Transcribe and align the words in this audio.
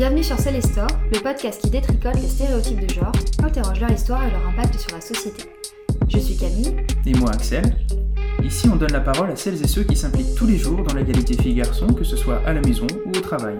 Bienvenue 0.00 0.24
sur 0.24 0.38
Célestor, 0.38 0.86
le 1.12 1.20
podcast 1.20 1.60
qui 1.60 1.68
détricote 1.68 2.14
les 2.14 2.26
stéréotypes 2.26 2.80
de 2.80 2.88
genre, 2.88 3.12
interroge 3.44 3.80
leur 3.80 3.90
histoire 3.90 4.26
et 4.26 4.30
leur 4.30 4.48
impact 4.48 4.80
sur 4.80 4.92
la 4.92 5.00
société. 5.02 5.44
Je 6.08 6.18
suis 6.18 6.38
Camille. 6.38 6.74
Et 7.04 7.12
moi 7.18 7.28
Axel. 7.32 7.76
Ici 8.42 8.66
on 8.72 8.76
donne 8.76 8.92
la 8.92 9.00
parole 9.00 9.30
à 9.30 9.36
celles 9.36 9.62
et 9.62 9.68
ceux 9.68 9.82
qui 9.82 9.96
s'impliquent 9.96 10.34
tous 10.34 10.46
les 10.46 10.56
jours 10.56 10.82
dans 10.84 10.94
l'égalité 10.94 11.34
filles-garçons, 11.34 11.88
que 11.88 12.04
ce 12.04 12.16
soit 12.16 12.40
à 12.46 12.54
la 12.54 12.62
maison 12.62 12.86
ou 13.04 13.10
au 13.10 13.20
travail. 13.20 13.58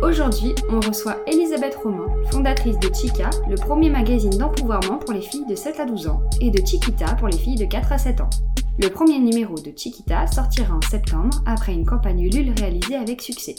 Aujourd'hui, 0.00 0.54
on 0.70 0.80
reçoit 0.80 1.18
Elisabeth 1.26 1.74
Romain, 1.74 2.08
fondatrice 2.30 2.78
de 2.78 2.88
Chica, 2.94 3.28
le 3.50 3.56
premier 3.56 3.90
magazine 3.90 4.38
d'empouvoirment 4.38 4.98
pour 5.00 5.12
les 5.12 5.20
filles 5.20 5.44
de 5.50 5.54
7 5.54 5.80
à 5.80 5.84
12 5.84 6.08
ans, 6.08 6.22
et 6.40 6.50
de 6.50 6.66
Chiquita 6.66 7.14
pour 7.16 7.28
les 7.28 7.36
filles 7.36 7.56
de 7.56 7.66
4 7.66 7.92
à 7.92 7.98
7 7.98 8.22
ans. 8.22 8.30
Le 8.78 8.88
premier 8.88 9.18
numéro 9.18 9.54
de 9.56 9.74
Chiquita 9.76 10.26
sortira 10.28 10.74
en 10.74 10.80
septembre 10.80 11.42
après 11.44 11.74
une 11.74 11.84
campagne 11.84 12.20
Ulule 12.20 12.54
réalisée 12.56 12.96
avec 12.96 13.20
succès. 13.20 13.56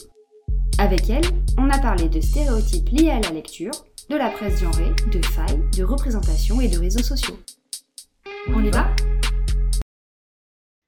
Avec 0.80 1.10
elle, 1.10 1.26
on 1.58 1.70
a 1.70 1.78
parlé 1.78 2.08
de 2.08 2.22
stéréotypes 2.22 2.88
liés 2.88 3.10
à 3.10 3.20
la 3.20 3.32
lecture, 3.32 3.74
de 4.10 4.16
la 4.16 4.30
presse 4.30 4.62
genrée, 4.62 4.94
de 5.12 5.22
failles, 5.26 5.62
de 5.78 5.84
représentation 5.84 6.62
et 6.62 6.70
de 6.70 6.80
réseaux 6.80 7.04
sociaux. 7.04 7.38
On 8.48 8.64
y 8.64 8.70
va? 8.70 8.90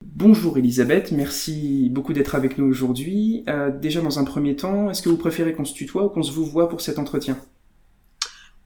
Bonjour 0.05 0.58
Elisabeth, 0.58 1.12
merci 1.12 1.90
beaucoup 1.91 2.14
d'être 2.14 2.36
avec 2.36 2.58
nous 2.58 2.67
aujourd'hui. 2.67 3.44
Euh, 3.50 3.70
déjà 3.70 4.00
dans 4.00 4.17
un 4.17 4.23
premier 4.23 4.55
temps, 4.55 4.90
est-ce 4.90 5.02
que 5.02 5.09
vous 5.09 5.17
préférez 5.17 5.52
qu'on 5.52 5.66
se 5.66 5.73
tutoie 5.73 6.05
ou 6.05 6.09
qu'on 6.09 6.23
se 6.23 6.31
vous 6.31 6.45
voit 6.45 6.70
pour 6.70 6.80
cet 6.80 6.98
entretien? 6.98 7.38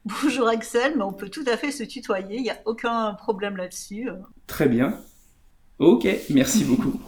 Bonjour 0.06 0.48
Axel, 0.48 0.94
mais 0.96 1.04
on 1.04 1.14
peut 1.14 1.30
tout 1.30 1.46
à 1.52 1.58
fait 1.58 1.72
se 1.72 1.82
tutoyer, 1.84 2.38
il 2.38 2.44
n'y 2.44 2.52
a 2.52 2.62
aucun 2.66 3.16
problème 3.16 3.58
là-dessus. 3.58 4.10
Très 4.46 4.70
bien. 4.70 5.00
Ok, 5.80 6.08
merci 6.30 6.64
beaucoup. 6.66 7.00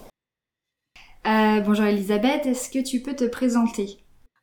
Euh, 1.27 1.59
bonjour 1.61 1.85
Elisabeth, 1.85 2.47
est-ce 2.47 2.71
que 2.71 2.83
tu 2.83 3.01
peux 3.01 3.15
te 3.15 3.25
présenter? 3.25 3.99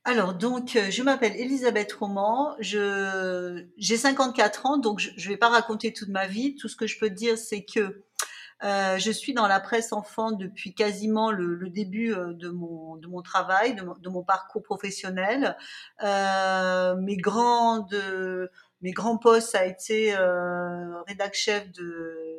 Alors 0.06 0.34
donc, 0.34 0.76
euh, 0.76 0.90
je 0.90 1.02
m'appelle 1.02 1.34
Elisabeth 1.34 1.92
Roman, 1.94 2.54
je 2.60 3.64
j'ai 3.78 3.96
54 3.96 4.66
ans, 4.66 4.76
donc 4.76 4.98
je 4.98 5.10
ne 5.12 5.32
vais 5.32 5.38
pas 5.38 5.48
raconter 5.48 5.94
toute 5.94 6.10
ma 6.10 6.26
vie. 6.26 6.56
Tout 6.56 6.68
ce 6.68 6.76
que 6.76 6.86
je 6.86 6.98
peux 6.98 7.08
te 7.08 7.14
dire, 7.14 7.38
c'est 7.38 7.64
que 7.64 8.04
euh, 8.64 8.98
je 8.98 9.10
suis 9.10 9.34
dans 9.34 9.46
la 9.46 9.60
presse 9.60 9.92
enfant 9.92 10.32
depuis 10.32 10.74
quasiment 10.74 11.30
le, 11.30 11.54
le 11.54 11.70
début 11.70 12.14
euh, 12.14 12.32
de 12.32 12.48
mon, 12.48 12.96
de 12.96 13.06
mon 13.08 13.20
travail, 13.22 13.74
de 13.74 13.82
mon, 13.82 13.94
de 13.94 14.08
mon 14.08 14.22
parcours 14.22 14.62
professionnel. 14.62 15.56
Euh, 16.02 16.94
mes 16.96 17.16
grandes, 17.16 17.96
mes 18.82 18.92
grands 18.92 19.18
postes, 19.18 19.50
ça 19.50 19.60
a 19.60 19.64
été 19.64 20.14
rédac 21.06 21.34
chef 21.34 21.70
de 21.72 22.33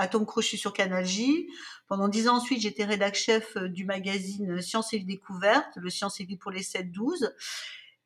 Atome 0.00 0.24
Crochu 0.24 0.56
sur 0.56 0.72
Canal 0.72 1.04
J. 1.04 1.46
Pendant 1.86 2.08
dix 2.08 2.26
ans 2.26 2.36
ensuite, 2.36 2.62
j'étais 2.62 2.84
rédac 2.84 3.14
chef 3.14 3.56
euh, 3.56 3.68
du 3.68 3.84
magazine 3.84 4.60
Sciences 4.62 4.94
et 4.94 4.98
Vie 4.98 5.04
Découverte, 5.04 5.76
le 5.76 5.90
Sciences 5.90 6.20
et 6.20 6.24
Vie 6.24 6.38
pour 6.38 6.50
les 6.50 6.62
7-12. 6.62 7.30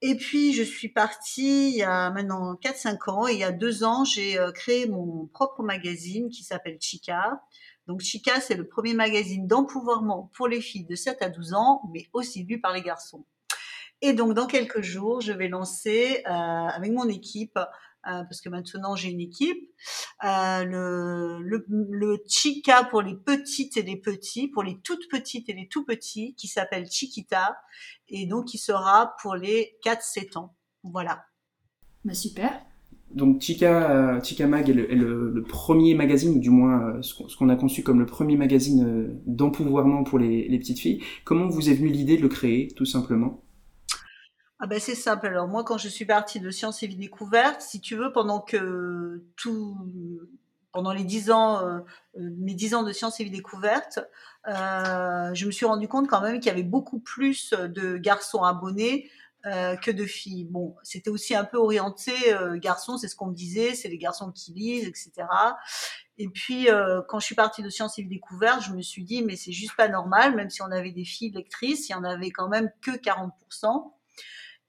Et 0.02 0.16
puis, 0.16 0.52
je 0.52 0.64
suis 0.64 0.88
partie 0.88 1.70
il 1.70 1.76
y 1.76 1.82
a 1.84 2.10
maintenant 2.10 2.54
4-5 2.54 3.10
ans. 3.10 3.28
Et 3.28 3.34
il 3.34 3.38
y 3.38 3.44
a 3.44 3.52
deux 3.52 3.84
ans, 3.84 4.04
j'ai 4.04 4.38
euh, 4.38 4.50
créé 4.50 4.88
mon 4.88 5.26
propre 5.26 5.62
magazine 5.62 6.30
qui 6.30 6.42
s'appelle 6.42 6.78
Chica. 6.80 7.40
Donc, 7.86 8.00
Chica, 8.00 8.40
c'est 8.40 8.56
le 8.56 8.66
premier 8.66 8.94
magazine 8.94 9.46
d'empouvoirment 9.46 10.30
pour 10.34 10.48
les 10.48 10.60
filles 10.60 10.86
de 10.86 10.96
7 10.96 11.22
à 11.22 11.28
12 11.28 11.54
ans, 11.54 11.82
mais 11.92 12.08
aussi 12.12 12.42
lu 12.42 12.60
par 12.60 12.72
les 12.72 12.82
garçons. 12.82 13.24
Et 14.00 14.14
donc, 14.14 14.34
dans 14.34 14.46
quelques 14.46 14.82
jours, 14.82 15.20
je 15.20 15.32
vais 15.32 15.48
lancer 15.48 16.24
euh, 16.26 16.30
avec 16.30 16.90
mon 16.90 17.08
équipe 17.08 17.58
euh, 18.06 18.22
parce 18.24 18.40
que 18.40 18.48
maintenant 18.48 18.96
j'ai 18.96 19.10
une 19.10 19.20
équipe. 19.20 19.58
Euh, 20.24 20.64
le, 20.64 21.38
le, 21.42 21.64
le, 21.68 22.18
Chica 22.26 22.84
pour 22.84 23.02
les 23.02 23.14
petites 23.14 23.76
et 23.76 23.82
les 23.82 23.96
petits, 23.96 24.48
pour 24.48 24.62
les 24.62 24.78
toutes 24.82 25.08
petites 25.10 25.48
et 25.48 25.52
les 25.52 25.68
tout 25.68 25.84
petits, 25.84 26.34
qui 26.34 26.48
s'appelle 26.48 26.90
Chiquita, 26.90 27.56
et 28.08 28.26
donc 28.26 28.46
qui 28.46 28.58
sera 28.58 29.14
pour 29.22 29.34
les 29.34 29.76
4-7 29.84 30.38
ans. 30.38 30.54
Voilà. 30.82 31.24
Bah 32.04 32.14
super. 32.14 32.60
Donc 33.14 33.40
Chica, 33.40 33.90
euh, 33.90 34.22
Chica 34.22 34.46
Mag 34.46 34.68
est 34.68 34.74
le, 34.74 34.90
est 34.90 34.96
le, 34.96 35.30
le, 35.30 35.42
premier 35.42 35.94
magazine, 35.94 36.36
ou 36.36 36.40
du 36.40 36.50
moins 36.50 37.00
ce 37.00 37.36
qu'on 37.36 37.48
a 37.48 37.56
conçu 37.56 37.82
comme 37.82 38.00
le 38.00 38.06
premier 38.06 38.36
magazine 38.36 39.20
d'empouvoirment 39.26 40.04
pour 40.04 40.18
les, 40.18 40.48
les 40.48 40.58
petites 40.58 40.80
filles. 40.80 41.02
Comment 41.24 41.48
vous 41.48 41.70
est 41.70 41.74
venue 41.74 41.90
l'idée 41.90 42.16
de 42.16 42.22
le 42.22 42.28
créer, 42.28 42.68
tout 42.68 42.86
simplement? 42.86 43.44
Ah 44.60 44.66
ben 44.66 44.78
c'est 44.78 44.94
simple. 44.94 45.26
Alors 45.26 45.48
moi, 45.48 45.64
quand 45.64 45.78
je 45.78 45.88
suis 45.88 46.04
partie 46.04 46.38
de 46.40 46.50
Sciences 46.50 46.82
et 46.82 46.86
Vie 46.86 46.96
Découverte, 46.96 47.60
si 47.60 47.80
tu 47.80 47.96
veux, 47.96 48.12
pendant 48.12 48.40
que 48.40 49.24
tout, 49.36 49.76
pendant 50.72 50.92
les 50.92 51.04
dix 51.04 51.30
ans, 51.30 51.66
euh, 51.66 51.80
mes 52.14 52.54
dix 52.54 52.74
ans 52.74 52.84
de 52.84 52.92
Sciences 52.92 53.18
et 53.20 53.24
Vie 53.24 53.30
Découverte, 53.30 53.98
euh, 54.48 55.34
je 55.34 55.46
me 55.46 55.50
suis 55.50 55.66
rendu 55.66 55.88
compte 55.88 56.08
quand 56.08 56.20
même 56.20 56.38
qu'il 56.38 56.46
y 56.46 56.50
avait 56.50 56.62
beaucoup 56.62 57.00
plus 57.00 57.52
de 57.52 57.96
garçons 57.96 58.44
abonnés 58.44 59.10
euh, 59.46 59.76
que 59.76 59.90
de 59.90 60.04
filles. 60.04 60.44
Bon, 60.44 60.76
c'était 60.84 61.10
aussi 61.10 61.34
un 61.34 61.44
peu 61.44 61.58
orienté 61.58 62.12
garçons, 62.54 62.96
c'est 62.96 63.08
ce 63.08 63.16
qu'on 63.16 63.26
me 63.26 63.34
disait, 63.34 63.74
c'est 63.74 63.88
les 63.88 63.98
garçons 63.98 64.30
qui 64.30 64.52
lisent, 64.52 64.86
etc. 64.86 65.26
Et 66.16 66.28
puis, 66.28 66.68
quand 67.08 67.18
je 67.18 67.26
suis 67.26 67.34
partie 67.34 67.62
de 67.64 67.70
Sciences 67.70 67.98
et 67.98 68.02
Vie 68.02 68.08
Découverte, 68.08 68.62
je 68.62 68.72
me 68.72 68.82
suis 68.82 69.02
dit, 69.02 69.22
mais 69.22 69.34
c'est 69.34 69.52
juste 69.52 69.74
pas 69.76 69.88
normal, 69.88 70.36
même 70.36 70.48
si 70.48 70.62
on 70.62 70.70
avait 70.70 70.92
des 70.92 71.04
filles 71.04 71.32
lectrices, 71.32 71.88
il 71.88 71.92
y 71.92 71.96
en 71.96 72.04
avait 72.04 72.30
quand 72.30 72.48
même 72.48 72.70
que 72.82 72.92
40%. 72.92 73.90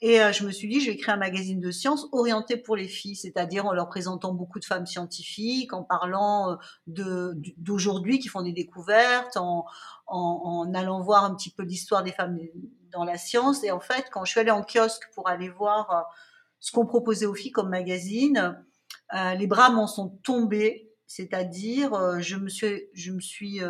Et 0.02 0.22
euh, 0.22 0.34
je 0.34 0.46
me 0.46 0.52
suis 0.52 0.68
dit, 0.68 0.82
je 0.82 0.92
vais 0.92 0.98
créer 0.98 1.14
un 1.14 1.18
magazine 1.18 1.60
de 1.60 1.72
sciences 1.72 2.08
orienté 2.12 2.58
pour 2.58 2.76
les 2.76 2.88
filles, 2.88 3.16
c'est-à-dire 3.16 3.66
en 3.66 3.74
leur 3.74 3.88
présentant 3.88 4.34
beaucoup 4.34 4.60
de 4.60 4.66
femmes 4.66 4.86
scientifiques, 4.86 5.74
en 5.74 5.84
parlant 5.84 6.58
euh, 6.98 7.34
d'aujourd'hui 7.58 8.20
qui 8.20 8.28
font 8.28 8.42
des 8.42 8.52
découvertes, 8.52 9.38
en, 9.38 9.66
allant 10.74 11.02
voir 11.02 11.24
un 11.24 11.34
petit 11.34 11.50
peu 11.50 11.64
l'histoire 11.64 12.04
des 12.04 12.12
femmes 12.12 12.38
dans 12.92 13.06
la 13.06 13.18
science. 13.18 13.64
Et 13.64 13.72
en 13.72 13.80
fait, 13.80 14.08
quand 14.12 14.26
je 14.26 14.32
suis 14.32 14.40
allée 14.42 14.52
en 14.52 14.64
kiosque 14.64 15.10
pour 15.14 15.30
aller 15.30 15.50
voir 15.50 15.92
euh, 15.92 16.02
ce 16.60 16.74
qu'on 16.74 16.86
proposait 16.86 17.26
aux 17.26 17.34
filles 17.34 17.52
comme 17.52 17.70
magazine, 17.70 18.62
les 19.38 19.48
bras 19.48 19.70
m'en 19.70 19.88
sont 19.88 20.10
tombés. 20.24 20.92
C'est-à-dire, 21.06 22.20
je 22.20 22.38
me 22.38 22.50
suis, 22.50 22.86
je 22.94 23.12
me 23.12 23.20
suis 23.20 23.62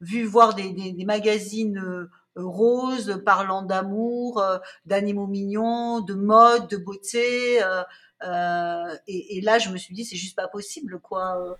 vue 0.00 0.24
voir 0.24 0.54
des 0.54 1.04
magazines 1.06 1.82
rose, 2.36 3.20
parlant 3.24 3.62
d'amour, 3.62 4.38
euh, 4.38 4.58
d'animaux 4.86 5.26
mignons, 5.26 6.00
de 6.00 6.14
mode, 6.14 6.68
de 6.68 6.76
beauté. 6.76 7.62
Euh, 7.62 7.82
euh, 8.24 8.96
et, 9.08 9.38
et, 9.38 9.40
là, 9.40 9.58
je 9.58 9.70
me 9.70 9.76
suis 9.76 9.94
dit, 9.94 10.04
c'est 10.04 10.16
juste 10.16 10.36
pas 10.36 10.46
possible, 10.46 11.00
quoi. 11.00 11.58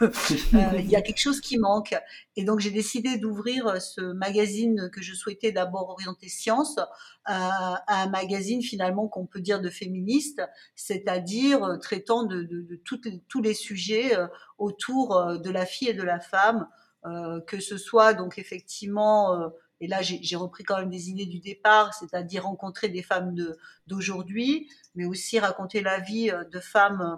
Il 0.00 0.88
y 0.88 0.96
a 0.96 1.02
quelque 1.02 1.20
chose 1.20 1.40
qui 1.42 1.58
manque. 1.58 1.94
Et 2.34 2.44
donc, 2.44 2.60
j'ai 2.60 2.70
décidé 2.70 3.18
d'ouvrir 3.18 3.80
ce 3.82 4.00
magazine 4.00 4.88
que 4.90 5.02
je 5.02 5.14
souhaitais 5.14 5.52
d'abord 5.52 5.90
orienter 5.90 6.30
science 6.30 6.78
à, 7.26 7.82
à, 7.86 8.02
un 8.04 8.08
magazine 8.08 8.62
finalement 8.62 9.06
qu'on 9.06 9.26
peut 9.26 9.40
dire 9.40 9.60
de 9.60 9.68
féministe, 9.68 10.40
c'est-à-dire 10.74 11.78
traitant 11.82 12.22
de, 12.22 12.42
de, 12.42 12.62
de 12.62 12.76
toutes, 12.76 13.06
tous 13.28 13.42
les 13.42 13.54
sujets 13.54 14.16
autour 14.56 15.38
de 15.38 15.50
la 15.50 15.66
fille 15.66 15.90
et 15.90 15.94
de 15.94 16.02
la 16.02 16.20
femme, 16.20 16.68
que 17.46 17.60
ce 17.60 17.76
soit 17.76 18.14
donc 18.14 18.38
effectivement 18.38 19.50
et 19.80 19.86
là 19.86 20.02
j'ai 20.02 20.36
repris 20.36 20.64
quand 20.64 20.78
même 20.78 20.90
des 20.90 21.10
idées 21.10 21.26
du 21.26 21.40
départ, 21.40 21.94
c'est-à-dire 21.94 22.44
rencontrer 22.44 22.88
des 22.88 23.02
femmes 23.02 23.34
d'aujourd'hui, 23.86 24.68
mais 24.94 25.04
aussi 25.04 25.38
raconter 25.38 25.80
la 25.82 26.00
vie 26.00 26.30
euh, 26.30 26.44
de 26.44 26.60
femmes 26.60 27.00
euh, 27.00 27.16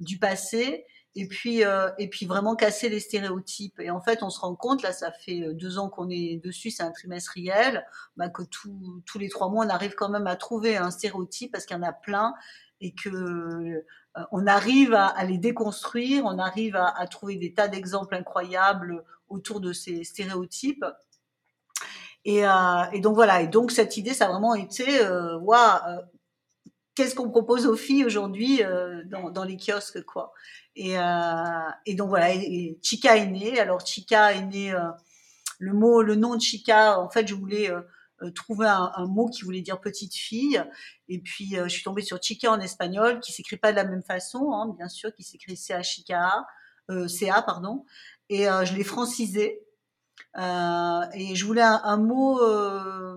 du 0.00 0.18
passé, 0.18 0.86
et 1.16 1.26
puis 1.26 1.64
euh, 1.64 1.90
et 1.98 2.08
puis 2.08 2.26
vraiment 2.26 2.54
casser 2.54 2.88
les 2.88 3.00
stéréotypes. 3.00 3.80
Et 3.80 3.90
en 3.90 4.00
fait, 4.00 4.22
on 4.22 4.30
se 4.30 4.40
rend 4.40 4.54
compte 4.54 4.82
là, 4.82 4.92
ça 4.92 5.10
fait 5.12 5.42
euh, 5.42 5.54
deux 5.54 5.78
ans 5.78 5.88
qu'on 5.88 6.08
est 6.08 6.40
dessus, 6.42 6.70
c'est 6.70 6.82
un 6.82 6.92
trimestriel, 6.92 7.86
bah, 8.16 8.28
que 8.28 8.42
tout, 8.42 9.02
tous 9.06 9.18
les 9.18 9.28
trois 9.28 9.48
mois, 9.48 9.64
on 9.64 9.68
arrive 9.68 9.94
quand 9.94 10.08
même 10.08 10.26
à 10.26 10.36
trouver 10.36 10.76
un 10.76 10.90
stéréotype 10.90 11.52
parce 11.52 11.66
qu'il 11.66 11.76
y 11.76 11.80
en 11.80 11.82
a 11.82 11.92
plein 11.92 12.34
et 12.80 12.94
que 12.94 13.08
euh, 13.08 13.84
on 14.32 14.46
arrive 14.46 14.94
à, 14.94 15.06
à, 15.06 15.24
les 15.24 15.38
déconstruire, 15.38 16.24
on 16.24 16.38
arrive 16.38 16.76
à, 16.76 16.88
à 16.88 17.06
trouver 17.06 17.36
des 17.36 17.52
tas 17.54 17.68
d'exemples 17.68 18.14
incroyables 18.14 19.04
autour 19.28 19.60
de 19.60 19.72
ces 19.72 20.04
stéréotypes. 20.04 20.84
Et, 22.24 22.46
euh, 22.46 22.82
et, 22.92 23.00
donc 23.00 23.14
voilà. 23.14 23.42
Et 23.42 23.48
donc 23.48 23.70
cette 23.70 23.96
idée, 23.96 24.14
ça 24.14 24.26
a 24.26 24.28
vraiment 24.28 24.54
été, 24.54 25.00
euh, 25.00 25.38
waouh, 25.38 25.80
euh, 25.88 26.00
qu'est-ce 26.94 27.14
qu'on 27.14 27.30
propose 27.30 27.66
aux 27.66 27.76
filles 27.76 28.04
aujourd'hui 28.04 28.62
euh, 28.62 29.02
dans, 29.06 29.30
dans, 29.30 29.44
les 29.44 29.56
kiosques, 29.56 30.04
quoi. 30.04 30.32
Et, 30.76 30.98
euh, 30.98 31.70
et 31.86 31.94
donc 31.94 32.08
voilà. 32.08 32.34
Et, 32.34 32.78
Chica 32.82 33.16
est 33.16 33.26
née. 33.26 33.58
Alors 33.58 33.84
Chica 33.86 34.34
est 34.34 34.42
née. 34.42 34.72
Euh, 34.72 34.90
le 35.58 35.72
mot, 35.72 36.02
le 36.02 36.14
nom 36.14 36.36
de 36.36 36.40
Chica, 36.40 37.00
en 37.00 37.10
fait, 37.10 37.26
je 37.26 37.34
voulais 37.34 37.70
trouver 38.34 38.66
un, 38.66 39.06
mot 39.06 39.28
qui 39.28 39.42
voulait 39.42 39.60
dire 39.60 39.78
petite 39.78 40.14
fille. 40.14 40.62
Et 41.08 41.18
puis 41.18 41.54
je 41.54 41.68
suis 41.68 41.82
tombée 41.82 42.00
sur 42.00 42.22
Chica 42.22 42.50
en 42.50 42.60
espagnol, 42.60 43.20
qui 43.20 43.30
s'écrit 43.32 43.58
pas 43.58 43.70
de 43.70 43.76
la 43.76 43.84
même 43.84 44.02
façon, 44.02 44.52
hein, 44.52 44.74
bien 44.78 44.88
sûr, 44.88 45.12
qui 45.14 45.22
s'écrit 45.22 45.58
C 45.58 45.74
H 45.74 46.00
I 46.00 46.04
K 46.04 46.12
A, 46.12 46.46
C-A, 47.08 47.42
pardon. 47.42 47.84
Et 48.30 48.44
je 48.44 48.74
l'ai 48.74 48.84
francisé. 48.84 49.62
Euh, 50.38 51.00
et 51.14 51.34
je 51.34 51.44
voulais 51.44 51.62
un, 51.62 51.96
mot, 51.96 52.40
euh, 52.40 53.16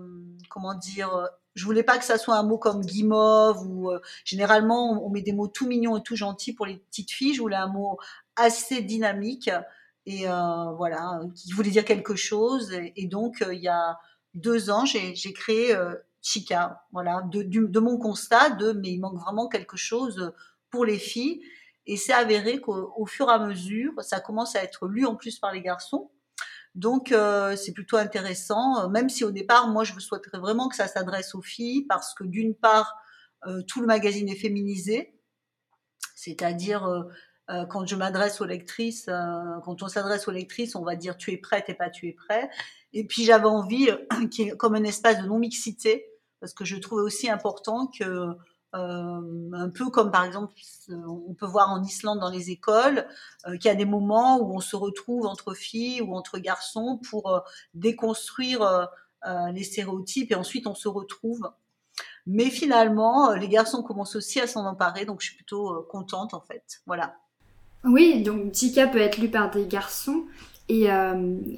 comment 0.49 0.73
dire, 0.73 1.29
je 1.55 1.65
voulais 1.65 1.83
pas 1.83 1.97
que 1.97 2.05
ça 2.05 2.17
soit 2.17 2.35
un 2.35 2.43
mot 2.43 2.57
comme 2.57 2.81
guimauve 2.81 3.67
ou 3.67 3.91
euh, 3.91 3.99
généralement 4.25 5.05
on, 5.05 5.09
met 5.09 5.21
des 5.21 5.33
mots 5.33 5.47
tout 5.47 5.67
mignons 5.67 5.97
et 5.97 6.03
tout 6.03 6.15
gentils 6.15 6.53
pour 6.53 6.65
les 6.65 6.77
petites 6.77 7.11
filles. 7.11 7.33
Je 7.33 7.41
voulais 7.41 7.55
un 7.55 7.67
mot 7.67 7.97
assez 8.35 8.81
dynamique 8.81 9.49
et 10.05 10.27
euh, 10.27 10.71
voilà 10.77 11.21
qui 11.35 11.53
voulait 11.53 11.69
dire 11.69 11.85
quelque 11.85 12.15
chose. 12.15 12.71
Et, 12.95 13.07
donc 13.07 13.43
il 13.51 13.59
y 13.61 13.67
a 13.67 13.99
deux 14.33 14.69
ans, 14.69 14.85
j'ai 14.85 15.33
créé 15.33 15.75
chica, 16.21 16.83
voilà, 16.91 17.23
de 17.25 17.79
mon 17.79 17.97
constat 17.97 18.51
de 18.51 18.71
mais 18.71 18.91
il 18.91 18.99
manque 18.99 19.19
vraiment 19.19 19.47
quelque 19.47 19.77
chose 19.77 20.33
pour 20.71 20.85
les 20.85 20.97
filles. 20.97 21.41
Et 21.85 21.97
c'est 21.97 22.13
avéré 22.13 22.61
qu'au 22.61 23.05
fur 23.05 23.29
et 23.29 23.33
à 23.33 23.39
mesure, 23.39 23.93
ça 24.01 24.19
commence 24.19 24.55
à 24.55 24.63
être 24.63 24.87
lu 24.87 25.05
en 25.05 25.15
plus 25.15 25.37
par 25.39 25.51
les 25.51 25.61
garçons. 25.61 26.09
Donc 26.75 27.11
euh, 27.11 27.55
c'est 27.55 27.71
plutôt 27.71 27.97
intéressant, 27.97 28.89
même 28.89 29.09
si 29.09 29.23
au 29.23 29.31
départ, 29.31 29.67
moi 29.67 29.83
je 29.83 29.97
souhaiterais 29.99 30.39
vraiment 30.39 30.69
que 30.69 30.75
ça 30.75 30.87
s'adresse 30.87 31.35
aux 31.35 31.41
filles, 31.41 31.85
parce 31.87 32.13
que 32.15 32.23
d'une 32.23 32.55
part, 32.55 32.95
euh, 33.45 33.61
tout 33.67 33.81
le 33.81 33.87
magazine 33.87 34.27
est 34.29 34.35
féminisé, 34.35 35.13
c'est-à-dire 36.15 36.85
euh, 36.85 37.03
euh 37.49 37.65
quand 37.65 37.85
je 37.85 37.95
m'adresse 37.95 38.41
aux 38.41 38.45
lectrices, 38.45 39.07
euh, 39.07 39.59
quand 39.63 39.83
on 39.83 39.87
s'adresse 39.87 40.27
aux 40.27 40.31
lectrices, 40.31 40.75
on 40.75 40.83
va 40.83 40.95
dire 40.95 41.17
tu 41.17 41.31
es 41.31 41.37
prête 41.37 41.69
et 41.69 41.75
pas 41.75 41.89
tu 41.89 42.07
es 42.07 42.13
prêt. 42.13 42.49
Et 42.93 43.05
puis 43.05 43.23
j'avais 43.25 43.45
envie 43.45 43.89
qu'il 44.31 44.45
y 44.45 44.49
ait 44.49 44.57
comme 44.57 44.75
un 44.75 44.83
espace 44.83 45.21
de 45.21 45.27
non-mixité, 45.27 46.07
parce 46.39 46.53
que 46.53 46.65
je 46.65 46.77
trouvais 46.77 47.03
aussi 47.03 47.29
important 47.29 47.87
que 47.87 48.35
euh, 48.75 49.51
un 49.53 49.69
peu 49.69 49.89
comme 49.91 50.09
par 50.09 50.25
exemple 50.25 50.51
on 50.89 51.35
peut 51.35 51.45
voir 51.45 51.69
en 51.69 51.83
Islande 51.83 52.19
dans 52.19 52.31
les 52.31 52.49
écoles 52.49 53.05
euh, 53.45 53.55
qu'il 53.57 53.65
y 53.65 53.69
a 53.69 53.75
des 53.75 53.85
moments 53.85 54.39
où 54.39 54.55
on 54.55 54.61
se 54.61 54.75
retrouve 54.75 55.27
entre 55.27 55.53
filles 55.53 56.01
ou 56.01 56.15
entre 56.15 56.39
garçons 56.39 56.99
pour 57.09 57.31
euh, 57.31 57.39
déconstruire 57.75 58.89
les 59.53 59.63
stéréotypes 59.63 60.33
et 60.33 60.35
ensuite 60.35 60.67
on 60.67 60.75
se 60.75 60.89
retrouve. 60.89 61.49
Mais 62.25 62.49
finalement, 62.49 63.31
les 63.31 63.47
garçons 63.47 63.81
commencent 63.81 64.17
aussi 64.17 64.41
à 64.41 64.47
s'en 64.47 64.65
emparer, 64.65 65.05
donc 65.05 65.21
je 65.21 65.27
suis 65.27 65.35
plutôt 65.37 65.81
contente 65.89 66.33
en 66.33 66.41
fait. 66.41 66.81
Voilà. 66.85 67.15
Oui, 67.85 68.21
donc 68.21 68.51
Tika 68.51 68.87
peut 68.87 68.99
être 68.99 69.19
lu 69.19 69.29
par 69.29 69.49
des 69.49 69.65
garçons. 69.65 70.25
Et, 70.67 70.87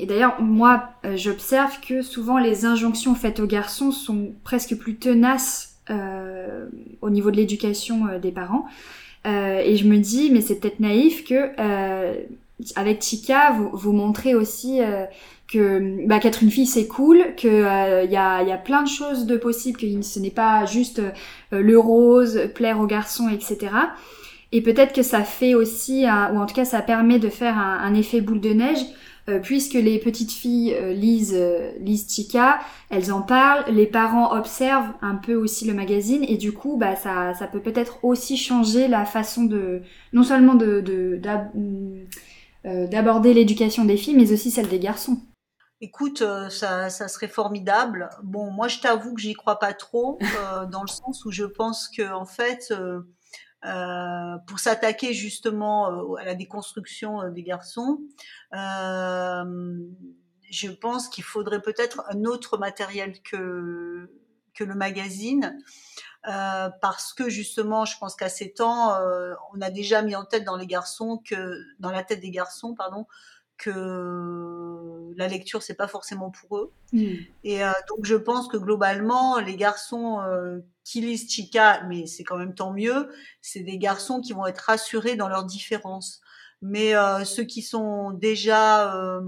d'ailleurs, 0.06 0.39
moi, 0.44 0.91
j'observe 1.15 1.79
que 1.81 2.03
souvent 2.03 2.38
les 2.38 2.65
injonctions 2.65 3.15
faites 3.15 3.39
aux 3.39 3.47
garçons 3.47 3.91
sont 3.91 4.35
presque 4.44 4.77
plus 4.77 5.00
tenaces 5.00 5.75
euh, 5.75 5.75
au 7.02 7.10
niveau 7.10 7.32
de 7.32 7.38
l'éducation 7.38 8.08
euh, 8.08 8.20
des 8.20 8.32
parents. 8.32 8.66
Euh, 9.26 9.60
et 9.64 9.76
je 9.78 9.88
me 9.88 9.98
dis, 9.98 10.30
mais 10.32 10.42
c'est 10.42 10.60
peut-être 10.60 10.80
naïf 10.80 11.24
que 11.24 11.52
avec 12.76 13.02
Chica, 13.02 13.52
vous, 13.52 13.70
vous 13.74 13.92
montrez 13.92 14.34
aussi 14.34 14.80
que 15.52 16.08
bah, 16.08 16.20
qu'être 16.20 16.42
une 16.42 16.52
fille 16.52 16.68
c'est 16.68 16.88
cool, 16.88 17.36
que 17.36 18.04
il 18.06 18.12
y, 18.12 18.16
a, 18.16 18.44
y, 18.44 18.52
a, 18.52 18.58
plein 18.58 18.84
de 18.84 18.88
choses 18.88 19.26
de 19.26 19.36
possibles, 19.36 19.78
que 19.78 20.02
ce 20.02 20.20
n'est 20.20 20.30
pas 20.30 20.66
juste 20.66 21.02
le 21.52 21.78
rose, 21.78 22.50
plaire 22.54 22.80
aux 22.80 22.86
garçons, 22.86 23.28
etc. 23.28 23.74
Et 24.54 24.62
peut-être 24.62 24.94
que 24.94 25.02
ça 25.02 25.24
fait 25.24 25.54
aussi, 25.54 26.06
ou 26.06 26.38
en 26.38 26.46
tout 26.46 26.56
cas 26.56 26.64
ça 26.64 26.82
permet 26.82 27.20
de 27.20 27.30
faire 27.30 27.58
un, 27.58 27.80
un 27.80 27.94
effet 27.94 28.22
boule 28.22 28.40
de 28.40 28.54
neige 28.54 28.86
euh, 29.27 29.39
puisque 29.39 29.74
les 29.74 29.98
petites 29.98 30.31
filles 30.31 30.75
euh, 30.75 30.94
lisent, 30.94 31.33
euh, 31.36 31.72
lisent 31.80 32.07
Chica, 32.07 32.60
elles 32.92 33.12
en 33.12 33.24
parlent, 33.24 33.66
les 33.74 33.88
parents 33.88 34.38
observent 34.38 34.94
un 35.01 35.16
peu 35.16 35.33
aussi 35.33 35.66
le 35.66 35.74
magazine 35.74 36.24
et 36.27 36.38
du 36.38 36.51
coup 36.51 36.77
bah 36.77 36.95
ça, 36.95 37.33
ça 37.33 37.48
peut 37.48 37.60
peut-être 37.60 38.06
aussi 38.06 38.38
changer 38.38 38.88
la 38.88 39.04
façon 39.04 39.45
de 39.45 39.81
non 40.13 40.22
seulement 40.22 40.54
de, 40.54 40.80
de 40.80 41.19
d'aborder 42.88 43.33
l'éducation 43.33 43.86
des 43.86 43.98
filles 43.98 44.16
mais 44.16 44.31
aussi 44.31 44.51
celle 44.51 44.68
des 44.68 44.80
garçons. 44.80 45.18
Écoute, 45.81 46.24
ça, 46.50 46.89
ça, 46.89 47.07
serait 47.07 47.27
formidable. 47.27 48.10
Bon, 48.24 48.50
moi, 48.50 48.68
je 48.68 48.80
t'avoue 48.80 49.13
que 49.13 49.22
j'y 49.22 49.33
crois 49.33 49.60
pas 49.60 49.74
trop, 49.74 50.18
dans 50.72 50.81
le 50.81 50.88
sens 50.88 51.25
où 51.25 51.31
je 51.31 51.44
pense 51.44 51.89
que, 51.89 52.13
en 52.13 52.25
fait, 52.25 52.74
euh, 53.65 54.38
pour 54.45 54.59
s'attaquer 54.59 55.13
justement 55.13 55.89
euh, 55.89 56.15
à 56.15 56.25
la 56.25 56.35
déconstruction 56.35 57.21
euh, 57.21 57.29
des 57.31 57.41
garçons. 57.41 58.01
je 58.53 59.89
pense 60.69 61.09
qu'il 61.09 61.23
faudrait 61.23 61.62
peut-être 61.62 62.03
un 62.09 62.25
autre 62.25 62.59
matériel 62.59 63.19
que, 63.23 64.12
que 64.53 64.63
le 64.63 64.75
magazine. 64.75 65.57
Parce 66.81 67.13
que 67.13 67.29
justement, 67.29 67.85
je 67.85 68.00
pense 68.00 68.15
qu'à 68.15 68.29
ces 68.29 68.51
temps, 68.51 68.97
on 69.53 69.62
a 69.62 69.69
déjà 69.69 70.01
mis 70.01 70.15
en 70.15 70.25
tête 70.25 70.44
dans 70.44 70.57
les 70.57 70.65
garçons 70.65 71.21
que, 71.23 71.56
dans 71.79 71.91
la 71.91 72.03
tête 72.03 72.19
des 72.19 72.31
garçons, 72.31 72.73
pardon, 72.73 73.06
que 73.57 75.13
la 75.18 75.28
lecture 75.28 75.63
c'est 75.63 75.75
pas 75.75 75.88
forcément 75.88 76.31
pour 76.31 76.57
eux. 76.57 76.72
Mm. 76.94 77.13
Et 77.44 77.63
euh, 77.63 77.72
donc 77.90 78.06
je 78.06 78.16
pense 78.16 78.48
que 78.48 78.57
globalement, 78.57 79.40
les 79.40 79.56
garçons 79.56 80.19
qui 80.84 81.02
lisent 81.02 81.30
Chica, 81.30 81.84
mais 81.88 82.06
c'est 82.06 82.24
quand 82.24 82.38
même 82.38 82.54
tant 82.54 82.72
mieux, 82.72 83.10
c'est 83.42 83.62
des 83.62 83.78
garçons 83.78 84.22
qui 84.22 84.34
vont 84.34 84.46
être 84.46 84.60
rassurés 84.60 85.16
dans 85.16 85.28
leurs 85.28 85.46
différences. 85.46 86.22
Mais 86.62 86.96
euh, 86.96 87.24
ceux 87.25 87.44
qui 87.44 87.62
sont 87.62 88.12
déjà, 88.12 88.96
euh, 88.96 89.22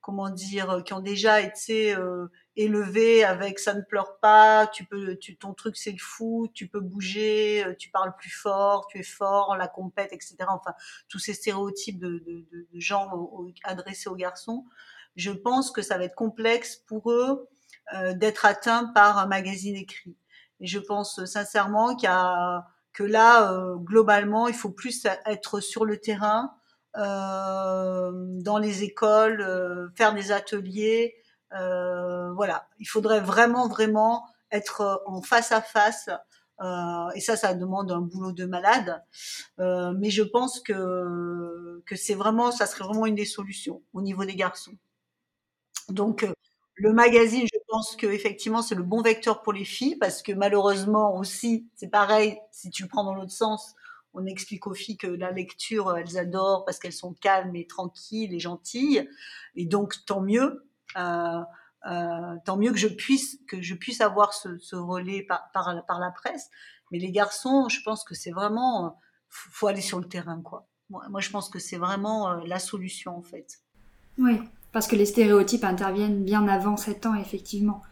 comment 0.00 0.30
dire, 0.30 0.82
qui 0.84 0.92
ont 0.94 1.00
déjà 1.00 1.40
été 1.40 1.94
euh, 2.58 2.62
élevés 2.62 3.24
avec 3.24 3.58
ça 3.58 3.74
ne 3.74 3.82
pleure 3.82 4.18
pas, 4.20 4.66
tu 4.66 4.84
peux, 4.84 5.16
tu, 5.16 5.36
ton 5.36 5.54
truc 5.54 5.76
c'est 5.76 5.92
le 5.92 5.98
fou, 5.98 6.48
tu 6.54 6.68
peux 6.68 6.80
bouger, 6.80 7.64
tu 7.78 7.90
parles 7.90 8.14
plus 8.16 8.30
fort, 8.30 8.86
tu 8.88 8.98
es 8.98 9.02
fort, 9.02 9.56
la 9.56 9.68
compète, 9.68 10.12
etc. 10.12 10.36
Enfin, 10.48 10.74
tous 11.08 11.18
ces 11.18 11.34
stéréotypes 11.34 11.98
de, 11.98 12.18
de, 12.18 12.46
de, 12.52 12.66
de 12.72 12.80
genre 12.80 13.44
adressés 13.64 14.08
aux 14.08 14.16
garçons. 14.16 14.64
Je 15.16 15.30
pense 15.30 15.70
que 15.70 15.82
ça 15.82 15.98
va 15.98 16.04
être 16.04 16.14
complexe 16.14 16.76
pour 16.76 17.10
eux 17.10 17.48
d'être 18.14 18.46
atteints 18.46 18.86
par 18.94 19.18
un 19.18 19.26
magazine 19.26 19.76
écrit. 19.76 20.16
Et 20.60 20.66
je 20.66 20.78
pense 20.78 21.24
sincèrement 21.24 21.94
qu'il 21.96 22.08
y 22.08 22.12
a, 22.12 22.66
que 22.92 23.02
là, 23.02 23.52
euh, 23.52 23.76
globalement, 23.76 24.48
il 24.48 24.54
faut 24.54 24.70
plus 24.70 25.06
être 25.26 25.60
sur 25.60 25.84
le 25.84 25.98
terrain, 25.98 26.54
euh, 26.96 28.12
dans 28.42 28.58
les 28.58 28.82
écoles, 28.84 29.40
euh, 29.40 29.88
faire 29.96 30.14
des 30.14 30.30
ateliers. 30.30 31.16
Euh, 31.58 32.32
voilà, 32.34 32.68
il 32.78 32.86
faudrait 32.86 33.20
vraiment, 33.20 33.68
vraiment 33.68 34.26
être 34.50 35.02
en 35.06 35.22
face 35.22 35.52
à 35.52 35.62
face. 35.62 36.08
et 37.14 37.20
ça, 37.20 37.36
ça 37.36 37.54
demande 37.54 37.90
un 37.92 38.00
boulot 38.00 38.32
de 38.32 38.44
malade. 38.46 39.02
mais 39.58 40.10
je 40.10 40.22
pense 40.22 40.60
que 40.60 41.82
que 41.86 41.96
c'est 41.96 42.14
vraiment, 42.14 42.52
ça 42.52 42.66
serait 42.66 42.84
vraiment 42.84 43.06
une 43.06 43.14
des 43.16 43.24
solutions 43.24 43.82
au 43.92 44.02
niveau 44.02 44.24
des 44.24 44.36
garçons. 44.36 44.76
Donc 45.88 46.26
le 46.74 46.92
magazine, 46.92 47.46
je 47.52 47.58
pense 47.68 47.96
que 47.96 48.06
effectivement 48.06 48.62
c'est 48.62 48.74
le 48.74 48.82
bon 48.82 49.02
vecteur 49.02 49.42
pour 49.42 49.52
les 49.52 49.64
filles 49.64 49.96
parce 49.96 50.22
que 50.22 50.32
malheureusement 50.32 51.16
aussi, 51.16 51.66
c'est 51.74 51.88
pareil, 51.88 52.38
si 52.50 52.70
tu 52.70 52.82
le 52.84 52.88
prends 52.88 53.04
dans 53.04 53.14
l'autre 53.14 53.32
sens, 53.32 53.74
on 54.14 54.26
explique 54.26 54.66
aux 54.66 54.74
filles 54.74 54.96
que 54.96 55.06
la 55.06 55.30
lecture, 55.30 55.96
elles 55.96 56.18
adorent 56.18 56.64
parce 56.64 56.78
qu'elles 56.78 56.92
sont 56.92 57.14
calmes 57.14 57.56
et 57.56 57.66
tranquilles 57.66 58.34
et 58.34 58.40
gentilles, 58.40 59.08
et 59.56 59.66
donc 59.66 60.04
tant 60.06 60.20
mieux. 60.20 60.64
Euh, 60.96 61.42
euh, 61.90 62.36
tant 62.44 62.56
mieux 62.56 62.70
que 62.70 62.78
je 62.78 62.86
puisse 62.86 63.38
que 63.48 63.60
je 63.60 63.74
puisse 63.74 64.00
avoir 64.00 64.34
ce, 64.34 64.56
ce 64.58 64.76
relais 64.76 65.22
par, 65.22 65.50
par, 65.52 65.84
par, 65.86 65.98
la 65.98 66.10
presse. 66.10 66.48
Mais 66.90 66.98
les 66.98 67.10
garçons, 67.10 67.68
je 67.68 67.80
pense 67.82 68.04
que 68.04 68.14
c'est 68.14 68.30
vraiment 68.30 68.98
faut 69.28 69.66
aller 69.66 69.80
sur 69.80 69.98
le 69.98 70.06
terrain 70.06 70.40
quoi. 70.42 70.68
Moi, 70.90 71.20
je 71.20 71.30
pense 71.30 71.48
que 71.48 71.58
c'est 71.58 71.78
vraiment 71.78 72.30
euh, 72.30 72.40
la 72.46 72.58
solution 72.58 73.16
en 73.16 73.22
fait. 73.22 73.60
Oui, 74.18 74.40
parce 74.72 74.86
que 74.86 74.96
les 74.96 75.06
stéréotypes 75.06 75.64
interviennent 75.64 76.22
bien 76.24 76.46
avant 76.48 76.76
7 76.76 77.06
ans, 77.06 77.14
effectivement. 77.14 77.82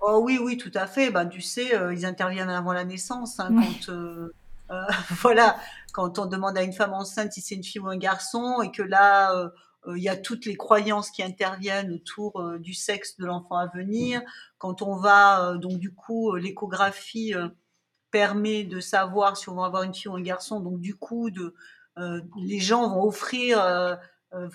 Oh 0.00 0.20
oui, 0.22 0.38
oui, 0.40 0.58
tout 0.58 0.70
à 0.74 0.86
fait. 0.86 1.10
Ben, 1.10 1.26
tu 1.26 1.40
sais, 1.40 1.74
euh, 1.74 1.94
ils 1.94 2.04
interviennent 2.04 2.50
avant 2.50 2.72
la 2.72 2.84
naissance. 2.84 3.40
Hein, 3.40 3.48
quand, 3.54 3.92
euh, 3.92 4.34
euh, 4.70 4.84
voilà, 5.22 5.56
quand 5.92 6.18
on 6.18 6.26
demande 6.26 6.58
à 6.58 6.62
une 6.62 6.72
femme 6.72 6.92
enceinte 6.92 7.32
si 7.32 7.40
c'est 7.40 7.54
une 7.54 7.64
fille 7.64 7.80
ou 7.80 7.88
un 7.88 7.96
garçon, 7.96 8.60
et 8.62 8.70
que 8.70 8.82
là, 8.82 9.50
il 9.86 10.02
y 10.02 10.08
a 10.08 10.16
toutes 10.16 10.46
les 10.46 10.56
croyances 10.56 11.10
qui 11.10 11.22
interviennent 11.22 11.92
autour 11.92 12.58
du 12.58 12.74
sexe 12.74 13.16
de 13.18 13.26
l'enfant 13.26 13.56
à 13.56 13.66
venir. 13.66 14.22
Quand 14.58 14.82
on 14.82 14.96
va, 14.96 15.56
donc 15.58 15.78
du 15.78 15.94
coup, 15.94 16.34
l'échographie 16.36 17.34
permet 18.10 18.64
de 18.64 18.80
savoir 18.80 19.36
si 19.36 19.48
on 19.48 19.56
va 19.56 19.66
avoir 19.66 19.82
une 19.82 19.94
fille 19.94 20.08
ou 20.10 20.14
un 20.14 20.22
garçon. 20.22 20.60
Donc 20.60 20.80
du 20.80 20.94
coup, 20.94 21.28
les 21.96 22.60
gens 22.60 22.88
vont 22.88 23.04
offrir 23.04 23.58
euh, 24.34 24.48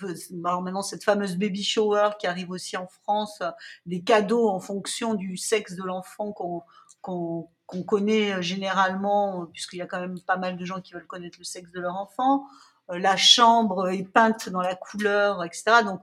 alors 0.43 0.61
maintenant 0.61 0.81
cette 0.81 1.03
fameuse 1.03 1.37
baby 1.37 1.63
shower 1.63 2.11
qui 2.19 2.27
arrive 2.27 2.51
aussi 2.51 2.75
en 2.75 2.87
France, 2.87 3.39
euh, 3.41 3.51
des 3.85 4.01
cadeaux 4.01 4.49
en 4.49 4.59
fonction 4.59 5.13
du 5.13 5.37
sexe 5.37 5.75
de 5.75 5.83
l'enfant 5.83 6.33
qu'on 6.33 7.83
connaît 7.85 8.33
euh, 8.33 8.41
généralement, 8.41 9.45
puisqu'il 9.53 9.77
y 9.77 9.81
a 9.81 9.87
quand 9.87 10.01
même 10.01 10.19
pas 10.21 10.37
mal 10.37 10.57
de 10.57 10.65
gens 10.65 10.81
qui 10.81 10.93
veulent 10.93 11.07
connaître 11.07 11.37
le 11.39 11.45
sexe 11.45 11.71
de 11.71 11.79
leur 11.79 11.95
enfant. 11.95 12.45
La 12.89 13.17
chambre 13.17 13.89
est 13.89 14.03
peinte 14.03 14.49
dans 14.49 14.61
la 14.61 14.75
couleur, 14.75 15.43
etc. 15.43 15.83
Donc 15.85 16.01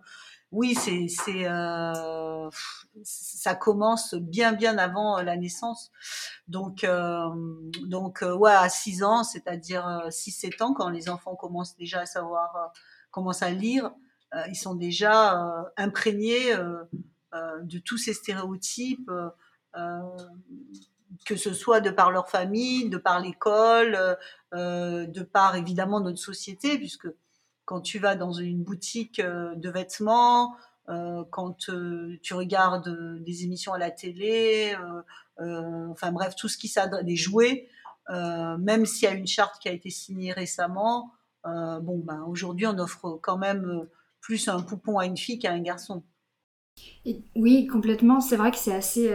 oui, 0.52 0.74
c'est 0.74 1.06
c'est 1.08 1.46
euh, 1.48 2.48
ça 3.02 3.54
commence 3.54 4.14
bien 4.14 4.52
bien 4.52 4.78
avant 4.78 5.20
la 5.20 5.36
naissance. 5.36 5.90
Donc 6.48 6.84
euh, 6.84 7.28
donc 7.86 8.22
ouais 8.22 8.52
à 8.52 8.68
6 8.68 9.02
ans, 9.02 9.24
c'est-à-dire 9.24 10.06
6 10.10 10.30
7 10.30 10.62
ans 10.62 10.74
quand 10.74 10.88
les 10.90 11.08
enfants 11.08 11.34
commencent 11.34 11.76
déjà 11.76 12.00
à 12.00 12.06
savoir 12.06 12.72
commencent 13.10 13.42
à 13.42 13.50
lire, 13.50 13.90
euh, 14.34 14.42
ils 14.48 14.56
sont 14.56 14.74
déjà 14.74 15.40
euh, 15.40 15.62
imprégnés 15.76 16.52
euh, 16.52 16.84
de 17.62 17.78
tous 17.78 17.98
ces 17.98 18.14
stéréotypes 18.14 19.10
que 21.24 21.36
ce 21.36 21.52
soit 21.52 21.80
de 21.80 21.90
par 21.90 22.10
leur 22.10 22.28
famille, 22.28 22.88
de 22.88 22.98
par 22.98 23.20
l'école, 23.20 24.16
de 24.52 25.22
par 25.22 25.56
évidemment 25.56 26.00
notre 26.00 26.18
société, 26.18 26.78
puisque 26.78 27.08
quand 27.64 27.80
tu 27.80 27.98
vas 27.98 28.14
dans 28.14 28.32
une 28.32 28.62
boutique 28.62 29.20
de 29.20 29.70
vêtements, 29.70 30.56
quand 31.30 31.56
tu 31.58 32.34
regardes 32.34 33.22
des 33.22 33.44
émissions 33.44 33.72
à 33.72 33.78
la 33.78 33.90
télé, 33.90 34.76
enfin 35.38 36.12
bref, 36.12 36.34
tout 36.36 36.48
ce 36.48 36.56
qui 36.58 36.68
s'adresse, 36.68 37.04
des 37.04 37.16
jouets, 37.16 37.68
même 38.08 38.86
s'il 38.86 39.08
y 39.08 39.12
a 39.12 39.14
une 39.14 39.26
charte 39.26 39.60
qui 39.60 39.68
a 39.68 39.72
été 39.72 39.90
signée 39.90 40.32
récemment, 40.32 41.12
bon, 41.44 41.98
ben, 42.04 42.22
aujourd'hui, 42.28 42.66
on 42.66 42.78
offre 42.78 43.18
quand 43.22 43.38
même 43.38 43.86
plus 44.20 44.48
un 44.48 44.62
poupon 44.62 44.98
à 44.98 45.06
une 45.06 45.16
fille 45.16 45.38
qu'à 45.38 45.52
un 45.52 45.60
garçon. 45.60 46.02
oui, 47.34 47.66
complètement. 47.66 48.20
C'est 48.20 48.36
vrai 48.36 48.50
que 48.50 48.58
c'est 48.58 48.74
assez. 48.74 49.14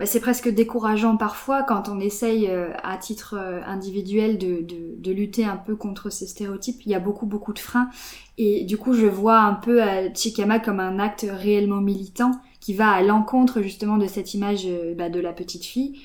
Euh, 0.00 0.04
bah, 0.04 0.06
c'est 0.06 0.20
presque 0.20 0.48
décourageant 0.48 1.16
parfois 1.16 1.62
quand 1.62 1.88
on 1.88 2.00
essaye 2.00 2.48
euh, 2.48 2.72
à 2.82 2.96
titre 2.96 3.34
euh, 3.38 3.60
individuel 3.64 4.38
de, 4.38 4.64
de, 4.96 5.12
lutter 5.12 5.44
un 5.44 5.56
peu 5.56 5.76
contre 5.76 6.10
ces 6.10 6.26
stéréotypes. 6.26 6.82
Il 6.86 6.92
y 6.92 6.94
a 6.94 7.00
beaucoup, 7.00 7.26
beaucoup 7.26 7.52
de 7.52 7.58
freins. 7.58 7.90
Et 8.38 8.64
du 8.64 8.78
coup, 8.78 8.94
je 8.94 9.06
vois 9.06 9.40
un 9.40 9.54
peu 9.54 9.80
Chikama 10.14 10.60
comme 10.60 10.80
un 10.80 10.98
acte 10.98 11.26
réellement 11.28 11.80
militant 11.80 12.30
qui 12.60 12.74
va 12.74 12.90
à 12.90 13.02
l'encontre 13.02 13.60
justement 13.60 13.98
de 13.98 14.06
cette 14.06 14.34
image 14.34 14.66
bah, 14.96 15.10
de 15.10 15.20
la 15.20 15.32
petite 15.32 15.64
fille. 15.64 16.00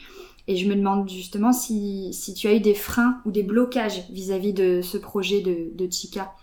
Et 0.48 0.58
je 0.58 0.68
me 0.68 0.76
demande 0.76 1.10
justement 1.10 1.54
si, 1.54 2.14
si 2.14 2.34
tu 2.34 2.48
as 2.48 2.56
eu 2.56 2.60
des 2.60 2.74
freins 2.74 3.22
ou 3.26 3.32
des 3.32 3.44
blocages 3.44 4.10
vis-à-vis 4.10 4.54
de 4.54 4.82
ce 4.82 4.98
projet 4.98 5.42
de, 5.42 5.90
Chika 5.90 6.34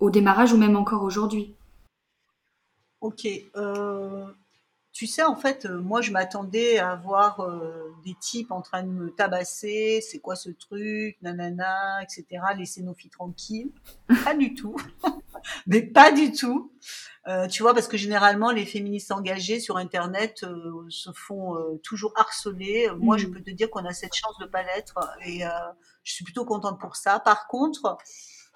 au 0.00 0.10
démarrage 0.10 0.52
ou 0.52 0.56
même 0.56 0.76
encore 0.76 1.02
aujourd'hui 1.02 1.54
Ok. 3.00 3.28
Euh, 3.56 4.26
tu 4.98 5.06
sais, 5.06 5.22
en 5.22 5.36
fait, 5.36 5.64
euh, 5.64 5.80
moi, 5.80 6.00
je 6.00 6.10
m'attendais 6.10 6.80
à 6.80 6.96
voir 6.96 7.38
euh, 7.38 7.94
des 8.04 8.14
types 8.14 8.50
en 8.50 8.62
train 8.62 8.82
de 8.82 8.88
me 8.88 9.10
tabasser. 9.14 10.00
C'est 10.02 10.18
quoi 10.18 10.34
ce 10.34 10.50
truc? 10.50 11.16
Nanana, 11.22 12.02
etc. 12.02 12.26
Laissez 12.56 12.82
nos 12.82 12.94
filles 12.94 13.12
tranquilles. 13.12 13.70
Pas 14.24 14.34
du 14.34 14.54
tout. 14.54 14.74
Mais 15.68 15.82
pas 15.82 16.10
du 16.10 16.32
tout. 16.32 16.72
tu 17.48 17.62
vois, 17.62 17.74
parce 17.74 17.86
que 17.86 17.96
généralement, 17.96 18.50
les 18.50 18.66
féministes 18.66 19.12
engagées 19.12 19.60
sur 19.60 19.76
Internet 19.76 20.44
se 20.88 21.10
font 21.12 21.54
toujours 21.84 22.12
harceler. 22.16 22.88
Moi, 22.98 23.18
je 23.18 23.28
mmh. 23.28 23.30
peux 23.30 23.40
te 23.40 23.50
dire 23.50 23.70
qu'on 23.70 23.84
a 23.84 23.92
cette 23.92 24.16
chance 24.16 24.36
de 24.40 24.46
pas 24.46 24.64
l'être. 24.64 24.98
Et 25.24 25.42
je 26.02 26.12
suis 26.12 26.24
plutôt 26.24 26.44
contente 26.44 26.80
pour 26.80 26.96
ça. 26.96 27.20
Par 27.20 27.46
contre, 27.46 27.98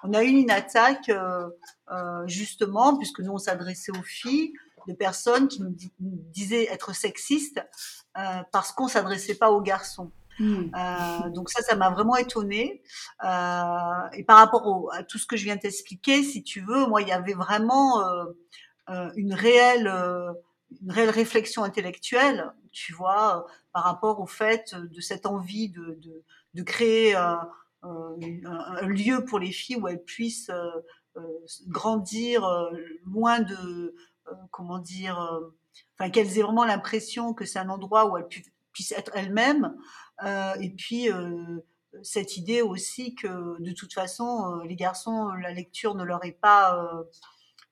on 0.02 0.12
a 0.14 0.22
eu 0.24 0.28
une 0.28 0.50
attaque 0.50 1.08
euh, 1.08 1.48
euh, 1.90 2.26
justement, 2.26 2.96
puisque 2.96 3.20
nous 3.20 3.32
on 3.32 3.38
s'adressait 3.38 3.92
aux 3.92 4.02
filles, 4.02 4.52
de 4.88 4.94
personnes 4.94 5.48
qui 5.48 5.62
nous, 5.62 5.74
disaient 6.00 6.64
être 6.70 6.94
sexistes 6.94 7.60
euh, 8.16 8.42
parce 8.52 8.72
qu'on 8.72 8.88
s'adressait 8.88 9.34
pas 9.34 9.50
aux 9.50 9.60
garçons. 9.60 10.12
Hmm. 10.38 10.70
donc 11.34 11.50
ça, 11.50 11.62
ça 11.62 11.76
m'a 11.76 11.90
vraiment 11.90 12.16
étonnée. 12.16 12.82
et 13.22 14.24
par 14.24 14.38
rapport 14.38 14.90
à 14.94 15.04
tout 15.04 15.18
ce 15.18 15.26
que 15.26 15.36
je 15.36 15.44
viens 15.44 15.58
t'expliquer, 15.58 16.22
si 16.22 16.42
tu 16.42 16.62
veux, 16.62 16.86
moi, 16.86 17.02
il 17.02 17.08
y 17.08 17.12
avait 17.12 17.34
vraiment 17.34 18.02
une 19.14 19.34
réelle, 19.34 19.88
une 20.80 20.90
réelle 20.90 21.10
réflexion 21.10 21.64
intellectuelle, 21.64 22.50
tu 22.72 22.94
vois, 22.94 23.46
par 23.74 23.84
rapport 23.84 24.20
au 24.20 24.26
fait 24.26 24.74
de 24.74 25.00
cette 25.02 25.26
envie 25.26 25.68
de, 25.68 25.98
de, 26.00 26.24
de 26.54 26.62
créer 26.62 27.14
euh, 27.84 28.16
un, 28.44 28.86
lieu 28.86 29.24
pour 29.24 29.40
les 29.40 29.50
filles 29.50 29.76
où 29.76 29.88
elles 29.88 30.04
puissent 30.04 30.50
euh, 30.50 30.70
euh, 31.16 31.20
grandir 31.66 32.48
loin 33.04 33.40
de, 33.40 33.94
comment 34.50 34.78
dire, 34.78 35.18
enfin 35.98 36.10
qu'elles 36.10 36.38
aient 36.38 36.42
vraiment 36.42 36.64
l'impression 36.64 37.34
que 37.34 37.44
c'est 37.44 37.58
un 37.58 37.68
endroit 37.68 38.10
où 38.10 38.16
elles 38.16 38.28
puissent 38.72 38.92
être 38.92 39.12
elles-mêmes. 39.14 39.76
et 40.60 40.70
puis 40.70 41.08
cette 42.02 42.36
idée 42.36 42.62
aussi 42.62 43.14
que 43.14 43.60
de 43.60 43.72
toute 43.72 43.92
façon 43.92 44.60
les 44.64 44.76
garçons 44.76 45.28
la 45.28 45.52
lecture 45.52 45.94
ne 45.94 46.04
leur 46.04 46.24
est 46.24 46.38
pas 46.40 46.78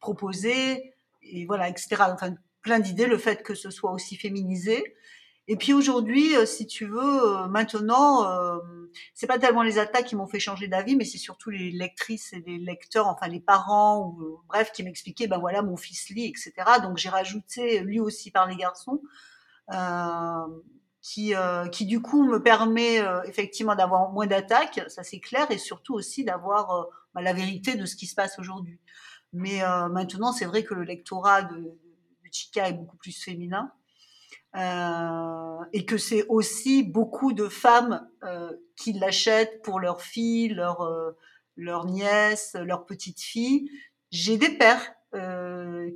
proposée 0.01 0.95
et 1.23 1.47
voilà 1.47 1.69
etc 1.69 1.97
enfin 2.01 2.35
plein 2.63 2.81
d'idées 2.81 3.07
le 3.07 3.19
fait 3.19 3.43
que 3.43 3.55
ce 3.55 3.71
soit 3.71 3.93
aussi 3.93 4.17
féminisé 4.17 4.95
et 5.51 5.57
puis 5.57 5.73
aujourd'hui, 5.73 6.37
euh, 6.37 6.47
si 6.47 6.65
tu 6.65 6.87
veux, 6.87 7.25
euh, 7.25 7.49
maintenant, 7.49 8.25
euh, 8.25 8.57
c'est 9.15 9.27
pas 9.27 9.37
tellement 9.37 9.65
les 9.65 9.81
attaques 9.81 10.05
qui 10.05 10.15
m'ont 10.15 10.29
fait 10.29 10.39
changer 10.39 10.69
d'avis, 10.69 10.95
mais 10.95 11.05
c'est 11.05 11.19
surtout 11.19 11.51
les 11.51 11.73
lectrices 11.73 12.33
et 12.33 12.41
les 12.47 12.57
lecteurs, 12.57 13.09
enfin 13.09 13.27
les 13.27 13.41
parents, 13.41 14.17
bref, 14.47 14.71
qui 14.71 14.85
m'expliquaient, 14.85 15.27
ben 15.27 15.39
voilà, 15.39 15.63
mon 15.63 15.77
fils 15.77 16.09
lit, 16.11 16.27
etc. 16.27 16.53
Donc 16.81 16.99
j'ai 16.99 17.09
rajouté 17.09 17.81
lui 17.81 17.99
aussi 17.99 18.31
par 18.31 18.47
les 18.47 18.55
garçons, 18.55 19.03
qui, 21.03 21.35
qui 21.73 21.87
du 21.87 22.01
coup 22.01 22.23
me 22.25 22.41
permet 22.41 22.99
effectivement 23.25 23.75
d'avoir 23.75 24.11
moins 24.13 24.27
d'attaques, 24.27 24.81
ça 24.89 25.03
c'est 25.03 25.21
clair, 25.21 25.51
et 25.51 25.59
surtout 25.59 25.95
aussi 25.95 26.25
d'avoir 26.25 26.87
bah, 27.15 27.23
la 27.23 27.33
vérité 27.33 27.75
de 27.75 27.87
ce 27.87 27.97
qui 27.97 28.07
se 28.07 28.15
passe 28.15 28.39
aujourd'hui. 28.39 28.79
Mais 29.33 29.63
maintenant, 29.91 30.33
c'est 30.33 30.47
vrai 30.47 30.63
que 30.63 30.75
le 30.75 30.83
lectorat 30.83 31.43
de, 31.43 31.57
de 31.57 32.29
Chica 32.31 32.69
est 32.69 32.75
beaucoup 32.75 32.97
plus 32.97 33.21
féminin. 33.21 33.73
Euh, 34.57 35.65
et 35.73 35.87
que 35.87 35.97
c'est 35.97 36.27
aussi 36.27 36.83
beaucoup 36.83 37.33
de 37.33 37.49
femmes 37.49 38.09
euh, 38.25 38.53
qui 38.77 38.93
l'achètent 38.93 39.63
pour 39.63 39.79
leurs 39.79 40.03
filles, 40.03 40.49
leurs 40.49 40.83
euh, 40.83 41.13
leurs 41.57 41.87
nièces, 41.87 42.57
leurs 42.61 42.85
petites 42.85 43.21
filles. 43.21 43.71
J'ai 44.11 44.39
des 44.39 44.51
pères 44.51 44.95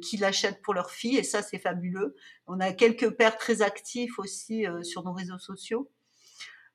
qui 0.03 0.17
l'achètent 0.17 0.61
pour 0.61 0.75
leurs 0.75 0.91
filles 0.91 1.19
et 1.19 1.23
ça 1.23 1.41
c'est 1.41 1.59
fabuleux. 1.59 2.17
On 2.49 2.59
a 2.59 2.73
quelques 2.73 3.11
pères 3.11 3.39
très 3.39 3.63
actifs 3.63 4.19
aussi 4.19 4.67
sur 4.83 5.05
nos 5.05 5.13
réseaux 5.13 5.39
sociaux. 5.39 5.89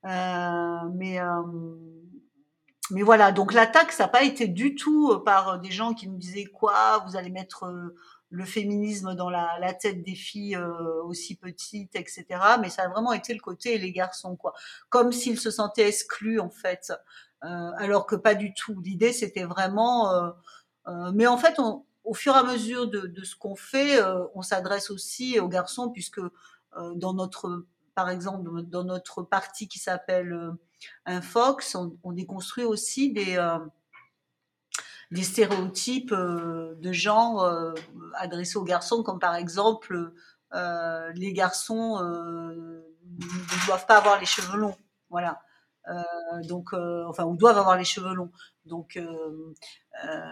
mais 0.03 1.19
mais 2.91 3.01
voilà, 3.03 3.33
donc 3.33 3.53
l'attaque 3.53 3.91
ça 3.91 4.05
n'a 4.05 4.09
pas 4.09 4.23
été 4.23 4.47
du 4.47 4.73
tout 4.73 5.19
par 5.19 5.59
des 5.59 5.69
gens 5.69 5.93
qui 5.93 6.07
nous 6.07 6.17
disaient 6.17 6.45
quoi, 6.45 7.03
vous 7.05 7.17
allez 7.17 7.29
mettre 7.29 7.65
le 8.29 8.45
féminisme 8.45 9.15
dans 9.15 9.29
la, 9.29 9.57
la 9.59 9.73
tête 9.73 10.03
des 10.03 10.15
filles 10.15 10.55
euh, 10.55 11.03
aussi 11.03 11.35
petites, 11.35 11.95
etc. 11.95 12.25
Mais 12.61 12.69
ça 12.69 12.83
a 12.83 12.87
vraiment 12.87 13.13
été 13.13 13.33
le 13.33 13.39
côté 13.39 13.77
les 13.77 13.91
garçons, 13.91 14.35
quoi. 14.35 14.53
Comme 14.89 15.11
s'ils 15.11 15.39
se 15.39 15.51
sentaient 15.51 15.87
exclus, 15.87 16.39
en 16.39 16.49
fait. 16.49 16.91
Euh, 17.43 17.71
alors 17.77 18.05
que 18.05 18.15
pas 18.15 18.35
du 18.35 18.53
tout. 18.53 18.79
L'idée, 18.81 19.13
c'était 19.13 19.43
vraiment... 19.43 20.13
Euh, 20.13 20.29
euh 20.87 21.11
mais 21.13 21.27
en 21.27 21.37
fait, 21.37 21.59
on, 21.59 21.85
au 22.03 22.13
fur 22.13 22.35
et 22.35 22.39
à 22.39 22.43
mesure 22.43 22.87
de, 22.87 23.01
de 23.01 23.23
ce 23.23 23.35
qu'on 23.35 23.55
fait, 23.55 24.01
euh, 24.01 24.25
on 24.35 24.41
s'adresse 24.41 24.91
aussi 24.91 25.39
aux 25.39 25.49
garçons, 25.49 25.89
puisque 25.89 26.21
dans 26.95 27.13
notre... 27.13 27.65
Par 27.95 28.09
exemple, 28.09 28.61
dans 28.61 28.85
notre 28.85 29.23
partie 29.23 29.67
qui 29.67 29.79
s'appelle 29.79 30.53
un 31.05 31.21
Fox, 31.21 31.75
on, 31.75 31.97
on 32.03 32.13
déconstruit 32.13 32.63
aussi 32.63 33.11
des 33.11 33.37
des 35.11 35.23
stéréotypes 35.23 36.11
euh, 36.11 36.75
de 36.75 36.91
genre 36.91 37.43
euh, 37.43 37.73
adressés 38.15 38.57
aux 38.57 38.63
garçons, 38.63 39.03
comme 39.03 39.19
par 39.19 39.35
exemple 39.35 40.13
euh, 40.53 41.11
les 41.15 41.33
garçons 41.33 41.99
ne 41.99 43.65
doivent 43.65 43.85
pas 43.85 43.97
avoir 43.97 44.19
les 44.19 44.25
cheveux 44.25 44.57
longs. 44.57 44.77
Voilà. 45.09 45.41
donc, 46.43 46.73
enfin, 46.73 47.23
ou 47.23 47.35
doivent 47.35 47.57
avoir 47.57 47.75
les 47.75 47.83
cheveux 47.83 48.13
longs. 48.13 48.31
Donc, 48.65 48.99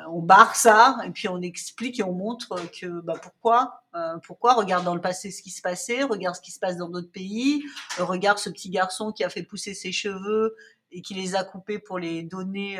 on 0.08 0.22
barre 0.22 0.56
ça 0.56 1.00
et 1.04 1.10
puis 1.10 1.28
on 1.28 1.42
explique 1.42 2.00
et 2.00 2.04
on 2.04 2.14
montre 2.14 2.56
que 2.80 3.02
bah, 3.02 3.16
pourquoi, 3.22 3.84
pourquoi? 4.24 4.54
Regarde 4.54 4.86
dans 4.86 4.94
le 4.94 5.02
passé 5.02 5.32
ce 5.32 5.42
qui 5.42 5.50
se 5.50 5.62
passait, 5.64 6.04
regarde 6.04 6.36
ce 6.36 6.42
qui 6.42 6.52
se 6.52 6.60
passe 6.60 6.78
dans 6.78 6.90
d'autres 6.90 7.12
pays, 7.12 7.64
regarde 7.98 8.38
ce 8.38 8.52
petit 8.52 8.70
garçon 8.70 9.12
qui 9.12 9.24
a 9.24 9.30
fait 9.30 9.44
pousser 9.44 9.74
ses 9.74 9.92
cheveux 9.92 10.56
et 10.92 11.02
qui 11.02 11.16
les 11.16 11.36
a 11.36 11.44
coupés 11.44 11.80
pour 11.80 11.98
les 11.98 12.22
donner 12.22 12.80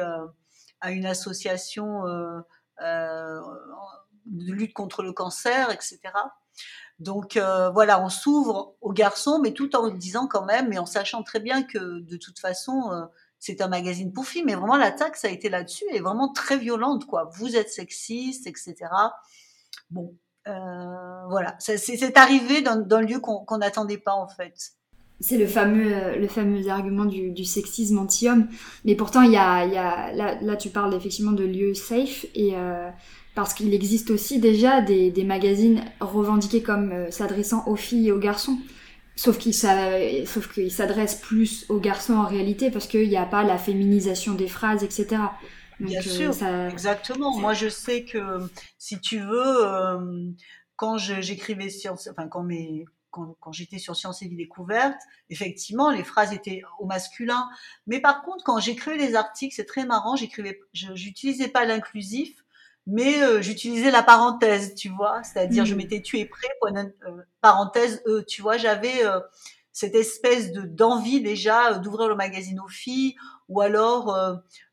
à 0.82 0.92
une 0.92 1.06
association 1.06 2.06
euh, 2.08 2.40
euh, 2.82 3.42
de 4.26 4.54
lutte 4.54 4.74
contre 4.74 5.04
le 5.04 5.14
cancer, 5.14 5.72
etc. 5.72 6.00
Donc 7.00 7.38
euh, 7.38 7.70
voilà, 7.70 8.02
on 8.04 8.10
s'ouvre 8.10 8.76
aux 8.82 8.94
garçons, 8.94 9.40
mais 9.42 9.54
tout 9.54 9.76
en 9.76 9.90
disant 9.90 10.28
quand 10.28 10.46
même, 10.46 10.70
mais 10.70 10.80
en 10.80 10.86
sachant 10.86 11.24
très 11.24 11.40
bien 11.40 11.64
que 11.64 12.00
de 12.00 12.18
toute 12.18 12.40
façon, 12.40 13.08
c'est 13.40 13.62
un 13.62 13.68
magazine 13.68 14.12
pour 14.12 14.26
filles, 14.26 14.44
mais 14.44 14.56
vraiment 14.56 14.78
l'attaque, 14.78 15.16
ça 15.16 15.28
a 15.28 15.32
été 15.32 15.50
là-dessus, 15.50 15.86
et 15.92 16.00
vraiment 16.00 16.32
très 16.32 16.58
violente, 16.58 17.06
quoi. 17.06 17.30
Vous 17.34 17.56
êtes 17.56 17.70
sexiste, 17.70 18.48
etc. 18.48 18.76
Bon, 19.92 20.18
euh, 20.48 21.28
voilà, 21.30 21.56
c'est 21.60 22.18
arrivé 22.18 22.62
dans, 22.62 22.78
dans, 22.78 23.00
le 23.02 23.06
lieu 23.06 23.20
qu'on 23.20 23.58
n'attendait 23.58 23.98
pas, 23.98 24.14
en 24.14 24.28
fait 24.28 24.74
c'est 25.20 25.38
le 25.38 25.48
fameux, 25.48 25.94
euh, 25.94 26.16
le 26.16 26.28
fameux 26.28 26.68
argument 26.70 27.06
du, 27.06 27.32
du 27.32 27.44
sexisme 27.44 27.98
anti-homme. 27.98 28.48
Mais 28.86 28.96
pourtant, 28.96 29.22
il 29.22 29.32
y 29.32 29.38
a, 29.38 29.66
il 29.66 29.74
y 29.74 29.78
a 29.78 30.14
là, 30.14 30.38
là, 30.42 30.56
tu 30.56 30.70
parles 30.70 30.94
effectivement 30.94 31.32
de 31.32 31.44
lieux 31.44 31.74
safe 31.74 32.26
et 32.36 32.52
euh, 32.56 32.90
parce 33.36 33.54
qu'il 33.54 33.74
existe 33.74 34.12
aussi 34.12 34.40
déjà 34.40 34.82
des, 34.82 35.10
des 35.12 35.24
magazines 35.24 35.84
revendiqués 36.00 36.62
comme 36.62 36.92
euh, 36.92 37.12
s'adressant 37.12 37.64
aux 37.68 37.76
filles 37.76 38.10
et 38.10 38.12
aux 38.12 38.20
garçons. 38.20 38.58
Sauf 39.16 39.40
qu'ils 39.40 39.56
sauf 39.56 40.54
qu'ils 40.54 40.72
s'adressent 40.72 41.20
plus 41.20 41.66
aux 41.70 41.80
garçons 41.80 42.14
en 42.14 42.28
réalité 42.28 42.70
parce 42.70 42.86
qu'il 42.86 43.10
n'y 43.10 43.18
a 43.18 43.26
pas 43.26 43.44
la 43.44 43.58
féminisation 43.58 44.36
des 44.36 44.48
phrases, 44.48 44.84
etc. 44.84 45.08
Donc, 45.80 45.90
Bien 45.90 46.02
sûr, 46.02 46.36
ça... 46.36 46.70
exactement. 46.70 47.36
Moi, 47.40 47.56
je 47.56 47.68
sais 47.68 48.04
que 48.04 48.20
si 48.78 49.00
tu 49.00 49.18
veux, 49.18 49.58
quand 50.76 51.00
j'écrivais 51.00 51.70
science, 51.70 52.08
enfin 52.12 52.28
quand 52.28 52.44
mes 52.44 52.86
quand, 53.12 53.52
j'étais 53.52 53.80
sur 53.80 53.96
Sciences 53.96 54.22
et 54.22 54.28
Vie 54.28 54.36
Découverte, 54.36 55.00
effectivement, 55.30 55.90
les 55.90 56.04
phrases 56.04 56.34
étaient 56.34 56.62
au 56.80 56.86
masculin. 56.86 57.50
Mais 57.88 58.00
par 58.00 58.22
contre, 58.22 58.44
quand 58.44 58.60
j'écrivais 58.60 58.98
les 58.98 59.16
articles, 59.16 59.56
c'est 59.56 59.66
très 59.66 59.86
marrant, 59.86 60.16
j'écrivais, 60.16 60.60
j'utilisais 60.74 61.48
pas 61.48 61.66
l'inclusif, 61.66 62.44
mais 62.88 63.22
euh, 63.22 63.42
j'utilisais 63.42 63.92
la 63.92 64.02
parenthèse, 64.02 64.74
tu 64.74 64.88
vois, 64.88 65.22
c'est-à-dire 65.22 65.66
je 65.66 65.74
mmh. 65.74 65.78
m'étais 65.78 66.02
tué 66.02 66.26
prêt 66.26 66.48
pour 66.60 66.70
une 66.70 66.78
euh, 66.78 67.22
parenthèse 67.42 68.02
E, 68.08 68.24
tu 68.26 68.42
vois, 68.42 68.58
j'avais 68.58 69.06
euh, 69.06 69.20
cette 69.74 69.94
espèce 69.94 70.54
de 70.54 70.62
d'envie 70.62 71.22
déjà 71.22 71.74
d'ouvrir 71.80 72.08
le 72.08 72.16
magazine 72.16 72.62
aux 72.62 72.70
filles, 72.70 73.16
ou 73.50 73.62
alors 73.62 74.18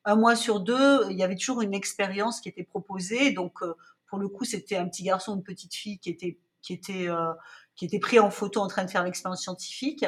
un 0.05 0.17
mois 0.17 0.35
sur 0.35 0.61
deux, 0.61 1.01
il 1.11 1.19
y 1.19 1.23
avait 1.23 1.37
toujours 1.37 1.61
une 1.61 1.75
expérience 1.75 2.41
qui 2.41 2.49
était 2.49 2.65
proposée, 2.65 3.33
donc 3.33 3.59
pour 4.07 4.19
le 4.19 4.29
coup 4.29 4.45
c'était 4.45 4.77
un 4.77 4.89
petit 4.89 5.03
garçon, 5.03 5.37
une 5.37 5.43
petite 5.43 5.75
fille 5.75 5.99
qui 5.99 6.09
était 6.09 6.39
qui 6.63 6.73
était 6.73 7.09
qui 7.77 7.85
était 7.85 7.99
pris 7.99 8.21
en 8.21 8.31
photo 8.31 8.61
en 8.61 8.69
train 8.69 8.85
de 8.85 8.91
faire 8.91 9.03
l'expérience 9.03 9.43
scientifique. 9.43 10.05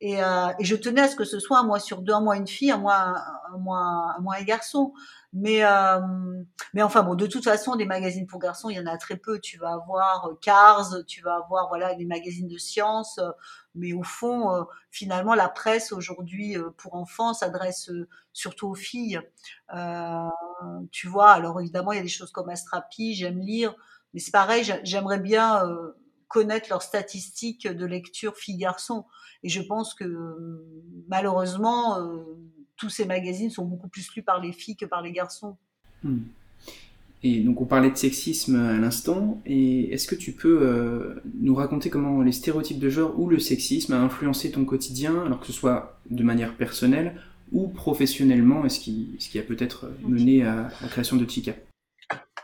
Et, 0.00 0.22
euh, 0.22 0.48
et, 0.58 0.64
je 0.64 0.76
tenais 0.76 1.02
à 1.02 1.08
ce 1.08 1.16
que 1.16 1.24
ce 1.24 1.40
soit 1.40 1.58
un 1.58 1.64
mois 1.64 1.80
sur 1.80 2.02
deux, 2.02 2.12
un 2.12 2.20
mois 2.20 2.36
une 2.36 2.46
fille, 2.46 2.70
un 2.70 2.78
mois 2.78 3.16
un 3.52 3.58
mois 3.58 4.14
un, 4.16 4.20
mois 4.20 4.36
un 4.36 4.42
garçon. 4.42 4.92
Mais 5.32 5.64
euh, 5.64 6.00
mais 6.74 6.82
enfin 6.82 7.02
bon, 7.02 7.14
de 7.14 7.26
toute 7.26 7.44
façon, 7.44 7.76
des 7.76 7.84
magazines 7.84 8.26
pour 8.26 8.40
garçons, 8.40 8.70
il 8.70 8.76
y 8.76 8.80
en 8.80 8.86
a 8.86 8.96
très 8.96 9.16
peu. 9.16 9.40
Tu 9.40 9.58
vas 9.58 9.72
avoir 9.72 10.26
euh, 10.26 10.34
Cars, 10.40 11.04
tu 11.06 11.22
vas 11.22 11.36
avoir 11.36 11.68
voilà 11.68 11.94
des 11.94 12.04
magazines 12.06 12.48
de 12.48 12.58
science. 12.58 13.18
Euh, 13.18 13.30
mais 13.74 13.92
au 13.92 14.02
fond, 14.02 14.54
euh, 14.54 14.64
finalement, 14.90 15.34
la 15.34 15.48
presse 15.48 15.92
aujourd'hui 15.92 16.56
pour 16.76 16.94
enfants 16.94 17.34
s'adresse 17.34 17.90
surtout 18.32 18.68
aux 18.68 18.74
filles. 18.74 19.20
tu 20.90 21.08
vois, 21.08 21.30
alors 21.30 21.60
évidemment, 21.60 21.92
il 21.92 21.96
y 21.96 22.00
a 22.00 22.02
des 22.02 22.08
choses 22.08 22.32
comme 22.32 22.48
Astrapi, 22.48 23.14
j'aime 23.14 23.38
lire, 23.38 23.74
mais 24.12 24.20
c'est 24.20 24.32
pareil, 24.32 24.64
j'aimerais 24.82 25.20
bien 25.20 25.64
connaître 26.30 26.68
leurs 26.70 26.82
statistiques 26.82 27.66
de 27.68 27.84
lecture 27.84 28.36
filles-garçons. 28.36 29.04
Et 29.42 29.50
je 29.50 29.60
pense 29.60 29.94
que 29.94 30.06
malheureusement, 31.08 31.98
euh, 31.98 32.22
tous 32.76 32.88
ces 32.88 33.04
magazines 33.04 33.50
sont 33.50 33.66
beaucoup 33.66 33.88
plus 33.88 34.08
lus 34.14 34.22
par 34.22 34.40
les 34.40 34.52
filles 34.52 34.76
que 34.76 34.86
par 34.86 35.02
les 35.02 35.12
garçons. 35.12 35.58
Hmm. 36.02 36.20
Et 37.22 37.40
donc 37.40 37.60
on 37.60 37.66
parlait 37.66 37.90
de 37.90 37.96
sexisme 37.96 38.56
à 38.56 38.78
l'instant, 38.78 39.42
et 39.44 39.92
est-ce 39.92 40.06
que 40.06 40.14
tu 40.14 40.32
peux 40.32 40.60
euh, 40.62 41.20
nous 41.38 41.54
raconter 41.54 41.90
comment 41.90 42.22
les 42.22 42.32
stéréotypes 42.32 42.78
de 42.78 42.88
genre 42.88 43.18
ou 43.18 43.28
le 43.28 43.38
sexisme 43.38 43.92
a 43.92 44.00
influencé 44.00 44.50
ton 44.50 44.64
quotidien, 44.64 45.26
alors 45.26 45.40
que 45.40 45.46
ce 45.46 45.52
soit 45.52 46.00
de 46.08 46.22
manière 46.22 46.56
personnelle 46.56 47.20
ou 47.52 47.68
professionnellement, 47.68 48.64
est-ce 48.64 48.80
qui, 48.80 49.16
ce 49.18 49.28
qui 49.28 49.38
a 49.38 49.42
peut-être 49.42 49.90
mené 50.02 50.44
à 50.44 50.70
la 50.80 50.88
création 50.88 51.16
de 51.16 51.28
Chica? 51.28 51.52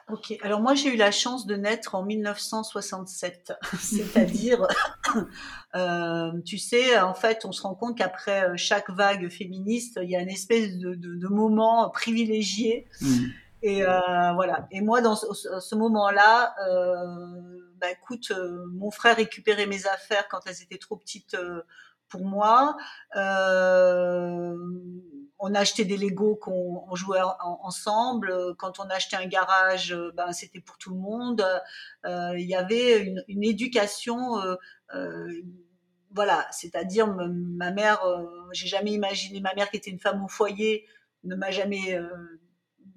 Ok, 0.08 0.38
alors 0.42 0.60
moi 0.60 0.74
j'ai 0.74 0.94
eu 0.94 0.96
la 0.96 1.10
chance 1.10 1.46
de 1.46 1.56
naître 1.56 1.96
en 1.96 2.04
1967, 2.04 3.52
c'est-à-dire, 3.80 4.66
euh, 5.74 6.30
tu 6.44 6.58
sais, 6.58 6.98
en 7.00 7.14
fait, 7.14 7.44
on 7.44 7.50
se 7.50 7.62
rend 7.62 7.74
compte 7.74 7.98
qu'après 7.98 8.48
euh, 8.48 8.56
chaque 8.56 8.88
vague 8.90 9.28
féministe, 9.28 9.98
il 10.02 10.10
y 10.10 10.16
a 10.16 10.20
une 10.20 10.28
espèce 10.28 10.76
de, 10.78 10.94
de, 10.94 11.16
de 11.16 11.26
moment 11.28 11.90
privilégié. 11.90 12.86
Mmh. 13.00 13.24
Et 13.62 13.84
euh, 13.84 14.32
voilà. 14.34 14.68
Et 14.70 14.80
moi, 14.80 15.00
dans 15.00 15.16
ce, 15.16 15.26
ce 15.58 15.74
moment-là, 15.74 16.54
euh, 16.68 17.56
bah, 17.80 17.90
écoute, 17.90 18.30
euh, 18.30 18.64
mon 18.72 18.90
frère 18.90 19.16
récupérait 19.16 19.66
mes 19.66 19.86
affaires 19.86 20.28
quand 20.28 20.40
elles 20.46 20.62
étaient 20.62 20.78
trop 20.78 20.96
petites 20.96 21.34
euh, 21.34 21.62
pour 22.08 22.24
moi. 22.24 22.76
Euh, 23.16 24.56
on 25.38 25.54
a 25.54 25.60
acheté 25.60 25.84
des 25.84 25.96
Lego 25.96 26.36
qu'on 26.36 26.94
jouait 26.94 27.20
ensemble. 27.40 28.54
Quand 28.56 28.80
on 28.80 28.84
a 28.84 28.94
acheté 28.94 29.16
un 29.16 29.26
garage, 29.26 29.96
ben 30.14 30.32
c'était 30.32 30.60
pour 30.60 30.78
tout 30.78 30.90
le 30.90 31.00
monde. 31.00 31.44
Euh, 32.04 32.38
il 32.38 32.46
y 32.46 32.54
avait 32.54 33.00
une, 33.00 33.24
une 33.28 33.44
éducation, 33.44 34.40
euh, 34.40 34.56
euh 34.94 35.32
voilà, 36.12 36.46
c'est-à-dire 36.50 37.08
ma 37.08 37.72
mère, 37.72 38.00
j'ai 38.52 38.68
jamais 38.68 38.92
imaginé 38.92 39.40
ma 39.40 39.52
mère 39.54 39.70
qui 39.70 39.76
était 39.76 39.90
une 39.90 39.98
femme 39.98 40.24
au 40.24 40.28
foyer 40.28 40.86
ne 41.24 41.34
m'a 41.34 41.50
jamais 41.50 42.00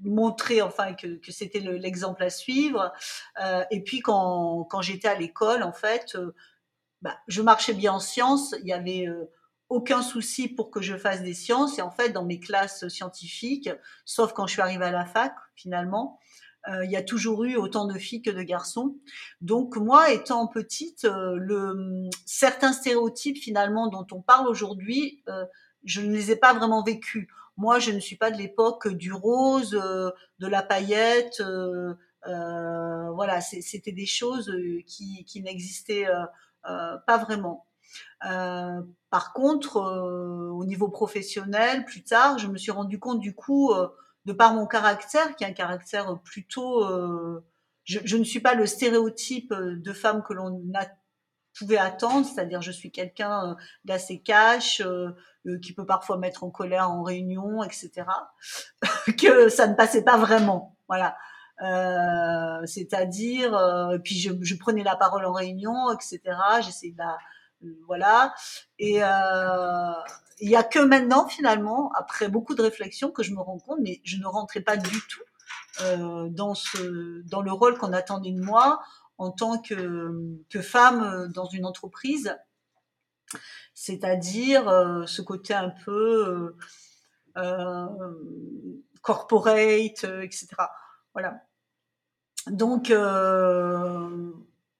montré 0.04 0.62
enfin 0.62 0.94
que, 0.94 1.18
que 1.18 1.32
c'était 1.32 1.60
l'exemple 1.60 2.24
à 2.24 2.30
suivre. 2.30 2.94
et 3.72 3.84
puis 3.84 4.00
quand, 4.00 4.64
quand 4.70 4.82
j'étais 4.82 5.10
à 5.10 5.16
l'école, 5.16 5.64
en 5.64 5.74
fait, 5.74 6.16
bah, 7.02 7.18
je 7.28 7.42
marchais 7.42 7.74
bien 7.74 7.94
en 7.94 8.00
sciences. 8.00 8.56
Il 8.62 8.68
y 8.68 8.74
avait 8.74 9.08
euh, 9.08 9.32
aucun 9.70 10.02
souci 10.02 10.48
pour 10.48 10.72
que 10.72 10.82
je 10.82 10.98
fasse 10.98 11.22
des 11.22 11.34
sciences. 11.34 11.80
Et 11.80 11.82
en 11.82 11.92
fait, 11.92 12.10
dans 12.10 12.26
mes 12.26 12.40
classes 12.40 12.88
scientifiques, 12.88 13.70
sauf 14.06 14.34
quand 14.34 14.48
je 14.48 14.54
suis 14.54 14.62
arrivée 14.62 14.86
à 14.86 14.92
la 14.92 15.06
fac, 15.06 15.34
finalement, 15.56 16.20
euh, 16.68 16.84
il 16.84 16.92
y 16.92 16.98
a 16.98 17.02
toujours 17.02 17.46
eu 17.46 17.56
autant 17.56 17.86
de 17.86 17.98
filles 17.98 18.22
que 18.22 18.32
de 18.32 18.42
garçons. 18.42 18.98
Donc 19.42 19.78
moi, 19.78 20.12
étant 20.12 20.48
petite, 20.48 21.06
euh, 21.06 21.36
le, 21.38 22.10
certains 22.26 22.74
stéréotypes 22.74 23.38
finalement 23.38 23.88
dont 23.88 24.06
on 24.12 24.22
parle 24.22 24.48
aujourd'hui, 24.48 25.24
je 25.86 26.02
ne 26.02 26.12
les 26.12 26.32
ai 26.32 26.36
pas 26.36 26.54
vraiment 26.54 26.84
vécus. 26.84 27.28
Moi, 27.56 27.80
je 27.80 27.92
ne 27.92 28.00
suis 28.00 28.18
pas 28.18 28.32
de 28.32 28.38
l'époque 28.38 28.88
du 28.90 29.14
rose, 29.14 29.72
de 29.72 30.48
la 30.48 30.62
paillette. 30.62 31.42
voilà, 32.26 33.42
c'était 33.42 33.92
des 33.92 34.06
choses 34.06 34.52
qui, 34.86 35.24
qui 35.26 35.42
n'existaient 35.42 36.08
euh, 36.68 36.98
pas 37.08 37.18
vraiment. 37.18 37.66
Euh, 38.26 38.82
par 39.10 39.34
contre, 39.34 39.78
euh, 39.78 40.50
au 40.50 40.66
niveau 40.66 40.90
professionnel, 40.90 41.86
plus 41.86 42.04
tard, 42.04 42.38
je 42.38 42.48
me 42.48 42.58
suis 42.58 42.72
rendu 42.72 43.00
compte 43.00 43.20
du 43.20 43.34
coup, 43.34 43.74
de 44.26 44.34
par 44.34 44.54
mon 44.54 44.68
caractère, 44.68 45.36
qui 45.36 45.44
est 45.44 45.48
un 45.48 45.54
caractère 45.54 46.20
plutôt, 46.24 46.86
je, 47.86 48.18
ne 48.18 48.24
suis 48.24 48.40
pas 48.40 48.54
le 48.54 48.66
stéréotype 48.66 49.54
de 49.54 49.94
femme 49.94 50.24
que 50.24 50.34
l'on 50.34 50.62
pouvait 51.58 51.78
attendre, 51.78 52.26
c'est-à-dire 52.26 52.62
je 52.62 52.72
suis 52.72 52.92
quelqu'un 52.92 53.58
d'assez 53.86 54.20
cash, 54.20 54.82
euh, 55.48 55.58
qui 55.60 55.74
peut 55.74 55.86
parfois 55.86 56.18
mettre 56.18 56.44
en 56.44 56.50
colère 56.50 56.92
en 56.92 57.02
réunion, 57.02 57.64
etc. 57.64 58.06
que 59.18 59.48
ça 59.48 59.68
ne 59.68 59.74
passait 59.74 60.04
pas 60.04 60.18
vraiment. 60.18 60.76
Voilà. 60.90 61.16
Euh, 61.62 62.66
c'est-à-dire, 62.66 63.56
euh, 63.56 63.98
puis 64.00 64.16
je, 64.20 64.32
je, 64.42 64.56
prenais 64.56 64.84
la 64.84 64.98
parole 64.98 65.26
en 65.26 65.32
réunion, 65.32 65.94
etc. 65.94 66.20
J'essayais 66.62 66.92
de 66.92 66.98
la, 66.98 67.18
voilà. 67.86 68.34
Et 68.78 69.04
euh, 69.04 69.94
il 70.40 70.50
y 70.50 70.56
a 70.56 70.64
que 70.64 70.80
maintenant, 70.80 71.28
finalement, 71.28 71.92
après 71.98 72.30
beaucoup 72.30 72.56
de 72.56 72.62
réflexions, 72.62 73.12
que 73.12 73.24
je 73.24 73.34
me 73.34 73.42
rends 73.42 73.60
compte, 73.60 73.80
mais 73.82 74.02
je 74.04 74.18
ne 74.18 74.26
rentrais 74.26 74.62
pas 74.62 74.78
du 74.78 75.00
tout 75.10 75.24
euh, 75.82 76.30
dans 76.30 76.56
ce, 76.56 77.22
dans 77.28 77.42
le 77.42 77.52
rôle 77.52 77.78
qu'on 77.78 77.94
attendait 77.94 78.32
de 78.32 78.42
moi 78.42 78.82
en 79.18 79.32
tant 79.32 79.62
que, 79.62 80.12
que 80.50 80.62
femme 80.62 81.32
dans 81.34 81.46
une 81.46 81.66
entreprise. 81.66 82.38
C'est-à-dire 83.74 84.68
euh, 84.68 85.06
ce 85.06 85.22
côté 85.22 85.54
un 85.54 85.70
peu 85.86 86.56
euh, 87.38 87.86
corporate, 89.02 90.04
etc. 90.04 90.48
Voilà. 91.14 91.42
Donc, 92.48 92.90
euh, 92.90 94.32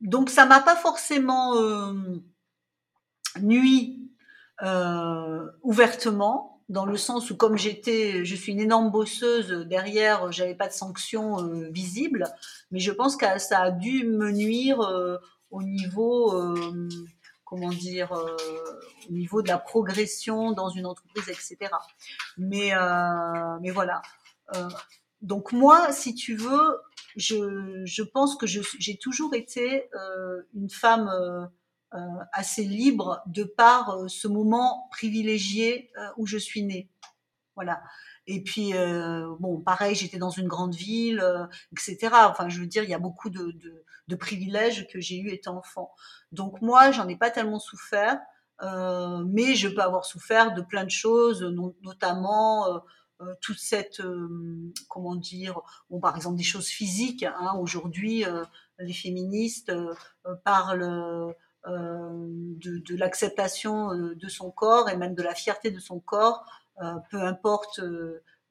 donc 0.02 0.30
ça 0.30 0.46
m'a 0.46 0.60
pas 0.60 0.76
forcément 0.76 1.56
euh, 1.56 1.94
nuit 3.42 4.10
euh, 4.62 5.48
ouvertement, 5.64 6.62
dans 6.68 6.86
le 6.86 6.98
sens 6.98 7.32
où 7.32 7.36
comme 7.36 7.58
j'étais, 7.58 8.26
je 8.26 8.36
suis 8.36 8.52
une 8.52 8.60
énorme 8.60 8.92
bosseuse 8.92 9.66
derrière, 9.68 10.32
j'avais 10.32 10.56
pas 10.56 10.68
de 10.68 10.74
sanctions 10.74 11.40
euh, 11.44 11.70
visibles, 11.72 12.26
mais 12.72 12.80
je 12.80 12.92
pense 12.92 13.16
que 13.16 13.26
ça 13.40 13.62
a 13.62 13.72
dû 13.72 14.06
me 14.06 14.32
nuire 14.32 14.82
euh, 14.82 15.18
au 15.50 15.64
niveau, 15.64 16.36
euh, 16.36 16.90
comment 17.44 17.70
dire, 17.70 18.12
au 19.10 19.12
niveau 19.12 19.42
de 19.42 19.48
la 19.48 19.58
progression 19.58 20.52
dans 20.52 20.70
une 20.70 20.86
entreprise, 20.86 21.28
etc. 21.30 21.72
Mais, 22.38 22.74
mais 23.60 23.72
voilà. 23.72 24.04
donc 25.24 25.52
moi, 25.52 25.92
si 25.92 26.14
tu 26.14 26.36
veux, 26.36 26.78
je, 27.16 27.82
je 27.86 28.04
pense 28.04 28.36
que 28.36 28.46
j'ai 28.48 28.98
toujours 28.98 29.34
été 29.34 29.90
euh, 29.94 30.42
une 30.54 30.70
femme 30.70 31.10
euh, 31.10 31.42
euh, 31.42 31.48
assez 32.34 32.64
libre 32.64 33.22
de 33.26 33.44
par 33.44 33.90
euh, 33.92 34.08
ce 34.08 34.28
moment 34.28 34.88
privilégié 34.92 35.92
euh, 35.98 36.10
où 36.18 36.26
je 36.26 36.38
suis 36.38 36.64
née. 36.64 36.90
Voilà. 37.56 37.82
Et 38.26 38.42
puis, 38.44 38.74
bon, 39.40 39.60
pareil, 39.60 39.96
j'étais 39.96 40.20
dans 40.20 40.30
une 40.30 40.48
grande 40.48 40.76
ville, 40.76 41.22
etc. 41.74 42.10
Enfin, 42.30 42.48
je 42.48 42.60
veux 42.60 42.68
dire, 42.68 42.84
il 42.84 42.90
y 42.90 42.94
a 42.94 43.00
beaucoup 43.00 43.30
de, 43.32 43.52
de, 43.52 43.84
de 44.08 44.16
privilèges 44.16 44.88
que 44.88 45.02
j'ai 45.02 45.18
eu 45.18 45.30
étant 45.30 45.58
enfant. 45.58 45.92
Donc 46.32 46.62
moi, 46.62 46.92
j'en 46.92 47.08
ai 47.08 47.18
pas 47.18 47.32
tellement 47.32 47.60
souffert, 47.60 48.20
mais 48.62 49.56
je 49.56 49.68
peux 49.68 49.82
avoir 49.82 50.06
souffert 50.06 50.54
de 50.54 50.62
plein 50.62 50.84
de 50.86 50.92
choses, 50.92 51.44
notamment 51.82 52.82
euh, 53.22 53.34
toute 53.42 53.60
cette, 53.60 54.00
euh, 54.00 54.72
comment 54.88 55.16
dire, 55.16 55.60
bon, 55.90 56.00
par 56.00 56.16
exemple 56.16 56.38
des 56.38 56.44
choses 56.44 56.68
physiques. 56.68 57.24
Hein, 57.24 57.54
Aujourd'hui, 57.60 58.26
euh, 58.26 58.46
les 58.78 58.94
féministes 58.94 59.74
parlent 60.46 61.36
de, 61.66 62.78
de 62.80 62.96
l'acceptation 62.96 63.94
de 63.94 64.28
son 64.28 64.50
corps 64.50 64.90
et 64.90 64.98
même 64.98 65.14
de 65.14 65.24
la 65.24 65.36
fierté 65.36 65.72
de 65.72 65.80
son 65.80 66.00
corps, 66.00 66.46
peu 67.12 67.22
importe 67.22 67.82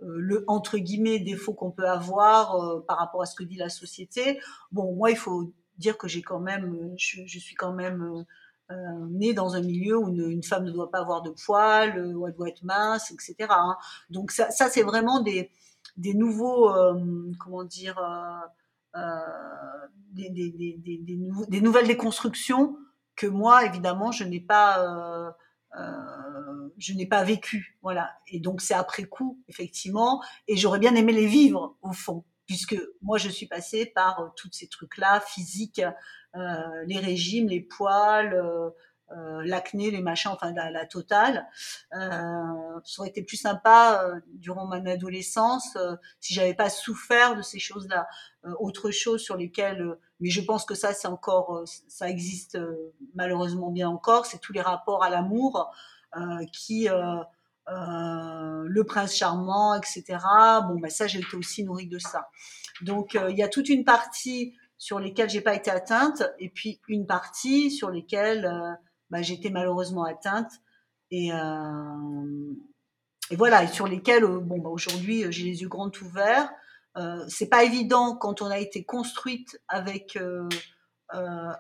le 0.01 0.45
entre 0.47 0.79
guillemets 0.79 1.19
défaut 1.19 1.55
qu'on 1.55 1.71
peut 1.71 1.89
avoir 1.89 2.85
par 2.87 2.99
rapport 2.99 3.23
à 3.23 3.27
ce 3.27 3.35
que 3.35 3.45
dit 3.45 3.57
la 3.57 3.71
société. 3.71 4.41
Bon, 4.73 4.95
moi, 4.95 5.11
il 5.11 5.17
faut 5.17 5.53
dire 5.79 5.97
que 5.97 6.09
j'ai 6.09 6.23
quand 6.23 6.41
même, 6.41 6.95
je, 6.99 7.39
suis 7.39 7.55
quand 7.55 7.73
même 7.73 8.25
euh, 8.71 8.75
née 9.11 9.33
dans 9.33 9.55
un 9.55 9.63
milieu 9.63 9.97
où 9.97 10.09
une, 10.09 10.43
femme 10.43 10.65
ne 10.65 10.71
doit 10.71 10.91
pas 10.91 10.99
avoir 10.99 11.23
de 11.23 11.31
poils, 11.31 12.15
où 12.15 12.27
elle 12.27 12.35
doit 12.35 12.49
être 12.49 12.63
mince, 12.65 13.11
etc. 13.11 13.35
Hein. 13.49 13.77
Donc 14.11 14.31
ça, 14.31 14.51
c'est 14.51 14.83
vraiment 14.83 15.21
des, 15.21 15.51
nouveaux, 15.97 16.71
euh, 16.71 17.33
comment 17.39 17.65
dire, 17.65 17.99
euh, 18.95 19.01
des, 20.13 20.29
des, 20.29 21.61
nouvelles 21.61 21.87
déconstructions 21.87 22.77
que 23.19 23.27
moi, 23.27 23.67
évidemment, 23.67 24.13
je 24.13 24.25
n'ai 24.25 24.41
pas, 24.41 25.35
je 26.79 26.93
n'ai 26.95 27.07
pas 27.07 27.25
vécu. 27.25 27.77
Voilà. 27.83 28.11
Et 28.29 28.41
donc, 28.41 28.63
c'est 28.63 28.75
après 28.75 29.05
coup, 29.05 29.43
effectivement. 29.49 30.23
Et 30.47 30.57
j'aurais 30.57 30.79
bien 30.79 30.95
aimé 30.95 31.13
les 31.13 31.27
vivre, 31.27 31.77
au 31.83 31.93
fond 31.93 32.25
puisque 32.49 32.77
moi 33.03 33.19
je 33.19 33.29
suis 33.29 33.47
passée 33.47 33.87
par 33.87 34.21
euh, 34.21 34.29
tous 34.35 34.49
ces 34.51 34.67
trucs-là, 34.67 35.21
physiques, 35.21 35.83
euh, 36.35 36.85
les 36.87 36.99
régimes, 36.99 37.49
les 37.49 37.61
poils, 37.61 38.35
euh, 39.11 39.29
euh, 39.39 39.43
l'acné, 39.45 39.91
les 39.91 40.01
machins, 40.01 40.31
enfin 40.33 40.53
la, 40.53 40.71
la 40.71 40.87
totale. 40.87 41.47
Euh, 41.95 42.81
ça 42.85 43.01
aurait 43.01 43.09
été 43.09 43.23
plus 43.23 43.37
sympa 43.37 44.03
euh, 44.05 44.21
durant 44.35 44.67
mon 44.67 44.85
adolescence 44.87 45.77
si 46.21 46.35
j'avais 46.35 46.55
pas 46.55 46.71
souffert 46.71 47.37
de 47.37 47.43
ces 47.43 47.59
choses-là. 47.59 48.09
autre 48.61 48.91
chose 48.91 49.21
sur 49.21 49.37
lesquelles, 49.37 49.97
mais 50.21 50.31
je 50.31 50.41
pense 50.41 50.65
que 50.65 50.75
ça 50.75 50.93
c'est 50.93 51.09
encore, 51.09 51.63
ça 51.67 52.09
existe 52.09 52.59
malheureusement 53.15 53.71
bien 53.71 53.89
encore, 53.89 54.27
c'est 54.27 54.39
tous 54.39 54.53
les 54.53 54.61
rapports 54.61 55.03
à 55.03 55.11
l'amour 55.11 55.73
qui 56.53 56.89
euh, 56.89 58.65
le 58.67 58.85
prince 58.85 59.15
charmant, 59.15 59.75
etc. 59.75 60.19
Bon, 60.67 60.79
ben 60.81 60.91
ça, 60.91 61.07
j'ai 61.07 61.19
été 61.19 61.37
aussi 61.37 61.65
nourrie 61.65 61.87
de 61.87 61.99
ça. 61.99 62.31
Donc, 62.81 63.19
il 63.29 63.37
y 63.37 63.43
a 63.43 63.49
toute 63.49 63.69
une 63.69 63.85
partie 63.85 64.55
sur 64.79 65.01
lesquelles 65.01 65.29
j'ai 65.29 65.41
pas 65.41 65.55
été 65.55 65.71
atteinte, 65.71 66.23
et 66.39 66.49
puis 66.49 66.81
une 66.89 67.07
partie 67.07 67.71
sur 67.71 67.91
lesquelles 67.91 68.47
euh, 68.47 68.73
bah, 69.11 69.23
j'étais 69.23 69.51
malheureusement 69.51 70.05
atteinte. 70.05 70.51
Et, 71.11 71.33
euh, 71.33 72.53
et 73.31 73.37
voilà, 73.37 73.65
et 73.65 73.69
sur 73.69 73.87
lesquelles, 73.87 74.25
euh, 74.25 74.41
bon, 74.41 74.59
bah, 74.59 74.71
aujourd'hui, 74.71 75.25
j'ai 75.31 75.45
les 75.45 75.63
yeux 75.63 75.69
grands 75.69 75.91
ouverts. 76.03 76.51
Euh, 76.97 77.25
c'est 77.29 77.49
pas 77.49 77.65
évident 77.65 78.17
quand 78.17 78.43
on 78.43 78.47
a 78.47 78.59
été 78.59 78.85
construite 78.85 79.61
avec 79.69 80.17
euh, 80.17 80.49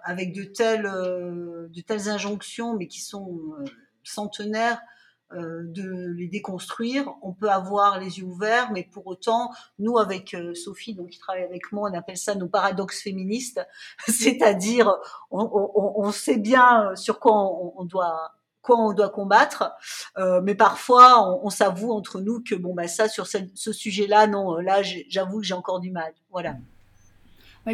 avec 0.04 0.34
de 0.34 0.44
telles 0.44 0.82
de 0.82 1.80
telles 1.80 2.08
injonctions, 2.08 2.76
mais 2.76 2.86
qui 2.86 3.00
sont 3.00 3.54
centenaires 4.02 4.78
euh, 4.78 4.97
de 5.34 6.14
les 6.16 6.26
déconstruire. 6.26 7.12
On 7.22 7.32
peut 7.32 7.50
avoir 7.50 8.00
les 8.00 8.18
yeux 8.18 8.24
ouverts, 8.24 8.70
mais 8.72 8.88
pour 8.90 9.06
autant, 9.06 9.50
nous, 9.78 9.98
avec 9.98 10.34
euh, 10.34 10.54
Sophie, 10.54 10.94
donc 10.94 11.10
qui 11.10 11.18
travaille 11.18 11.44
avec 11.44 11.70
moi, 11.72 11.90
on 11.90 11.94
appelle 11.94 12.16
ça 12.16 12.34
nos 12.34 12.48
paradoxes 12.48 13.02
féministes, 13.02 13.60
c'est-à-dire 14.08 14.90
on, 15.30 16.10
sait 16.12 16.38
bien 16.38 16.94
sur 16.96 17.20
quoi 17.20 17.32
on, 17.34 17.84
doit 17.84 18.32
on 18.68 18.92
doit 18.92 19.08
combattre, 19.08 19.72
euh, 20.18 20.40
mais 20.42 20.54
parfois 20.54 21.42
on, 21.42 21.48
s'avoue 21.48 21.92
entre 21.92 22.20
nous 22.20 22.42
que 22.42 22.54
bon 22.54 22.74
bah 22.74 22.86
ça 22.86 23.08
sur 23.08 23.26
ce, 23.26 23.72
sujet-là, 23.72 24.26
non, 24.26 24.56
là 24.56 24.82
j'avoue 24.82 25.40
que 25.40 25.46
j'ai 25.46 25.54
encore 25.54 25.80
du 25.80 25.90
mal. 25.90 26.12
Voilà. 26.30 26.56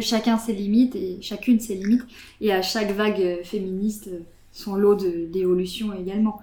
chacun 0.01 0.37
ses 0.37 0.53
limites 0.53 0.95
et 0.95 1.21
chacune 1.21 1.59
ses 1.59 1.75
limites, 1.75 2.05
et 2.39 2.53
à 2.53 2.61
chaque 2.61 2.91
vague 2.91 3.43
féministe 3.43 4.09
son 4.51 4.75
lot 4.75 4.95
d'évolution 4.95 5.93
également. 5.93 6.41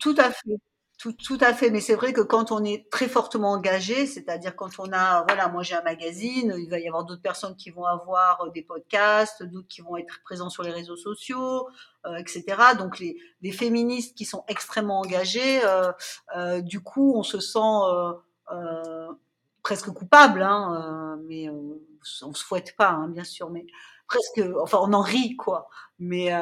Tout 0.00 0.14
à 0.18 0.30
fait. 0.30 0.58
Tout, 0.98 1.12
tout, 1.12 1.38
à 1.40 1.54
fait, 1.54 1.70
mais 1.70 1.80
c'est 1.80 1.94
vrai 1.94 2.12
que 2.12 2.22
quand 2.22 2.50
on 2.50 2.64
est 2.64 2.90
très 2.90 3.06
fortement 3.06 3.52
engagé, 3.52 4.04
c'est-à-dire 4.04 4.56
quand 4.56 4.80
on 4.80 4.92
a, 4.92 5.22
voilà, 5.28 5.46
moi 5.46 5.62
j'ai 5.62 5.76
un 5.76 5.82
magazine, 5.82 6.56
il 6.58 6.68
va 6.68 6.80
y 6.80 6.88
avoir 6.88 7.04
d'autres 7.04 7.22
personnes 7.22 7.54
qui 7.54 7.70
vont 7.70 7.84
avoir 7.84 8.40
euh, 8.40 8.50
des 8.50 8.62
podcasts, 8.62 9.44
d'autres 9.44 9.68
qui 9.68 9.80
vont 9.80 9.96
être 9.96 10.20
présents 10.24 10.50
sur 10.50 10.64
les 10.64 10.72
réseaux 10.72 10.96
sociaux, 10.96 11.68
euh, 12.04 12.16
etc. 12.16 12.44
Donc 12.76 12.98
les, 12.98 13.16
les, 13.42 13.52
féministes 13.52 14.16
qui 14.16 14.24
sont 14.24 14.42
extrêmement 14.48 14.98
engagées, 14.98 15.64
euh, 15.64 15.92
euh 16.36 16.60
du 16.62 16.80
coup 16.80 17.14
on 17.16 17.22
se 17.22 17.38
sent 17.38 17.58
euh, 18.50 19.12
presque 19.62 19.90
coupable, 19.90 20.42
hein, 20.42 21.16
mais 21.28 21.48
on 21.48 22.34
se 22.34 22.44
fouette 22.44 22.74
pas, 22.76 22.90
hein, 22.90 23.06
bien 23.06 23.24
sûr, 23.24 23.50
mais 23.50 23.66
presque, 24.08 24.42
enfin 24.60 24.78
on 24.82 24.92
en 24.92 25.02
rit 25.02 25.36
quoi, 25.36 25.68
mais 26.00 26.32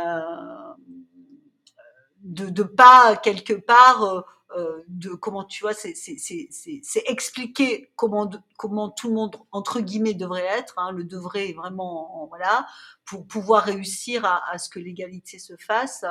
de, 2.27 2.49
de 2.51 2.63
pas 2.63 3.17
quelque 3.17 3.55
part 3.55 4.03
euh, 4.03 4.21
euh, 4.57 4.83
de 4.89 5.11
comment 5.11 5.45
tu 5.45 5.63
vois 5.63 5.75
c'est 5.75 5.95
c'est 5.95 7.03
expliquer 7.07 7.91
comment 7.97 8.31
comment 8.57 8.91
tout 8.91 9.09
le 9.09 9.15
monde 9.15 9.37
entre 9.51 9.81
guillemets 9.81 10.15
devrait 10.15 10.45
être 10.45 10.75
hein, 10.77 10.93
le 10.93 11.05
devrait 11.05 11.53
vraiment 11.53 12.27
voilà 12.29 12.67
pour 13.05 13.27
pouvoir 13.27 13.65
réussir 13.65 14.25
à, 14.25 14.43
à 14.51 14.59
ce 14.59 14.69
que 14.69 14.79
l'égalité 14.79 15.39
se 15.39 15.55
fasse 15.57 16.05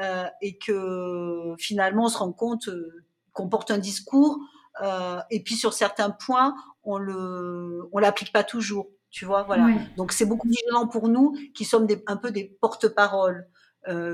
euh, 0.00 0.26
et 0.40 0.56
que 0.56 1.54
finalement 1.58 2.04
on 2.04 2.08
se 2.08 2.18
rend 2.18 2.32
compte 2.32 2.68
euh, 2.68 3.04
qu'on 3.32 3.48
porte 3.48 3.70
un 3.70 3.78
discours 3.78 4.38
euh, 4.82 5.20
et 5.30 5.42
puis 5.42 5.56
sur 5.56 5.72
certains 5.72 6.10
points 6.10 6.54
on 6.84 6.98
le 6.98 7.88
on 7.92 7.98
l'applique 7.98 8.32
pas 8.32 8.44
toujours 8.44 8.88
tu 9.10 9.24
vois 9.24 9.44
voilà. 9.44 9.68
Donc 9.96 10.10
c'est 10.10 10.26
beaucoup 10.26 10.48
plus 10.48 10.58
gênant 10.66 10.88
pour 10.88 11.08
nous 11.08 11.36
qui 11.54 11.64
sommes 11.64 11.86
des, 11.86 12.02
un 12.08 12.16
peu 12.16 12.32
des 12.32 12.56
porte-paroles 12.60 13.48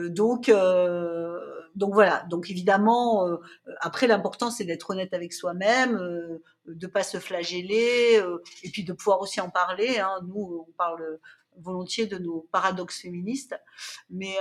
donc, 0.08 0.48
euh, 0.48 1.38
donc 1.74 1.94
voilà. 1.94 2.24
Donc 2.28 2.50
évidemment, 2.50 3.26
euh, 3.26 3.36
après 3.80 4.06
l'important 4.06 4.50
c'est 4.50 4.64
d'être 4.64 4.90
honnête 4.90 5.14
avec 5.14 5.32
soi-même, 5.32 5.96
euh, 5.96 6.42
de 6.66 6.86
pas 6.86 7.02
se 7.02 7.18
flageller, 7.18 8.22
et 8.62 8.70
puis 8.70 8.84
de 8.84 8.92
pouvoir 8.92 9.20
aussi 9.20 9.40
en 9.40 9.50
parler. 9.50 9.98
Hein. 9.98 10.20
Nous, 10.26 10.64
on 10.68 10.72
parle 10.72 11.18
volontiers 11.58 12.06
de 12.06 12.18
nos 12.18 12.48
paradoxes 12.52 13.02
féministes, 13.02 13.54
mais 14.08 14.36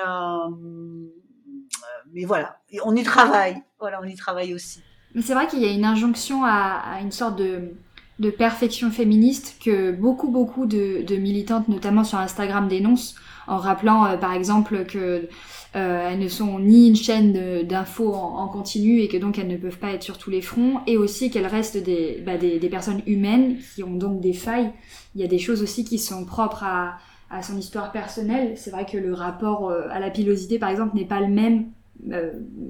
mais 2.12 2.26
voilà, 2.26 2.60
on 2.84 2.96
y 2.96 3.04
travaille. 3.04 3.62
Voilà, 3.80 4.00
on 4.02 4.06
y 4.06 4.16
travaille 4.16 4.54
aussi. 4.54 4.82
Mais 5.16 5.22
c'est 5.22 5.34
vrai 5.34 5.48
qu'il 5.48 5.60
y 5.60 5.66
a 5.66 5.72
une 5.72 5.86
injonction 5.86 6.44
à, 6.44 6.82
à 6.84 7.02
une 7.02 7.12
sorte 7.12 7.38
de 7.38 7.74
de 8.20 8.30
perfection 8.30 8.92
féministe 8.92 9.56
que 9.64 9.92
beaucoup 9.92 10.30
beaucoup 10.30 10.66
de, 10.66 11.04
de 11.04 11.16
militantes, 11.16 11.70
notamment 11.70 12.04
sur 12.04 12.20
Instagram, 12.20 12.68
dénoncent 12.68 13.16
en 13.50 13.58
rappelant 13.58 14.06
euh, 14.06 14.18
par 14.18 14.34
exemple 14.34 14.86
que 14.86 15.28
euh, 15.76 16.10
elles 16.10 16.20
ne 16.20 16.28
sont 16.28 16.60
ni 16.60 16.88
une 16.88 16.96
chaîne 16.96 17.64
d'infos 17.64 18.14
en, 18.14 18.48
continu 18.48 19.02
et 19.02 19.08
que 19.08 19.18
donc 19.18 19.38
elles 19.38 19.48
ne 19.48 19.58
peuvent 19.58 19.78
pas 19.78 19.92
être 19.92 20.04
sur 20.04 20.18
tous 20.18 20.30
les 20.30 20.42
fronts, 20.42 20.80
et 20.88 20.98
aussi 20.98 21.30
qu'elles 21.30 21.46
restent 21.46 21.78
des, 21.78 22.24
bah, 22.26 22.38
des, 22.38 22.58
des, 22.58 22.70
personnes 22.70 23.02
humaines 23.06 23.58
qui 23.76 23.84
ont 23.84 23.94
donc 23.96 24.20
des 24.20 24.34
failles. 24.34 24.72
Il 25.14 25.22
y 25.22 25.24
a 25.24 25.28
des 25.28 25.38
choses 25.38 25.62
aussi 25.62 25.86
qui 25.86 26.00
sont 26.00 26.26
propres 26.26 26.64
à, 26.64 26.98
à 27.30 27.44
son 27.44 27.56
histoire 27.56 27.92
personnelle. 27.92 28.54
C'est 28.56 28.72
vrai 28.72 28.86
que 28.86 28.98
le 28.98 29.14
rapport 29.14 29.70
euh, 29.70 29.88
à 29.92 30.00
la 30.00 30.10
pilosité, 30.10 30.58
par 30.58 30.70
exemple, 30.70 30.96
n'est 30.96 31.06
pas 31.06 31.20
le 31.20 31.28
même 31.28 31.68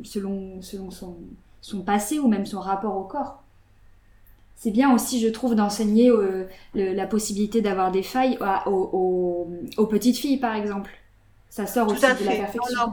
selon, 0.04 0.62
selon 0.62 0.90
son, 0.92 1.16
son 1.62 1.82
passé 1.82 2.20
ou 2.20 2.28
même 2.28 2.46
son 2.46 2.60
rapport 2.60 2.98
au 2.98 3.04
corps 3.04 3.44
c'est 4.60 4.72
bien 4.72 4.94
aussi, 4.94 5.22
je 5.22 5.30
trouve, 5.30 5.56
d'enseigner 5.56 6.10
euh, 6.10 6.50
la 6.74 7.08
possibilité 7.08 7.62
d'avoir 7.62 7.92
des 7.92 8.04
failles 8.04 8.38
aux, 8.66 9.48
petites 9.90 10.18
filles, 10.18 10.38
par 10.38 10.54
exemple. 10.54 10.92
Ça 11.50 11.66
sort 11.66 11.88
aussi 11.88 12.02
de 12.02 12.26
la 12.26 12.36
perfection. 12.36 12.76
Non, 12.76 12.92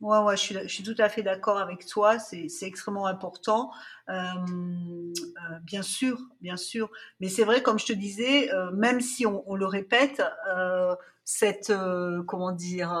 Ouais, 0.00 0.18
ouais, 0.18 0.36
je 0.36 0.42
suis, 0.42 0.54
je 0.64 0.68
suis 0.68 0.82
tout 0.82 0.96
à 0.98 1.08
fait 1.08 1.22
d'accord 1.22 1.58
avec 1.58 1.86
toi. 1.86 2.18
C'est, 2.18 2.48
extrêmement 2.62 3.06
important. 3.06 3.70
Euh, 4.08 4.12
euh, 4.12 5.58
bien 5.62 5.82
sûr, 5.82 6.18
bien 6.42 6.56
sûr. 6.56 6.90
Mais 7.20 7.28
c'est 7.28 7.44
vrai, 7.44 7.62
comme 7.62 7.78
je 7.78 7.86
te 7.86 7.92
disais, 7.92 8.50
même 8.72 9.00
si 9.00 9.26
on, 9.26 9.48
on 9.48 9.54
le 9.54 9.66
répète, 9.66 10.20
cette, 11.24 11.72
comment 12.26 12.50
dire, 12.50 12.92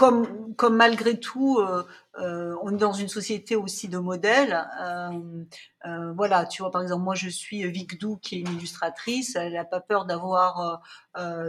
comme, 0.00 0.54
comme 0.54 0.76
malgré 0.76 1.20
tout, 1.20 1.58
euh, 1.58 1.84
on 2.18 2.74
est 2.74 2.78
dans 2.78 2.92
une 2.92 3.08
société 3.08 3.56
aussi 3.56 3.88
de 3.88 3.98
modèles. 3.98 4.66
Euh, 4.80 5.44
euh, 5.86 6.12
voilà, 6.12 6.44
tu 6.44 6.62
vois, 6.62 6.70
par 6.70 6.82
exemple, 6.82 7.04
moi 7.04 7.14
je 7.14 7.28
suis 7.28 7.68
Vic 7.70 7.98
Dou, 8.00 8.16
qui 8.16 8.36
est 8.36 8.38
une 8.40 8.54
illustratrice. 8.54 9.36
Elle 9.36 9.54
n'a 9.54 9.64
pas 9.64 9.80
peur 9.80 10.06
d'avoir 10.06 10.82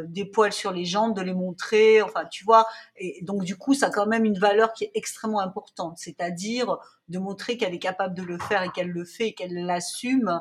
des 0.06 0.26
poils 0.26 0.54
sur 0.54 0.72
les 0.72 0.86
jambes, 0.86 1.16
de 1.16 1.22
les 1.22 1.34
montrer. 1.34 2.02
Enfin, 2.02 2.26
tu 2.26 2.44
vois. 2.44 2.68
Et 2.96 3.20
donc 3.24 3.44
du 3.44 3.58
coup, 3.58 3.74
ça 3.74 3.88
a 3.88 3.90
quand 3.90 4.06
même 4.06 4.26
une 4.26 4.38
valeur 4.40 4.74
qui 4.74 4.86
est 4.86 4.92
extrêmement 4.94 5.42
importante, 5.42 5.98
c'est-à-dire 5.98 6.78
de 7.10 7.20
montrer 7.20 7.58
qu'elle 7.58 7.74
est 7.74 7.80
capable 7.80 8.16
de 8.16 8.24
le 8.24 8.38
faire 8.38 8.64
et 8.64 8.70
qu'elle 8.70 8.90
le 8.90 9.04
fait 9.04 9.30
et 9.30 9.34
qu'elle 9.34 9.66
l'assume. 9.66 10.40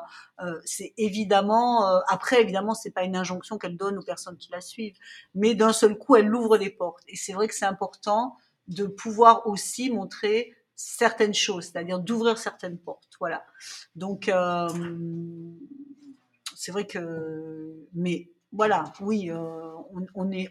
c'est 0.65 0.93
évidemment. 0.97 1.85
après, 2.07 2.41
évidemment, 2.41 2.73
c'est 2.73 2.91
pas 2.91 3.03
une 3.03 3.15
injonction 3.15 3.57
qu'elle 3.57 3.77
donne 3.77 3.97
aux 3.97 4.03
personnes 4.03 4.37
qui 4.37 4.51
la 4.51 4.61
suivent, 4.61 4.97
mais 5.35 5.55
d'un 5.55 5.73
seul 5.73 5.97
coup, 5.97 6.15
elle 6.15 6.33
ouvre 6.33 6.57
des 6.57 6.69
portes. 6.69 7.03
Et 7.07 7.15
c'est 7.15 7.33
vrai 7.33 7.47
que 7.47 7.55
c'est 7.55 7.65
important 7.65 8.37
de 8.71 8.85
pouvoir 8.85 9.47
aussi 9.47 9.89
montrer 9.89 10.55
certaines 10.75 11.33
choses, 11.33 11.65
c'est-à-dire 11.65 11.99
d'ouvrir 11.99 12.37
certaines 12.37 12.77
portes. 12.77 13.13
Voilà. 13.19 13.45
Donc, 13.95 14.29
euh, 14.29 14.67
c'est 16.55 16.71
vrai 16.71 16.87
que, 16.87 17.87
mais 17.93 18.29
voilà, 18.51 18.85
oui, 18.99 19.29
euh, 19.29 19.73
on, 20.15 20.31
est, 20.31 20.49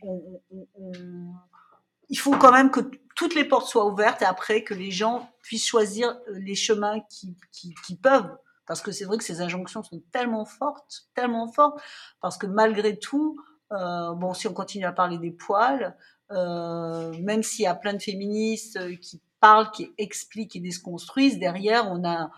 il 2.09 2.18
faut 2.18 2.37
quand 2.37 2.52
même 2.52 2.70
que 2.70 2.80
toutes 3.16 3.35
les 3.35 3.44
portes 3.44 3.66
soient 3.66 3.87
ouvertes 3.87 4.22
et 4.22 4.26
après 4.26 4.62
que 4.62 4.74
les 4.74 4.90
gens 4.90 5.30
puissent 5.42 5.66
choisir 5.66 6.18
les 6.28 6.54
chemins 6.54 7.00
qui, 7.11 7.37
qui, 7.52 7.74
qui 7.87 7.96
peuvent. 7.96 8.37
Parce 8.66 8.83
que 8.83 8.92
c'est 8.92 9.04
vrai 9.04 9.18
que 9.18 9.24
ces 9.24 9.40
injonctions 9.40 9.83
sont 9.83 10.00
tellement 10.12 10.44
fortes, 10.44 11.09
tellement 11.14 11.50
fortes, 11.50 11.80
parce 12.20 12.38
que 12.38 12.46
malgré 12.46 12.98
tout, 12.98 13.37
euh, 13.72 14.14
bon, 14.14 14.33
si 14.33 14.46
on 14.46 14.52
continue 14.52 14.85
à 14.85 14.92
parler 14.92 15.18
des 15.18 15.33
poils, 15.33 15.96
même 16.31 17.43
s'il 17.43 17.64
y 17.64 17.66
a 17.66 17.75
plein 17.75 17.95
de 17.95 18.03
féministes 18.03 18.77
euh, 18.77 18.95
qui 18.97 19.21
parlent, 19.40 19.71
qui 19.71 19.93
expliquent, 19.99 20.53
qui 20.53 20.61
déconstruisent, 20.61 21.38
derrière, 21.38 21.90
on 21.90 22.05
a, 22.09 22.31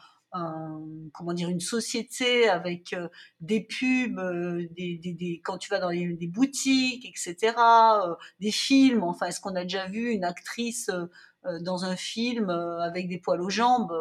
comment 1.13 1.35
dire 1.35 1.51
une 1.51 1.61
société 1.61 2.49
avec 2.49 2.95
des 3.41 3.61
pubs, 3.61 4.19
des, 4.75 4.97
des, 4.97 5.13
des, 5.13 5.43
quand 5.45 5.59
tu 5.59 5.69
vas 5.69 5.79
dans 5.79 5.91
des 5.91 6.27
boutiques, 6.27 7.05
etc., 7.05 7.55
des 8.41 8.51
films. 8.51 9.03
Enfin, 9.03 9.27
est-ce 9.27 9.41
qu'on 9.41 9.57
a 9.57 9.65
déjà 9.65 9.89
vu 9.89 10.11
une 10.11 10.25
actrice 10.25 10.91
dans 11.61 11.85
un 11.85 11.97
film 11.97 12.49
avec 12.49 13.09
des 13.09 13.19
poils 13.19 13.43
aux 13.43 13.51
jambes? 13.51 13.93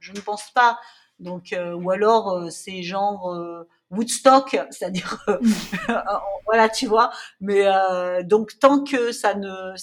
Je 0.00 0.12
ne 0.12 0.18
pense 0.18 0.50
pas. 0.50 0.80
Donc, 1.20 1.54
ou 1.76 1.90
alors 1.92 2.50
c'est 2.50 2.82
genre 2.82 3.66
Woodstock, 3.90 4.58
c'est-à-dire 4.70 5.24
voilà, 6.46 6.68
tu 6.68 6.86
vois. 6.86 7.10
Mais 7.40 7.64
donc 8.24 8.58
tant 8.58 8.84
que 8.84 9.12
ça 9.12 9.34
ne, 9.34 9.74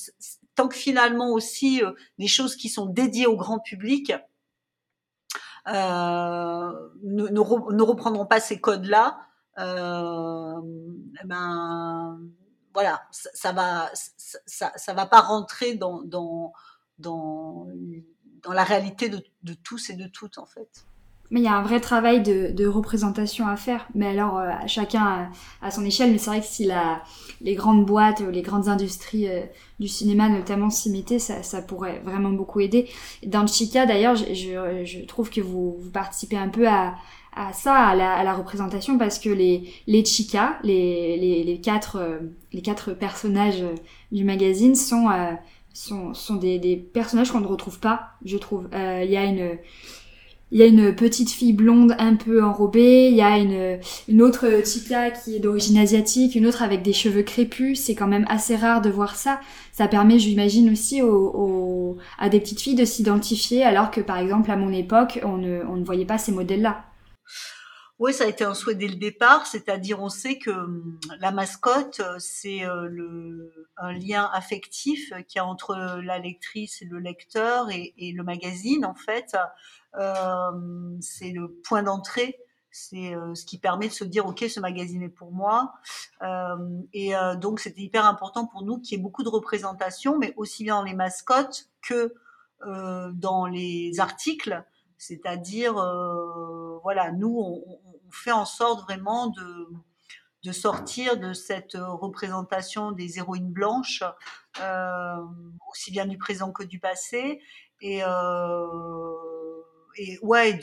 tant 0.55 0.67
que 0.67 0.75
finalement 0.75 1.31
aussi 1.31 1.81
des 2.19 2.27
choses 2.27 2.55
qui 2.55 2.69
sont 2.69 2.85
dédiées 2.85 3.27
au 3.27 3.35
grand 3.35 3.59
public, 3.59 4.13
euh, 5.67 6.71
ne, 7.01 7.27
ne, 7.27 7.81
reprendront 7.81 8.27
pas 8.27 8.39
ces 8.39 8.61
codes-là, 8.61 9.19
euh, 9.57 10.61
eh 11.23 11.25
ben 11.25 12.19
voilà, 12.71 13.01
ça, 13.11 13.29
ça 13.33 13.51
va, 13.51 13.89
ça, 13.93 14.71
ça, 14.75 14.93
va 14.93 15.07
pas 15.07 15.21
rentrer 15.21 15.73
dans, 15.73 16.03
dans, 16.03 16.53
dans, 16.99 17.67
dans 18.43 18.51
la 18.51 18.63
réalité 18.63 19.09
de, 19.09 19.23
de 19.41 19.53
tous 19.55 19.89
et 19.89 19.95
de 19.95 20.07
toutes 20.07 20.37
en 20.37 20.45
fait. 20.45 20.85
Mais 21.31 21.39
il 21.39 21.43
y 21.43 21.47
a 21.47 21.55
un 21.55 21.63
vrai 21.63 21.79
travail 21.79 22.21
de, 22.21 22.67
représentation 22.67 23.47
à 23.47 23.57
faire. 23.57 23.87
Mais 23.95 24.07
alors, 24.07 24.37
euh, 24.37 24.51
chacun 24.67 25.29
à, 25.61 25.71
son 25.71 25.83
échelle. 25.83 26.11
Mais 26.11 26.17
c'est 26.17 26.29
vrai 26.29 26.39
que 26.39 26.45
si 26.45 26.65
la, 26.65 27.01
les 27.41 27.55
grandes 27.55 27.85
boîtes, 27.85 28.21
les 28.21 28.41
grandes 28.41 28.67
industries 28.67 29.27
euh, 29.27 29.41
du 29.79 29.87
cinéma 29.87 30.29
notamment 30.29 30.69
s'y 30.69 30.91
mettaient, 30.91 31.19
ça, 31.19 31.61
pourrait 31.61 32.01
vraiment 32.05 32.29
beaucoup 32.29 32.59
aider. 32.59 32.89
Dans 33.25 33.47
Chica, 33.47 33.85
d'ailleurs, 33.85 34.15
je, 34.15 35.05
trouve 35.05 35.29
que 35.29 35.41
vous, 35.41 35.79
participez 35.91 36.37
un 36.37 36.49
peu 36.49 36.67
à, 36.67 36.95
ça, 37.53 37.73
à 37.73 37.95
la, 37.95 38.33
représentation, 38.33 38.97
parce 38.97 39.17
que 39.17 39.29
les, 39.29 39.73
les 39.87 40.05
Chicas, 40.05 40.57
les, 40.63 41.43
les, 41.43 41.59
quatre, 41.59 41.97
euh, 41.97 42.19
les 42.53 42.61
quatre 42.61 42.93
personnages 42.93 43.63
du 44.11 44.23
magazine 44.23 44.75
sont... 44.75 45.07
sont, 45.73 46.13
sont 46.13 46.35
des, 46.35 46.59
des 46.59 46.77
personnages 46.77 47.31
qu'on 47.31 47.41
ne 47.41 47.47
retrouve 47.47 47.79
pas, 47.79 48.11
je 48.23 48.37
trouve. 48.37 48.69
Il 48.73 49.09
y 49.09 49.17
a 49.17 49.25
une, 49.25 49.57
il 50.51 50.59
y 50.59 50.63
a 50.63 50.67
une 50.67 50.95
petite 50.95 51.31
fille 51.31 51.53
blonde 51.53 51.95
un 51.99 52.15
peu 52.15 52.43
enrobée, 52.43 53.09
il 53.09 53.15
y 53.15 53.21
a 53.21 53.37
une, 53.37 53.79
une 54.07 54.21
autre 54.21 54.65
chica 54.65 55.11
qui 55.11 55.35
est 55.35 55.39
d'origine 55.39 55.77
asiatique, 55.77 56.35
une 56.35 56.45
autre 56.45 56.61
avec 56.61 56.81
des 56.81 56.93
cheveux 56.93 57.23
crépus, 57.23 57.79
c'est 57.79 57.95
quand 57.95 58.07
même 58.07 58.25
assez 58.29 58.55
rare 58.55 58.81
de 58.81 58.89
voir 58.89 59.15
ça. 59.15 59.39
Ça 59.71 59.87
permet, 59.87 60.19
j'imagine 60.19 60.71
aussi, 60.71 61.01
aux, 61.01 61.97
à 62.17 62.29
des 62.29 62.39
petites 62.39 62.61
filles 62.61 62.75
de 62.75 62.85
s'identifier, 62.85 63.63
alors 63.63 63.91
que 63.91 64.01
par 64.01 64.17
exemple 64.17 64.51
à 64.51 64.55
mon 64.55 64.71
époque, 64.71 65.19
on 65.23 65.37
ne, 65.37 65.61
on 65.67 65.75
ne 65.75 65.83
voyait 65.83 66.05
pas 66.05 66.17
ces 66.17 66.31
modèles-là. 66.31 66.83
Oui, 67.97 68.13
ça 68.13 68.25
a 68.25 68.27
été 68.27 68.43
un 68.43 68.53
souhait 68.53 68.75
dès 68.75 68.89
le 68.89 68.95
départ, 68.95 69.47
c'est-à-dire 69.47 70.01
on 70.01 70.09
sait 70.09 70.37
que 70.37 70.51
hum, 70.51 70.99
la 71.19 71.31
mascotte, 71.31 72.01
c'est 72.19 72.65
euh, 72.65 72.87
le, 72.89 73.67
un 73.77 73.93
lien 73.93 74.29
affectif 74.33 75.13
qu'il 75.27 75.37
y 75.37 75.39
a 75.39 75.45
entre 75.45 75.75
la 76.01 76.19
lectrice 76.19 76.81
et 76.81 76.85
le 76.85 76.99
lecteur 76.99 77.69
et, 77.71 77.93
le 77.97 78.23
magazine 78.23 78.85
en 78.85 78.95
fait. 78.95 79.35
Euh, 79.97 80.97
c'est 80.99 81.31
le 81.31 81.53
point 81.63 81.83
d'entrée 81.83 82.37
c'est 82.77 83.15
euh, 83.15 83.33
ce 83.35 83.45
qui 83.45 83.57
permet 83.57 83.87
de 83.87 83.93
se 83.93 84.03
dire 84.03 84.25
ok 84.25 84.43
ce 84.49 84.59
magazine 84.59 85.01
est 85.03 85.09
pour 85.09 85.31
moi 85.31 85.75
euh, 86.21 86.81
et 86.91 87.13
donc 87.39 87.61
c'était 87.61 87.81
hyper 87.81 88.05
important 88.05 88.45
pour 88.45 88.63
nous 88.63 88.79
qu'il 88.79 88.97
y 88.97 88.99
ait 88.99 89.03
beaucoup 89.03 89.23
de 89.23 89.29
représentation 89.29 90.17
mais 90.17 90.33
aussi 90.35 90.65
bien 90.65 90.75
dans 90.75 90.83
les 90.83 90.93
mascottes 90.93 91.69
que 91.81 92.13
dans 92.65 93.45
les 93.45 93.99
articles 93.99 94.65
c'est-à-dire 94.97 95.75
voilà 96.83 97.13
nous 97.13 97.37
on, 97.37 97.84
fait 98.15 98.31
en 98.31 98.45
sorte 98.45 98.81
vraiment 98.83 99.27
de 99.27 99.69
de 100.45 100.51
sortir 100.51 101.17
de 101.17 101.33
cette 101.33 101.75
représentation 101.75 102.91
des 102.91 103.17
héroïnes 103.17 103.51
blanches 103.51 104.03
euh, 104.61 105.17
aussi 105.71 105.91
bien 105.91 106.05
du 106.05 106.17
présent 106.17 106.51
que 106.51 106.63
du 106.63 106.79
passé 106.79 107.41
et 107.81 108.03
euh, 108.03 108.67
ouais, 110.21 110.59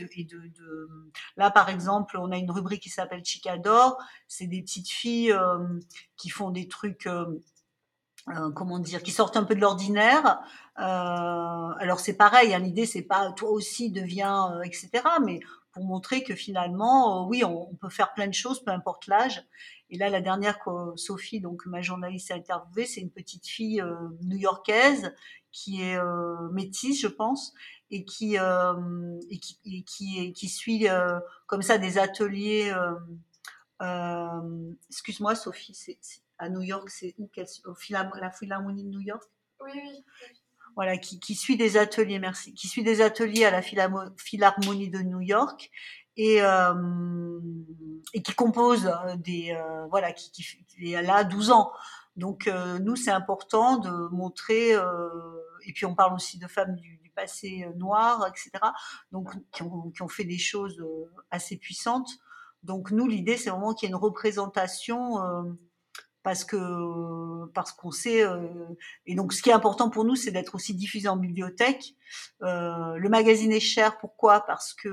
là 1.37 1.51
par 1.51 1.69
exemple, 1.69 2.17
on 2.17 2.31
a 2.31 2.38
une 2.38 2.51
rubrique 2.51 2.83
qui 2.83 2.88
s'appelle 2.88 3.25
Chicador. 3.25 3.99
C'est 4.29 4.47
des 4.47 4.62
petites 4.62 4.88
filles 4.88 5.33
euh, 5.33 5.59
qui 6.17 6.31
font 6.31 6.51
des 6.51 6.69
trucs, 6.69 7.09
comment 8.55 8.79
dire, 8.79 9.03
qui 9.03 9.11
sortent 9.11 9.37
un 9.37 9.45
peu 9.45 9.55
de 9.55 9.61
l'ordinaire. 9.61 10.41
alors 10.77 12.01
c'est 12.01 12.17
pareil, 12.17 12.55
hein, 12.55 12.61
l'idée 12.61 12.87
c'est 12.87 13.03
pas 13.03 13.33
toi 13.33 13.51
aussi 13.51 13.91
deviens, 13.91 14.62
etc. 14.62 14.91
Mais 15.23 15.41
pour 15.73 15.85
montrer 15.85 16.23
que 16.23 16.35
finalement, 16.35 17.27
oui, 17.27 17.45
on, 17.45 17.75
peut 17.77 17.89
faire 17.89 18.13
plein 18.15 18.27
de 18.27 18.35
choses, 18.35 18.63
peu 18.63 18.71
importe 18.71 19.07
l'âge. 19.07 19.45
Et 19.91 19.99
là, 19.99 20.09
la 20.09 20.21
dernière 20.21 20.59
que 20.59 20.71
Sophie, 20.97 21.41
donc 21.41 21.67
ma 21.67 21.83
journaliste, 21.83 22.31
a 22.31 22.35
interviewée, 22.35 22.87
c'est 22.87 23.01
une 23.01 23.11
petite 23.11 23.47
fille 23.47 23.83
new-yorkaise 24.23 25.15
qui 25.51 25.83
est 25.83 25.99
métisse, 26.51 27.01
je 27.01 27.09
pense, 27.09 27.55
et 27.93 28.05
qui, 28.05 28.39
euh, 28.39 29.21
et 29.31 29.83
qui, 29.83 30.49
suit 30.49 30.89
euh, 30.89 31.21
comme 31.47 31.63
ça 31.63 31.79
des 31.79 31.99
ateliers. 31.99 32.75
Euh, 33.83 34.73
excuse-moi, 34.89 35.35
Sophie, 35.35 35.77
à 36.39 36.49
New 36.49 36.63
York, 36.63 36.89
c'est 36.89 37.15
où 37.19 37.31
au 37.67 37.75
La 38.19 38.31
Philharmonie 38.31 38.85
de 38.85 38.89
New 38.89 39.01
York? 39.01 39.23
Oui, 39.61 39.73
oui. 39.75 40.05
Voilà, 40.75 40.97
qui, 40.97 41.21
qui, 41.21 41.35
suit 41.35 41.57
des 41.57 41.77
ateliers, 41.77 42.19
merci, 42.19 42.55
qui 42.55 42.67
suit 42.67 42.83
des 42.83 43.03
ateliers 43.03 43.45
à 43.45 43.51
la 43.51 43.63
Philharmonie 43.63 44.89
de 44.89 45.01
New 45.01 45.21
York 45.21 45.71
et, 46.17 46.43
euh, 46.43 47.41
et 48.15 48.23
qui 48.23 48.35
compose 48.35 48.91
des 49.19 49.55
euh, 49.55 49.87
voilà 49.91 50.13
qui, 50.13 50.31
qui 50.31 50.93
elle 50.93 51.09
a 51.09 51.25
12 51.25 51.51
ans 51.51 51.73
donc 52.17 52.49
euh, 52.49 52.79
nous 52.79 52.97
c'est 52.97 53.11
important 53.11 53.79
de 53.79 53.91
montrer 54.11 54.73
et 54.73 55.73
puis 55.73 55.87
on 55.87 55.95
parle 55.95 56.13
aussi 56.13 56.39
de 56.39 56.47
femmes 56.47 56.77
du, 56.77 57.03
passé 57.15 57.65
euh, 57.67 57.73
noir, 57.75 58.27
etc. 58.29 58.51
Donc, 59.11 59.31
qui 59.53 59.63
ont, 59.63 59.91
qui 59.91 60.03
ont 60.03 60.09
fait 60.09 60.25
des 60.25 60.39
choses 60.39 60.79
euh, 60.81 61.11
assez 61.31 61.57
puissantes. 61.57 62.11
Donc, 62.63 62.91
nous, 62.91 63.07
l'idée, 63.07 63.37
c'est 63.37 63.51
vraiment 63.51 63.75
qu'il 63.75 63.89
y 63.89 63.93
ait 63.93 63.95
une 63.95 64.01
représentation 64.01 65.23
euh, 65.23 65.43
parce 66.23 66.45
que 66.45 67.47
parce 67.53 67.73
qu'on 67.73 67.91
sait 67.91 68.23
et 69.07 69.15
donc 69.15 69.33
ce 69.33 69.43
qui 69.43 69.51
est 69.51 69.53
important 69.53 69.91
pour 69.91 70.05
nous 70.05 70.17
c'est 70.17 70.31
d'être 70.31 70.55
aussi 70.55 70.75
diffusé 70.75 71.09
en 71.09 71.17
bibliothèque. 71.17 71.95
Le 72.41 73.09
magazine 73.09 73.53
est 73.53 73.61
cher 73.61 73.99
pourquoi? 73.99 74.45
Parce 74.47 74.75
que 74.75 74.89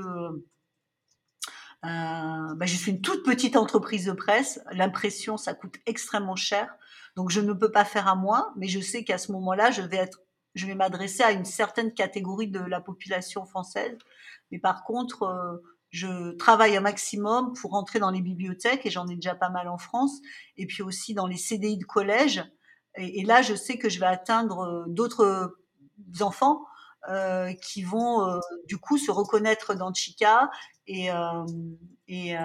bah, 1.84 2.66
je 2.66 2.76
suis 2.76 2.92
une 2.92 3.02
toute 3.02 3.24
petite 3.24 3.56
entreprise 3.56 4.06
de 4.06 4.14
presse. 4.14 4.60
L'impression 4.72 5.38
ça 5.38 5.54
coûte 5.54 5.76
extrêmement 5.86 6.36
cher. 6.36 6.74
Donc 7.16 7.30
je 7.30 7.42
ne 7.42 7.54
peux 7.54 7.72
pas 7.72 7.86
faire 7.86 8.08
à 8.08 8.16
moi 8.16 8.54
mais 8.56 8.68
je 8.68 8.80
sais 8.80 9.04
qu'à 9.04 9.18
ce 9.18 9.32
moment-là 9.32 9.72
je 9.72 9.82
vais 9.82 9.98
être 9.98 10.22
je 10.56 10.66
vais 10.66 10.76
m'adresser 10.76 11.24
à 11.24 11.32
une 11.32 11.46
certaine 11.46 11.94
catégorie 11.94 12.48
de 12.48 12.60
la 12.60 12.82
population 12.82 13.46
française. 13.46 13.98
Mais 14.52 14.60
par 14.60 14.84
contre, 14.84 15.24
euh, 15.24 15.58
je 15.90 16.32
travaille 16.38 16.78
un 16.78 16.82
maximum 16.82 17.54
pour 17.54 17.74
entrer 17.74 18.00
dans 18.00 18.12
les 18.12 18.22
bibliothèques, 18.22 18.86
et 18.86 18.90
j'en 18.90 19.08
ai 19.08 19.16
déjà 19.16 19.36
pas 19.36 19.50
mal 19.50 19.68
en 19.68 19.78
France, 19.78 20.20
et 20.58 20.66
puis 20.66 20.84
aussi 20.84 21.14
dans 21.14 21.28
les 21.28 21.38
CDI 21.38 21.78
de 21.78 21.86
collège. 21.86 22.44
Et, 22.96 23.24
là, 23.24 23.42
je 23.42 23.56
sais 23.56 23.78
que 23.78 23.88
je 23.90 24.00
vais 24.00 24.08
atteindre 24.08 24.60
euh, 24.60 24.84
d'autres 24.88 25.56
enfants 26.22 26.66
euh, 27.08 27.54
qui 27.54 27.84
vont 27.84 28.28
euh, 28.28 28.40
du 28.68 28.78
coup 28.78 28.98
se 28.98 29.10
reconnaître 29.10 29.74
dans 29.74 29.94
Chica 29.94 30.50
et, 30.86 31.12
euh, 31.12 31.46
et, 32.08 32.36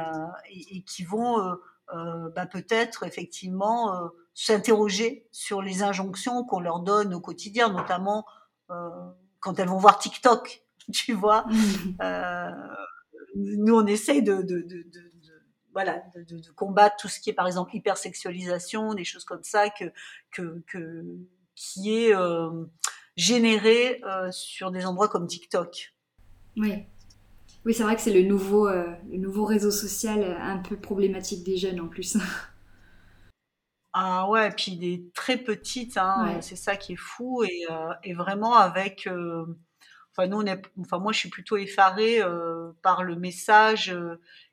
et, 0.49 0.85
qui 0.85 1.03
vont 1.03 1.57
bah, 1.91 2.47
peut-être 2.47 3.03
effectivement 3.05 4.11
s'interroger 4.35 5.27
sur 5.33 5.63
les 5.63 5.83
injonctions 5.83 6.45
qu'on 6.45 6.61
leur 6.61 6.81
donne 6.81 7.15
au 7.15 7.21
quotidien, 7.21 7.71
notamment 7.71 8.27
euh, 8.71 8.91
quand 9.41 9.59
elles 9.59 9.69
vont 9.69 9.79
voir 9.79 9.99
TikTok, 9.99 10.63
tu 10.93 11.13
vois. 11.15 11.47
Euh, 13.37 13.55
nous, 13.59 13.75
on 13.75 13.87
essaye 13.87 14.23
de, 14.23 14.43
de, 14.43 14.61
de, 14.61 14.83
de 14.83 15.13
voilà, 15.73 16.03
de, 16.15 16.23
de, 16.23 16.51
combattre 16.53 16.97
tout 16.97 17.09
ce 17.09 17.19
qui 17.19 17.31
est 17.31 17.35
par 17.35 17.47
exemple 17.47 17.75
hypersexualisation, 17.75 18.95
des 18.95 19.05
choses 19.05 19.25
comme 19.25 19.43
ça 19.43 19.71
que, 19.71 19.85
que, 20.31 20.63
que 20.69 21.05
qui 21.57 21.97
est 21.97 22.15
euh, 22.15 22.65
généré 23.17 24.01
euh, 24.05 24.31
sur 24.31 24.71
des 24.71 24.87
endroits 24.87 25.09
comme 25.09 25.27
TikTok. 25.27 25.95
Oui, 26.57 26.85
oui, 27.65 27.75
c'est 27.75 27.83
vrai 27.83 27.97
que 27.97 28.03
c'est 28.03 28.13
le 28.13 28.23
nouveau, 28.23 28.69
euh, 28.69 28.87
le 29.11 29.19
nouveau 29.19 29.45
réseau 29.45 29.71
social 29.71 30.23
un 30.41 30.59
peu 30.59 30.77
problématique 30.77 31.45
des 31.45 31.57
jeunes 31.57 31.81
en 31.81 31.89
plus. 31.89 32.17
Ah 33.97 34.29
ouais, 34.29 34.51
puis 34.51 34.77
des 34.77 35.09
très 35.15 35.37
petites, 35.37 35.97
hein, 35.99 36.41
c'est 36.41 36.57
ça 36.57 36.75
qui 36.75 36.95
est 36.95 36.97
fou 36.97 37.45
et, 37.45 37.65
euh, 37.71 37.93
et 38.03 38.13
vraiment 38.13 38.57
avec, 38.57 39.07
euh, 39.07 39.47
enfin 40.17 40.29
nous 40.29 40.39
on 40.39 40.47
est, 40.47 40.63
enfin 40.81 40.99
moi 40.99 41.13
je 41.13 41.19
suis 41.19 41.29
plutôt 41.29 41.57
effarée 41.57 42.23
euh, 42.23 42.73
par 42.83 43.03
le 43.05 43.17
message 43.17 43.97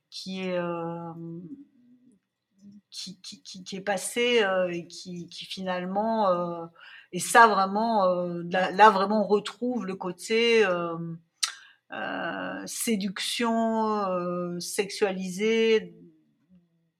qui 0.09 0.41
est 0.41 0.59
qui, 2.89 3.21
qui, 3.21 3.63
qui, 3.63 3.75
est 3.77 3.81
passé 3.81 4.43
et 4.69 4.85
qui, 4.85 5.27
finalement 5.29 6.69
et 7.13 7.19
ça 7.19 7.47
vraiment 7.47 8.05
là, 8.49 8.71
là, 8.71 8.89
vraiment 8.89 9.23
on 9.23 9.27
retrouve 9.27 9.85
le 9.85 9.95
côté 9.95 10.65
séduction 12.65 14.59
sexualisée 14.59 15.95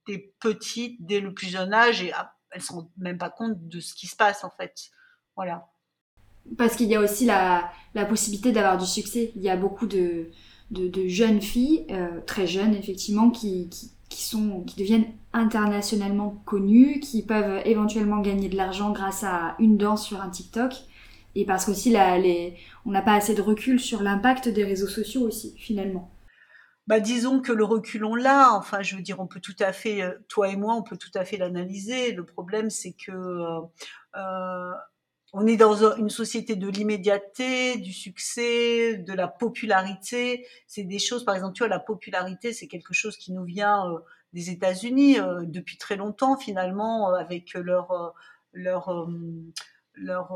des 0.08 0.34
petites 0.39 1.06
dès 1.06 1.19
le 1.19 1.34
plus 1.34 1.47
jeune 1.47 1.74
âge 1.74 2.02
et 2.02 2.12
ah, 2.13 2.34
elles 2.52 2.62
se 2.62 2.74
rendent 2.74 2.91
même 2.97 3.17
pas 3.17 3.30
compte 3.30 3.67
de 3.67 3.80
ce 3.80 3.93
qui 3.93 4.08
se 4.08 4.15
passe 4.15 4.43
en 4.43 4.50
fait. 4.50 4.89
Voilà. 5.36 5.70
Parce 6.58 6.75
qu'il 6.75 6.88
y 6.88 6.95
a 6.95 7.01
aussi 7.01 7.25
la, 7.25 7.71
la 7.95 8.06
possibilité 8.06 8.51
d'avoir 8.51 8.77
du 8.77 8.86
succès. 8.86 9.32
Il 9.36 9.41
y 9.41 9.49
a 9.49 9.56
beaucoup 9.56 9.88
de, 9.88 10.30
de, 10.71 11.08
jeunes 11.08 11.41
filles, 11.41 11.86
euh, 11.91 12.19
très 12.25 12.47
jeunes 12.47 12.73
effectivement, 12.75 13.30
qui, 13.30 13.69
qui, 14.10 14.23
sont, 14.23 14.62
qui 14.62 14.80
deviennent 14.80 15.08
internationalement 15.34 16.41
connues, 16.45 16.99
qui 16.99 17.23
peuvent 17.23 17.62
éventuellement 17.65 18.19
gagner 18.19 18.49
de 18.49 18.58
l'argent 18.58 18.91
grâce 18.91 19.23
à 19.23 19.56
une 19.60 19.77
danse 19.77 20.06
sur 20.06 20.21
un 20.21 20.30
TikTok. 20.30 20.73
Et 21.36 21.45
parce 21.45 21.65
qu'aussi, 21.65 21.95
on 22.86 22.91
n'a 22.91 23.01
pas 23.01 23.13
assez 23.13 23.34
de 23.34 23.41
recul 23.41 23.80
sur 23.80 24.04
l'impact 24.04 24.49
des 24.49 24.65
réseaux 24.65 24.88
sociaux 24.88 25.21
aussi, 25.21 25.54
finalement. 25.58 26.12
Bah, 26.88 26.99
disons 26.99 27.39
que 27.41 27.54
le 27.54 27.63
recul 27.63 28.04
on 28.04 28.15
l'a. 28.15 28.54
Enfin, 28.54 28.82
je 28.82 28.95
veux 28.95 29.01
dire, 29.01 29.19
on 29.19 29.27
peut 29.27 29.39
tout 29.39 29.56
à 29.60 29.71
fait, 29.71 30.01
euh, 30.01 30.12
toi 30.27 30.49
et 30.49 30.56
moi, 30.58 30.75
on 30.75 30.84
peut 30.84 30.97
tout 30.97 31.12
à 31.15 31.23
fait 31.23 31.38
l'analyser. 31.38 32.12
Le 32.12 32.25
problème, 32.25 32.69
c'est 32.69 32.93
que 32.93 33.12
euh, 34.15 34.73
on 35.34 35.48
est 35.48 35.58
dans 35.58 35.96
une 35.96 36.10
société 36.10 36.56
de 36.56 36.67
l'immédiateté, 36.67 37.78
du 37.78 37.94
succès, 37.94 38.98
de 38.98 39.13
la 39.13 39.28
popularité. 39.28 40.46
C'est 40.67 40.84
des 40.84 41.00
choses, 41.00 41.24
par 41.24 41.36
exemple, 41.36 41.54
tu 41.54 41.60
vois, 41.60 41.70
la 41.70 41.80
popularité, 41.80 42.54
c'est 42.54 42.67
quelque 42.67 42.94
chose 42.94 43.17
qui 43.17 43.32
nous 43.32 43.46
vient 43.46 43.86
des 44.34 44.50
États-Unis 44.50 45.17
depuis 45.44 45.78
très 45.78 45.96
longtemps, 45.96 46.38
finalement, 46.38 47.13
avec 47.13 47.54
leur 47.54 48.13
leur 48.54 49.08
leur 49.96 50.34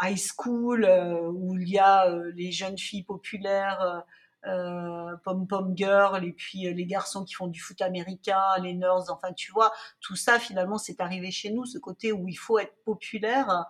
high 0.00 0.18
school 0.18 0.88
où 1.34 1.58
il 1.58 1.68
y 1.68 1.78
a 1.78 2.08
les 2.34 2.50
jeunes 2.50 2.78
filles 2.78 3.04
populaires 3.04 4.04
euh, 4.46 5.16
Pom 5.24 5.48
Pom 5.48 5.76
Girl 5.76 6.24
et 6.24 6.32
puis 6.32 6.68
euh, 6.68 6.72
les 6.72 6.86
garçons 6.86 7.24
qui 7.24 7.34
font 7.34 7.48
du 7.48 7.60
foot 7.60 7.82
américain, 7.82 8.40
les 8.62 8.72
nerds, 8.72 9.10
enfin 9.10 9.32
tu 9.32 9.50
vois, 9.50 9.72
tout 10.00 10.14
ça 10.14 10.38
finalement 10.38 10.78
c'est 10.78 11.00
arrivé 11.00 11.32
chez 11.32 11.50
nous, 11.50 11.64
ce 11.64 11.78
côté 11.78 12.12
où 12.12 12.28
il 12.28 12.36
faut 12.36 12.58
être 12.58 12.74
populaire 12.84 13.66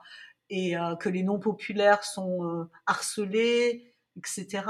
et 0.51 0.77
euh, 0.77 0.97
que 0.97 1.09
les 1.09 1.23
non 1.23 1.39
populaires 1.39 2.05
sont 2.05 2.69
harcelés, 2.87 3.95
etc. 4.17 4.65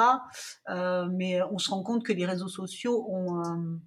mais 1.11 1.43
on 1.43 1.59
se 1.59 1.71
rend 1.71 1.83
compte 1.83 2.05
que 2.05 2.12
les 2.12 2.27
réseaux 2.27 2.49
sociaux 2.49 3.07
ont, 3.09 3.79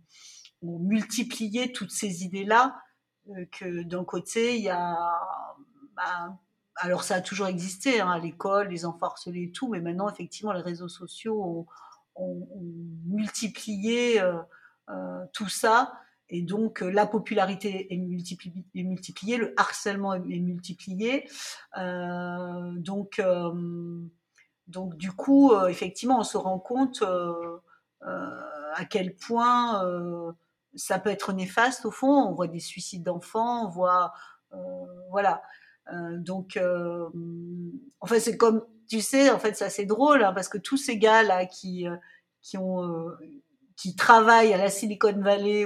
multiplié 0.63 1.71
toutes 1.71 1.91
ces 1.91 2.23
idées-là, 2.23 2.79
que 3.51 3.81
d'un 3.81 4.03
côté 4.03 4.57
il 4.57 4.63
y 4.63 4.69
a 4.69 4.95
bah, 5.95 6.37
alors 6.75 7.03
ça 7.03 7.15
a 7.15 7.21
toujours 7.21 7.47
existé 7.47 8.01
hein, 8.01 8.09
à 8.09 8.19
l'école, 8.19 8.69
les 8.69 8.85
enfants 8.85 9.07
harcelés 9.07 9.43
et 9.43 9.51
tout, 9.51 9.69
mais 9.69 9.81
maintenant 9.81 10.09
effectivement 10.09 10.51
les 10.51 10.61
réseaux 10.61 10.87
sociaux 10.87 11.67
ont, 12.15 12.47
multiplié 13.05 14.21
euh, 14.21 14.41
euh, 14.89 15.25
tout 15.33 15.49
ça. 15.49 15.93
Et 16.31 16.41
donc, 16.41 16.81
euh, 16.81 16.89
la 16.89 17.05
popularité 17.05 17.93
est 17.93 17.97
multipliée, 18.83 19.37
le 19.37 19.53
harcèlement 19.57 20.15
est 20.15 20.39
multiplié. 20.39 21.29
donc, 21.75 23.21
donc, 24.67 24.95
du 24.95 25.11
coup, 25.11 25.53
effectivement, 25.67 26.19
on 26.19 26.23
se 26.23 26.37
rend 26.37 26.59
compte 26.59 27.03
à 28.01 28.85
quel 28.89 29.15
point 29.15 29.83
ça 30.75 30.99
peut 30.99 31.09
être 31.09 31.33
néfaste 31.33 31.85
au 31.85 31.91
fond. 31.91 32.07
On 32.07 32.33
voit 32.33 32.47
des 32.47 32.59
suicides 32.59 33.03
d'enfants, 33.03 33.65
on 33.65 33.69
voit, 33.69 34.13
voilà. 35.09 35.41
donc, 36.17 36.57
en 36.57 38.07
fait, 38.07 38.19
c'est 38.19 38.37
comme 38.37 38.63
tu 38.91 38.99
sais, 38.99 39.31
en 39.31 39.39
fait, 39.39 39.55
c'est 39.55 39.63
assez 39.63 39.85
drôle 39.85 40.21
hein, 40.21 40.33
parce 40.33 40.49
que 40.49 40.57
tous 40.57 40.75
ces 40.75 40.97
gars 40.97 41.23
là 41.23 41.45
qui 41.45 41.87
euh, 41.87 41.95
qui 42.41 42.57
ont 42.57 42.83
euh, 42.83 43.17
qui 43.77 43.95
travaillent 43.95 44.53
à 44.53 44.57
la 44.57 44.69
Silicon 44.69 45.13
Valley 45.17 45.65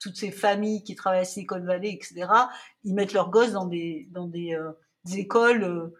toutes 0.00 0.16
ces 0.16 0.30
familles 0.30 0.82
qui 0.82 0.96
travaillent 0.96 1.20
à 1.20 1.24
Silicon 1.24 1.60
Valley, 1.60 1.92
etc. 1.92 2.26
Ils 2.84 2.94
mettent 2.94 3.12
leurs 3.12 3.30
gosses 3.30 3.52
dans 3.52 3.66
des 3.66 4.08
dans 4.10 4.26
des, 4.26 4.54
euh, 4.54 4.72
écoles 5.14 5.92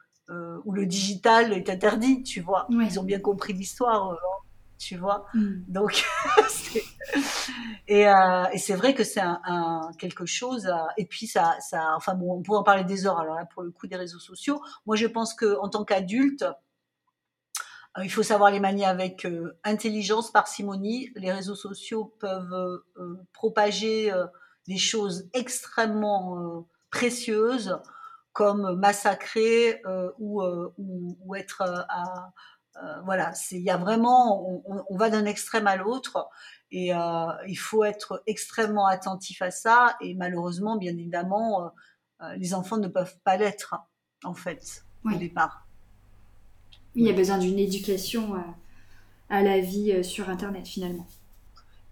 où 0.64 0.72
le 0.72 0.86
digital 0.86 1.52
est 1.52 1.68
interdit, 1.68 2.22
tu 2.22 2.40
vois. 2.40 2.68
Ils 2.70 3.00
ont 3.00 3.02
bien 3.02 3.18
compris 3.18 3.52
l'histoire 3.52 4.16
tu 4.80 4.96
vois. 4.96 5.26
Mm. 5.34 5.62
Donc, 5.68 6.04
et, 7.86 8.08
euh, 8.08 8.44
et 8.52 8.58
c'est 8.58 8.74
vrai 8.74 8.94
que 8.94 9.04
c'est 9.04 9.20
un, 9.20 9.90
quelque 9.98 10.26
chose. 10.26 10.68
et 10.96 11.04
puis 11.04 11.26
ça, 11.26 11.56
ça, 11.60 11.94
enfin 11.96 12.14
bon, 12.14 12.32
on 12.32 12.42
pourrait 12.42 12.58
en 12.58 12.64
parler 12.64 12.84
des 12.84 13.06
heures. 13.06 13.20
Alors 13.20 13.36
là, 13.36 13.44
pour 13.44 13.62
le 13.62 13.70
coup 13.70 13.86
des 13.86 13.96
réseaux 13.96 14.18
sociaux, 14.18 14.60
moi 14.86 14.96
je 14.96 15.06
pense 15.06 15.34
que 15.34 15.58
en 15.60 15.68
tant 15.68 15.84
qu'adulte, 15.84 16.42
euh, 16.42 16.52
il 18.02 18.10
faut 18.10 18.22
savoir 18.22 18.50
les 18.50 18.60
manier 18.60 18.84
avec 18.84 19.24
euh, 19.24 19.58
intelligence, 19.64 20.30
parcimonie. 20.30 21.10
Les 21.16 21.32
réseaux 21.32 21.56
sociaux 21.56 22.14
peuvent 22.20 22.82
propager 23.32 24.12
des 24.66 24.78
choses 24.78 25.28
extrêmement 25.32 26.66
précieuses 26.90 27.78
comme 28.32 28.76
massacrer 28.78 29.82
ou, 30.18 30.42
ou, 30.42 31.18
ou, 31.20 31.34
être 31.34 31.62
à, 31.62 32.32
euh, 32.76 33.00
voilà, 33.02 33.32
il 33.50 33.60
y 33.60 33.70
a 33.70 33.76
vraiment, 33.76 34.62
on, 34.88 34.96
va 34.96 35.10
d'un 35.10 35.24
extrême 35.24 35.66
à 35.66 35.76
l'autre 35.76 36.28
et 36.70 36.94
euh, 36.94 37.26
il 37.48 37.56
faut 37.56 37.84
être 37.84 38.22
extrêmement 38.26 38.86
attentif 38.86 39.42
à 39.42 39.50
ça. 39.50 39.96
Et 40.00 40.14
malheureusement, 40.14 40.76
bien 40.76 40.92
évidemment, 40.92 41.72
euh, 42.22 42.34
les 42.36 42.54
enfants 42.54 42.78
ne 42.78 42.88
peuvent 42.88 43.16
pas 43.24 43.36
l'être 43.36 43.74
en 44.24 44.34
fait 44.34 44.84
au 45.04 45.14
départ. 45.14 45.66
Il 46.94 47.06
y 47.06 47.10
a 47.10 47.12
besoin 47.12 47.38
d'une 47.38 47.58
éducation 47.58 48.34
à 49.28 49.42
la 49.42 49.60
vie 49.60 50.02
sur 50.02 50.28
Internet 50.28 50.66
finalement. 50.66 51.06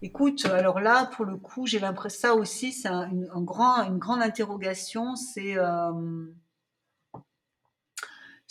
Écoute, 0.01 0.45
alors 0.45 0.79
là, 0.79 1.09
pour 1.15 1.25
le 1.25 1.37
coup, 1.37 1.65
j'ai 1.65 1.79
l'impression 1.79 2.29
ça 2.29 2.35
aussi, 2.35 2.71
c'est 2.71 2.87
un, 2.87 3.09
grand, 3.41 3.83
une 3.83 3.97
grande 3.97 4.21
interrogation. 4.21 5.15
C'est 5.15 5.57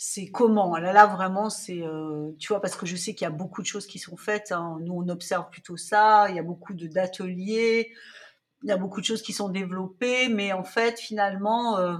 c'est 0.01 0.27
comment? 0.31 0.77
Là, 0.77 0.93
là 0.93 1.07
vraiment, 1.07 1.49
c'est, 1.49 1.81
euh, 1.83 2.31
tu 2.39 2.47
vois, 2.47 2.61
parce 2.61 2.77
que 2.77 2.85
je 2.85 2.95
sais 2.95 3.13
qu'il 3.13 3.25
y 3.25 3.27
a 3.27 3.31
beaucoup 3.31 3.61
de 3.61 3.67
choses 3.67 3.85
qui 3.85 3.99
sont 3.99 4.15
faites. 4.15 4.53
Hein. 4.53 4.77
Nous, 4.81 4.93
on 4.93 5.09
observe 5.09 5.49
plutôt 5.49 5.75
ça. 5.75 6.27
Il 6.29 6.37
y 6.37 6.39
a 6.39 6.43
beaucoup 6.43 6.73
de 6.73 6.87
d'ateliers, 6.87 7.91
il 8.63 8.69
y 8.69 8.71
a 8.71 8.77
beaucoup 8.77 9.01
de 9.01 9.05
choses 9.05 9.21
qui 9.21 9.33
sont 9.33 9.49
développées, 9.49 10.29
mais 10.29 10.53
en 10.53 10.63
fait, 10.63 10.99
finalement, 10.99 11.77
euh, 11.79 11.97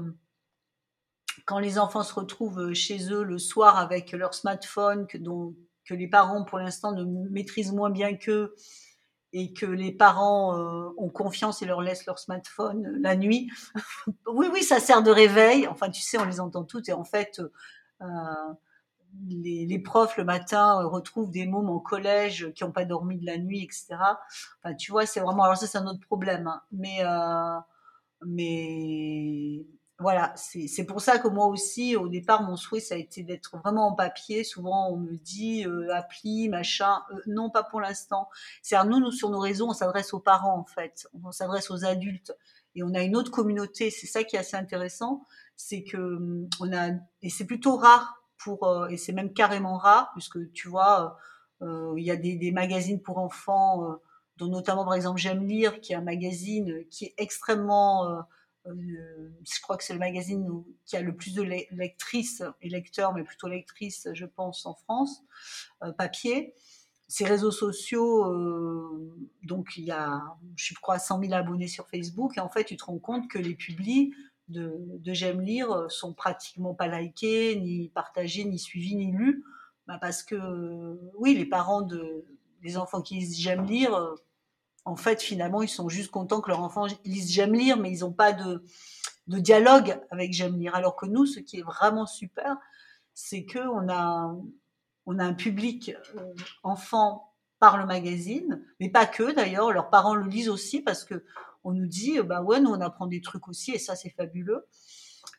quand 1.50 1.58
les 1.58 1.80
enfants 1.80 2.04
se 2.04 2.14
retrouvent 2.14 2.74
chez 2.74 3.12
eux 3.12 3.24
le 3.24 3.40
soir 3.40 3.80
avec 3.80 4.12
leur 4.12 4.36
smartphone, 4.36 5.08
que, 5.08 5.18
dont, 5.18 5.56
les 5.90 6.08
parents, 6.08 6.44
pour 6.44 6.60
l'instant, 6.60 6.92
ne 6.92 7.04
maîtrisent 7.32 7.72
moins 7.72 7.90
bien 7.90 8.16
qu'eux, 8.16 8.54
et 9.34 9.52
que 9.52 9.66
les 9.66 9.92
parents 9.92 10.56
euh, 10.56 10.90
ont 11.00 11.10
confiance 11.10 11.64
et 11.64 11.66
leur 11.66 11.82
laissent 11.82 12.06
leur 12.06 12.20
smartphone 12.20 13.00
la 13.02 13.16
nuit. 13.16 13.50
oui, 14.28 14.48
oui, 14.54 14.62
ça 14.62 14.80
sert 14.80 15.02
de 15.02 15.10
réveil. 15.10 15.68
Enfin, 15.68 15.90
tu 15.90 16.02
sais, 16.04 16.20
on 16.20 16.26
les 16.26 16.40
entend 16.40 16.64
toutes 16.64 16.88
et 16.88 16.94
en 16.94 17.04
fait, 17.04 17.42
euh, 18.04 18.06
les, 19.28 19.80
profs 19.80 20.18
le 20.18 20.26
matin 20.26 20.82
euh, 20.82 20.88
retrouvent 20.88 21.32
des 21.32 21.48
mômes 21.48 21.70
en 21.70 21.80
collège 21.80 22.52
qui 22.54 22.64
n'ont 22.64 22.72
pas 22.72 22.86
dormi 22.86 23.18
de 23.18 23.26
la 23.26 23.40
nuit, 23.40 23.64
etc. 23.64 23.96
Enfin, 24.64 24.76
tu 24.76 24.92
vois, 24.92 25.08
c'est 25.08 25.20
vraiment. 25.20 25.46
Alors 25.46 25.58
ça, 25.58 25.66
c'est 25.66 25.80
un 25.80 25.88
autre 25.88 26.06
problème. 26.06 26.46
Hein. 26.46 26.62
Mais, 26.72 27.00
euh, 27.02 27.60
mais 28.26 29.66
voilà, 30.00 30.34
c'est 30.36 30.86
pour 30.86 31.02
ça 31.02 31.20
que 31.20 31.28
moi 31.28 31.48
aussi, 31.48 31.96
au 31.96 32.08
départ, 32.08 32.44
mon 32.44 32.56
souhait, 32.56 32.80
ça 32.80 32.96
a 32.96 32.98
été 32.98 33.24
d'être 33.24 33.58
vraiment 33.58 33.88
en 33.88 33.96
papier. 33.96 34.44
Souvent, 34.44 34.90
on 34.90 34.98
me 34.98 35.18
dit 35.18 35.66
euh, 35.66 35.94
appli, 35.94 36.48
machin. 36.48 37.02
Euh, 37.12 37.22
non, 37.28 37.50
pas 37.50 37.64
pour 37.64 37.82
l'instant. 37.82 38.30
C'est 38.62 38.82
nous, 38.86 39.00
nous, 39.00 39.12
sur 39.12 39.30
nos 39.30 39.40
réseaux, 39.40 39.68
on 39.68 39.74
s'adresse 39.74 40.14
aux 40.14 40.20
parents, 40.20 40.58
en 40.58 40.66
fait. 40.66 41.08
On 41.24 41.32
s'adresse 41.32 41.70
aux 41.70 41.84
adultes. 41.84 42.34
Et 42.76 42.84
on 42.84 42.94
a 42.94 43.02
une 43.02 43.16
autre 43.18 43.32
communauté. 43.32 43.92
C'est 43.92 44.08
ça 44.08 44.24
qui 44.24 44.38
est 44.38 44.40
assez 44.40 44.56
intéressant 44.56 45.26
c'est 45.60 45.84
que 45.84 45.98
hum, 45.98 46.50
on 46.62 46.74
a 46.74 46.92
et 47.22 47.30
c'est 47.30 47.46
plutôt 47.46 47.76
rare 47.76 48.24
pour 48.38 48.66
euh, 48.66 48.88
et 48.88 48.98
c'est 48.98 49.12
même 49.12 49.34
carrément 49.34 49.78
rare 49.78 50.10
puisque 50.14 50.52
tu 50.54 50.70
vois 50.70 51.20
euh, 51.62 51.66
euh, 51.68 51.94
il 51.98 52.06
y 52.06 52.12
a 52.12 52.16
des, 52.16 52.38
des, 52.38 52.52
magazines 52.52 53.02
pour 53.02 53.18
enfants 53.18 54.00
dont 54.38 54.48
notamment 54.48 54.86
par 54.86 54.94
exemple 54.94 55.20
J'aime 55.20 55.46
lire 55.46 55.82
qui 55.82 55.92
est 55.92 55.98
un 55.98 56.02
magazine 56.02 56.86
qui 56.90 57.06
est 57.06 57.14
extrêmement 57.18 58.24
je 58.78 59.62
crois 59.62 59.78
que 59.78 59.84
c'est 59.84 59.94
le 59.94 60.00
magazine 60.00 60.48
qui 60.86 60.98
a 60.98 61.02
le 61.02 61.16
plus 61.16 61.34
de 61.34 61.42
lectrices 61.72 62.44
et 62.62 62.70
lecteurs, 62.70 63.14
mais 63.14 63.24
plutôt 63.24 63.48
lectrices, 63.48 64.08
je 64.14 64.26
pense, 64.26 64.66
en 64.66 64.74
France, 64.74 65.22
papier. 65.98 66.54
Ces 67.08 67.26
réseaux 67.26 67.52
sociaux, 67.52 68.26
donc 69.44 69.78
il 69.78 69.86
y 69.86 69.92
a, 69.92 70.22
je 70.56 70.74
crois, 70.76 71.00
100 71.00 71.22
000 71.22 71.34
abonnés 71.34 71.68
sur 71.68 71.88
Facebook, 71.88 72.38
et 72.38 72.40
en 72.40 72.50
fait, 72.50 72.66
tu 72.66 72.78
te 72.78 72.86
rends 72.86 73.00
compte 73.00 73.28
que 73.30 73.40
les 73.40 73.56
publis 73.56 74.14
de, 74.50 75.14
J'aime 75.14 75.42
lire 75.42 75.72
euh, 75.72 75.90
sont 75.90 76.14
pratiquement 76.14 76.74
pas 76.74 76.88
likés, 76.88 77.56
ni 77.60 77.90
partagés, 77.90 78.46
ni 78.46 78.60
suivis, 78.60 78.96
ni 78.96 79.12
lus. 79.12 79.44
Bah 79.88 79.98
parce 80.00 80.24
que, 80.24 81.00
oui, 81.16 81.36
les 81.36 81.46
parents 81.46 81.82
de, 81.82 82.26
des 82.62 82.78
enfants 82.78 83.02
qui 83.02 83.16
lisent 83.16 83.40
J'aime 83.40 83.66
lire, 83.66 83.94
euh, 83.94 84.16
en 84.90 84.96
fait, 84.96 85.22
finalement, 85.22 85.62
ils 85.62 85.70
sont 85.70 85.88
juste 85.88 86.10
contents 86.10 86.42
que 86.42 86.50
leur 86.50 86.62
enfant 86.62 86.88
lise 87.06 87.32
J'aime 87.32 87.54
lire, 87.54 87.78
mais 87.78 87.92
ils 87.92 88.00
n'ont 88.00 88.12
pas 88.12 88.34
de, 88.34 88.64
dialogue 89.28 90.00
avec 90.10 90.34
J'aime 90.34 90.58
lire. 90.58 90.74
Alors 90.74 90.96
que 90.96 91.06
nous, 91.06 91.28
ce 91.28 91.40
qui 91.40 91.60
est 91.60 91.64
vraiment 91.64 92.08
super, 92.08 92.58
c'est 93.14 93.46
qu'on 93.46 93.88
a, 93.88 94.36
on 95.06 95.20
a 95.20 95.24
un 95.24 95.36
public 95.36 95.94
enfant 96.64 97.36
par 97.60 97.78
le 97.78 97.86
magazine, 97.86 98.66
mais 98.80 98.90
pas 98.90 99.06
que 99.06 99.32
d'ailleurs. 99.32 99.72
Leurs 99.72 99.92
parents 99.92 100.16
le 100.16 100.28
lisent 100.28 100.50
aussi 100.50 100.82
parce 100.82 101.06
que 101.06 101.24
on 101.64 101.72
nous 101.72 101.86
dit, 101.86 102.20
bah 102.22 102.42
ouais, 102.42 102.60
nous 102.60 102.72
on 102.72 102.82
apprend 102.82 103.06
des 103.06 103.22
trucs 103.22 103.48
aussi 103.48 103.72
et 103.72 103.80
ça 103.80 103.96
c'est 103.96 104.10
fabuleux. 104.10 104.66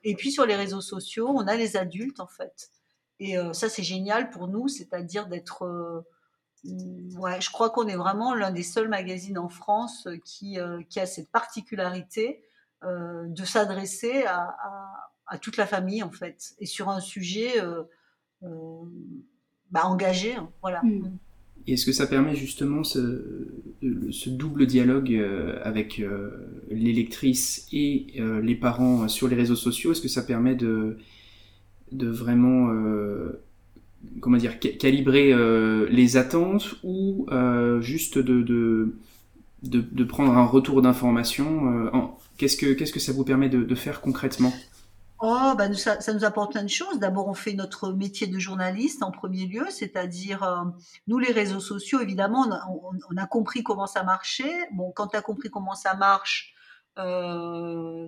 Et 0.04 0.14
puis 0.14 0.30
sur 0.30 0.46
les 0.46 0.54
réseaux 0.54 0.82
sociaux, 0.82 1.28
on 1.28 1.48
a 1.48 1.56
les 1.56 1.76
adultes 1.76 2.20
en 2.20 2.28
fait. 2.28 2.70
Et 3.18 3.36
ça 3.52 3.68
c'est 3.68 3.82
génial 3.82 4.30
pour 4.30 4.46
nous, 4.46 4.68
c'est-à-dire 4.68 5.26
d'être 5.26 6.04
Ouais, 6.64 7.40
je 7.40 7.50
crois 7.50 7.70
qu'on 7.70 7.88
est 7.88 7.96
vraiment 7.96 8.34
l'un 8.34 8.50
des 8.50 8.62
seuls 8.62 8.88
magazines 8.88 9.38
en 9.38 9.48
France 9.48 10.08
qui, 10.24 10.58
qui 10.88 11.00
a 11.00 11.06
cette 11.06 11.30
particularité 11.30 12.42
de 12.82 13.44
s'adresser 13.44 14.24
à, 14.24 14.56
à, 15.26 15.38
toute 15.38 15.56
la 15.56 15.66
famille 15.66 16.02
en 16.02 16.10
fait, 16.10 16.54
et 16.58 16.66
sur 16.66 16.88
un 16.90 17.00
sujet 17.00 17.54
bah, 19.70 19.84
engagé. 19.84 20.34
Hein, 20.34 20.50
voilà. 20.60 20.82
Mmh. 20.82 20.98
Mmh. 20.98 21.18
Et 21.66 21.72
est-ce 21.74 21.86
que 21.86 21.92
ça 21.92 22.06
permet 22.06 22.34
justement 22.34 22.84
ce, 22.84 23.48
ce 24.10 24.30
double 24.30 24.66
dialogue 24.66 25.14
avec 25.62 26.02
les 26.70 26.92
lectrices 26.92 27.68
et 27.72 28.22
les 28.42 28.54
parents 28.54 29.08
sur 29.08 29.28
les 29.28 29.36
réseaux 29.36 29.56
sociaux? 29.56 29.92
Est-ce 29.92 30.00
que 30.00 30.08
ça 30.08 30.22
permet 30.22 30.54
de, 30.54 30.98
de 31.92 32.08
vraiment 32.08 32.70
comment 34.20 34.36
dire, 34.36 34.58
calibrer 34.58 35.32
euh, 35.32 35.86
les 35.90 36.16
attentes 36.16 36.74
ou 36.82 37.26
euh, 37.30 37.80
juste 37.80 38.18
de, 38.18 38.42
de, 38.42 38.94
de, 39.62 40.04
prendre 40.04 40.36
un 40.36 40.46
retour 40.46 40.82
d'information 40.82 41.86
euh, 41.86 41.90
Qu'est-ce 42.36 42.56
que 42.56 42.72
que 42.72 43.00
ça 43.00 43.12
vous 43.12 43.24
permet 43.24 43.48
de, 43.48 43.74
faire 43.74 44.00
concrètement? 44.00 44.52
Oh, 45.22 45.52
bah, 45.58 45.72
ça, 45.74 46.14
nous 46.14 46.24
apporte 46.24 46.52
plein 46.52 46.62
de 46.62 46.68
choses. 46.68 46.98
D'abord, 46.98 47.28
on 47.28 47.34
fait 47.34 47.52
notre 47.52 47.92
métier 47.92 48.26
de 48.26 48.38
journaliste 48.38 49.02
en 49.02 49.10
premier 49.10 49.46
lieu, 49.46 49.66
c'est-à-dire, 49.68 50.72
nous, 51.06 51.18
les 51.18 51.32
réseaux 51.32 51.60
sociaux, 51.60 52.00
évidemment, 52.00 52.46
on, 53.10 53.16
a 53.18 53.26
compris 53.26 53.62
comment 53.62 53.86
ça 53.86 54.02
marchait. 54.02 54.68
Bon, 54.72 54.90
quand 54.92 55.08
tu 55.08 55.16
as 55.18 55.20
compris 55.20 55.50
comment 55.50 55.74
ça 55.74 55.94
marche, 55.94 56.54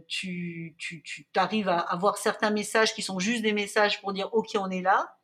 tu, 0.09 0.75
tu, 0.79 1.03
tu 1.03 1.27
arrives 1.37 1.69
à 1.69 1.79
avoir 1.79 2.17
certains 2.17 2.51
messages 2.51 2.95
qui 2.95 3.03
sont 3.03 3.19
juste 3.19 3.43
des 3.43 3.53
messages 3.53 4.01
pour 4.01 4.15
dire, 4.15 4.31
OK, 4.33 4.49
on 4.55 4.71
est 4.71 4.81
là. 4.81 5.15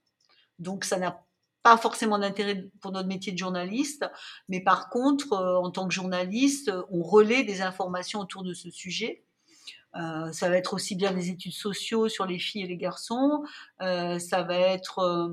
Donc 0.59 0.85
ça 0.85 0.99
n'a 0.99 1.25
pas 1.63 1.77
forcément 1.77 2.19
d'intérêt 2.19 2.67
pour 2.81 2.93
notre 2.93 3.09
métier 3.09 3.33
de 3.33 3.39
journaliste, 3.39 4.05
mais 4.49 4.61
par 4.61 4.91
contre, 4.91 5.33
euh, 5.33 5.57
en 5.59 5.71
tant 5.71 5.89
que 5.89 5.95
journaliste, 5.95 6.73
on 6.91 7.03
relaie 7.03 7.45
des 7.45 7.63
informations 7.63 8.21
autour 8.21 8.43
de 8.43 8.55
ce 8.55 8.71
sujet. 8.71 9.25
Euh, 9.97 10.31
ça 10.33 10.49
va 10.49 10.57
être 10.57 10.75
aussi 10.75 10.95
bien 10.95 11.13
des 11.13 11.31
études 11.31 11.53
sociaux 11.53 12.09
sur 12.09 12.27
les 12.27 12.39
filles 12.39 12.63
et 12.63 12.67
les 12.67 12.77
garçons, 12.77 13.43
euh, 13.81 14.19
ça 14.19 14.43
va 14.43 14.57
être 14.57 15.31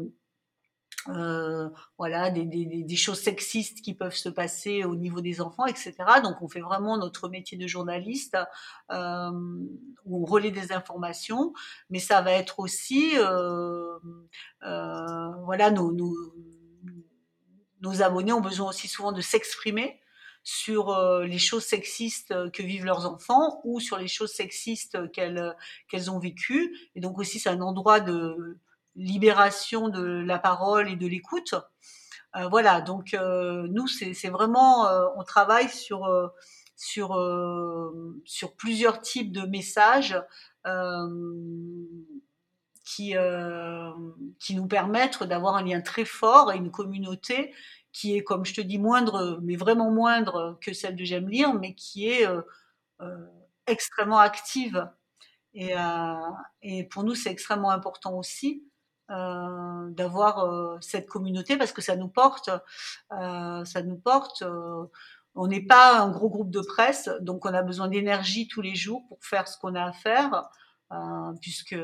euh, 1.09 1.69
voilà, 1.97 2.31
des, 2.31 2.45
des, 2.45 2.65
des, 2.65 2.95
choses 2.95 3.21
sexistes 3.21 3.81
qui 3.81 3.93
peuvent 3.93 4.15
se 4.15 4.29
passer 4.29 4.83
au 4.85 4.95
niveau 4.95 5.21
des 5.21 5.39
enfants, 5.39 5.65
etc. 5.65 5.93
Donc 6.23 6.41
on 6.41 6.47
fait 6.47 6.61
vraiment 6.61 6.97
notre 6.97 7.29
métier 7.29 7.57
de 7.57 7.67
journaliste 7.67 8.37
euh, 8.91 9.31
où 10.05 10.23
on 10.23 10.25
relaie 10.25 10.51
des 10.51 10.71
informations, 10.71 11.53
mais 11.89 11.99
ça 11.99 12.21
va 12.21 12.31
être 12.31 12.59
aussi, 12.59 13.11
euh, 13.17 13.99
euh 14.63 15.31
voilà, 15.43 15.69
nos, 15.69 15.91
nos, 15.91 16.15
nos, 17.81 18.01
abonnés 18.01 18.33
ont 18.33 18.41
besoin 18.41 18.69
aussi 18.69 18.87
souvent 18.87 19.11
de 19.11 19.21
s'exprimer 19.21 19.99
sur 20.43 20.89
euh, 20.89 21.25
les 21.25 21.39
choses 21.39 21.65
sexistes 21.65 22.33
que 22.51 22.63
vivent 22.63 22.85
leurs 22.85 23.05
enfants 23.05 23.61
ou 23.63 23.79
sur 23.79 23.97
les 23.97 24.07
choses 24.07 24.31
sexistes 24.31 25.11
qu'elles 25.11 25.55
qu'elles 25.87 26.09
ont 26.09 26.19
vécues. 26.19 26.75
Et 26.95 26.99
donc 26.99 27.19
aussi 27.19 27.39
c'est 27.39 27.49
un 27.49 27.61
endroit 27.61 27.99
de 27.99 28.57
libération 28.95 29.89
de 29.89 30.01
la 30.01 30.39
parole 30.39 30.89
et 30.89 30.95
de 30.95 31.07
l'écoute. 31.07 31.55
Euh, 32.35 32.47
voilà, 32.47 32.81
donc 32.81 33.13
euh, 33.13 33.67
nous, 33.69 33.87
c'est 33.87 34.29
vraiment, 34.29 34.87
euh, 34.87 35.07
on 35.15 35.23
travaille 35.23 35.69
sur, 35.69 36.09
sur, 36.75 37.17
sur 38.25 38.55
plusieurs 38.55 39.01
types 39.01 39.31
de 39.31 39.41
messages 39.41 40.21
qui, 42.83 43.15
qui 44.39 44.55
nous 44.55 44.67
permettent 44.67 45.23
d'avoir 45.23 45.55
un 45.55 45.63
lien 45.63 45.81
très 45.81 46.05
fort 46.05 46.51
et 46.51 46.57
une 46.57 46.71
communauté 46.71 47.53
qui 47.91 48.17
est, 48.17 48.23
comme 48.23 48.45
je 48.45 48.53
te 48.53 48.61
dis, 48.61 48.77
moindre, 48.77 49.39
mais 49.41 49.55
vraiment 49.55 49.89
moindre 49.89 50.57
que 50.61 50.73
celle 50.73 50.97
de 50.97 51.05
J'aime 51.05 51.29
lire, 51.29 51.53
mais 51.53 51.75
qui 51.75 52.09
est 52.09 52.27
extrêmement 53.67 54.19
active. 54.19 54.89
Et, 55.53 55.73
et 56.61 56.83
pour 56.85 57.03
nous, 57.05 57.15
c'est 57.15 57.29
extrêmement 57.29 57.71
important 57.71 58.17
aussi 58.17 58.65
euh, 59.11 59.91
d'avoir 59.91 60.39
euh, 60.39 60.77
cette 60.81 61.07
communauté 61.07 61.57
parce 61.57 61.71
que 61.71 61.83
ça 61.83 61.95
nous 61.95 62.07
porte, 62.07 62.49
euh, 63.11 63.63
ça 63.63 63.83
nous 63.83 63.97
porte. 63.97 64.43
on 65.35 65.45
n'est 65.45 65.61
pas 65.61 65.99
un 65.99 66.09
gros 66.09 66.27
groupe 66.27 66.49
de 66.49 66.61
presse, 66.61 67.11
donc 67.21 67.45
on 67.45 67.53
a 67.53 67.61
besoin 67.61 67.87
d'énergie 67.87 68.47
tous 68.47 68.61
les 68.61 68.73
jours 68.73 69.05
pour 69.07 69.19
faire 69.23 69.47
ce 69.47 69.59
qu'on 69.59 69.75
a 69.75 69.83
à 69.83 69.91
faire, 69.91 70.49
puisque 71.39 71.77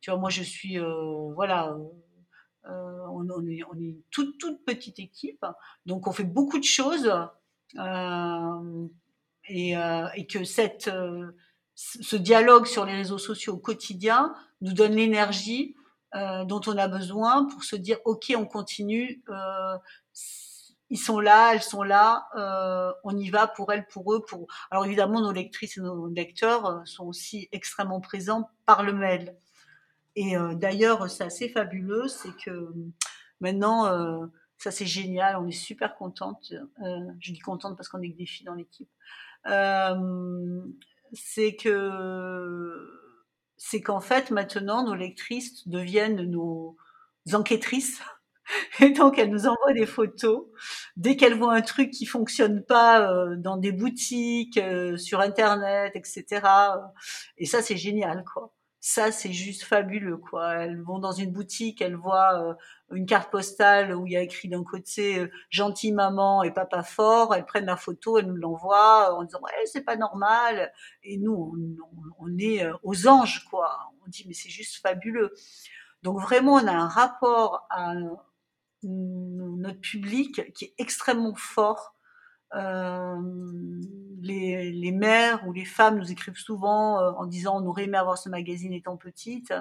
tu 0.00 0.10
vois, 0.10 0.18
moi 0.18 0.28
je 0.28 0.42
suis, 0.42 0.78
voilà. 1.34 1.74
On, 2.70 3.46
est, 3.48 3.62
une 3.74 4.02
toute, 4.10 4.62
petite 4.66 4.98
équipe, 4.98 5.46
donc 5.86 6.06
on 6.06 6.12
fait 6.12 6.24
beaucoup 6.24 6.58
de 6.58 6.64
choses 6.64 7.10
et, 9.48 9.72
et, 9.72 10.26
que 10.26 10.44
cette, 10.44 10.90
ce 11.74 12.16
dialogue 12.16 12.66
sur 12.66 12.84
les 12.84 12.94
réseaux 12.94 13.16
sociaux 13.16 13.54
au 13.54 13.58
quotidien 13.58 14.34
nous 14.60 14.74
donne 14.74 14.92
l'énergie 14.92 15.77
euh, 16.14 16.44
dont 16.44 16.60
on 16.66 16.76
a 16.78 16.88
besoin 16.88 17.44
pour 17.46 17.64
se 17.64 17.76
dire 17.76 17.98
ok 18.04 18.32
on 18.36 18.46
continue 18.46 19.22
euh, 19.28 19.76
ils 20.90 20.98
sont 20.98 21.20
là 21.20 21.52
elles 21.54 21.62
sont 21.62 21.82
là 21.82 22.28
euh, 22.36 22.92
on 23.04 23.16
y 23.16 23.30
va 23.30 23.46
pour 23.46 23.72
elles 23.72 23.86
pour 23.86 24.14
eux 24.14 24.24
pour 24.24 24.46
alors 24.70 24.86
évidemment 24.86 25.20
nos 25.20 25.32
lectrices 25.32 25.76
et 25.76 25.80
nos 25.80 26.08
lecteurs 26.08 26.66
euh, 26.66 26.84
sont 26.84 27.06
aussi 27.06 27.48
extrêmement 27.52 28.00
présents 28.00 28.50
par 28.66 28.82
le 28.82 28.92
mail. 28.92 29.36
Et 30.16 30.36
euh, 30.36 30.54
d'ailleurs 30.54 31.10
c'est 31.10 31.24
assez 31.24 31.48
fabuleux 31.48 32.08
c'est 32.08 32.34
que 32.36 32.72
maintenant 33.40 33.84
ça 34.56 34.70
c'est 34.70 34.86
génial 34.86 35.36
on 35.36 35.46
est 35.46 35.52
super 35.52 35.94
contente 35.94 36.52
je 37.20 37.32
dis 37.32 37.38
contente 37.38 37.76
parce 37.76 37.88
qu'on 37.88 38.00
est 38.02 38.10
que 38.10 38.16
des 38.16 38.26
filles 38.26 38.46
dans 38.46 38.54
l'équipe 38.54 38.90
c'est 41.12 41.54
que 41.54 43.07
c'est 43.58 43.80
qu'en 43.82 44.00
fait, 44.00 44.30
maintenant, 44.30 44.84
nos 44.84 44.94
lectrices 44.94 45.68
deviennent 45.68 46.22
nos 46.22 46.76
enquêtrices. 47.32 48.00
Et 48.80 48.90
donc, 48.90 49.18
elles 49.18 49.30
nous 49.30 49.46
envoient 49.46 49.74
des 49.74 49.86
photos. 49.86 50.46
Dès 50.96 51.16
qu'elles 51.16 51.34
voient 51.34 51.54
un 51.54 51.62
truc 51.62 51.90
qui 51.90 52.06
fonctionne 52.06 52.64
pas 52.64 53.12
euh, 53.12 53.36
dans 53.36 53.56
des 53.58 53.72
boutiques, 53.72 54.58
euh, 54.58 54.96
sur 54.96 55.20
Internet, 55.20 55.92
etc. 55.96 56.42
Et 57.36 57.46
ça, 57.46 57.62
c'est 57.62 57.76
génial, 57.76 58.24
quoi 58.24 58.52
ça 58.80 59.10
c'est 59.10 59.32
juste 59.32 59.64
fabuleux 59.64 60.16
quoi. 60.18 60.54
Elles 60.54 60.80
vont 60.82 60.98
dans 60.98 61.12
une 61.12 61.32
boutique, 61.32 61.82
elles 61.82 61.96
voient 61.96 62.40
euh, 62.50 62.54
une 62.92 63.06
carte 63.06 63.30
postale 63.30 63.94
où 63.94 64.06
il 64.06 64.12
y 64.12 64.16
a 64.16 64.22
écrit 64.22 64.48
d'un 64.48 64.64
côté 64.64 65.18
euh, 65.18 65.30
gentil 65.50 65.92
maman 65.92 66.42
et 66.42 66.52
papa 66.52 66.82
fort, 66.82 67.34
elles 67.34 67.46
prennent 67.46 67.66
la 67.66 67.76
photo, 67.76 68.18
elles 68.18 68.26
nous 68.26 68.36
l'envoient 68.36 69.14
en 69.14 69.24
disant 69.24 69.40
ouais 69.42 69.66
c'est 69.66 69.84
pas 69.84 69.96
normal 69.96 70.72
et 71.02 71.18
nous 71.18 71.52
on, 71.52 72.24
on, 72.26 72.38
est 72.38 72.64
euh, 72.64 72.74
aux 72.82 73.08
anges 73.08 73.44
quoi. 73.50 73.92
On 74.04 74.08
dit 74.08 74.24
mais 74.28 74.34
c'est 74.34 74.50
juste 74.50 74.80
fabuleux. 74.80 75.34
Donc 76.02 76.20
vraiment 76.20 76.54
on 76.54 76.66
a 76.66 76.72
un 76.72 76.88
rapport 76.88 77.66
à 77.70 77.94
notre 78.82 79.80
public 79.80 80.52
qui 80.54 80.66
est 80.66 80.74
extrêmement 80.78 81.34
fort 81.34 81.94
euh, 81.96 81.97
les, 82.54 84.72
les, 84.72 84.92
mères 84.92 85.46
ou 85.46 85.52
les 85.52 85.64
femmes 85.64 85.98
nous 85.98 86.10
écrivent 86.10 86.38
souvent 86.38 87.00
euh, 87.00 87.12
en 87.12 87.26
disant 87.26 87.62
on 87.62 87.66
aurait 87.66 87.84
aimé 87.84 87.98
avoir 87.98 88.18
ce 88.18 88.28
magazine 88.28 88.72
étant 88.72 88.96
petite. 88.96 89.52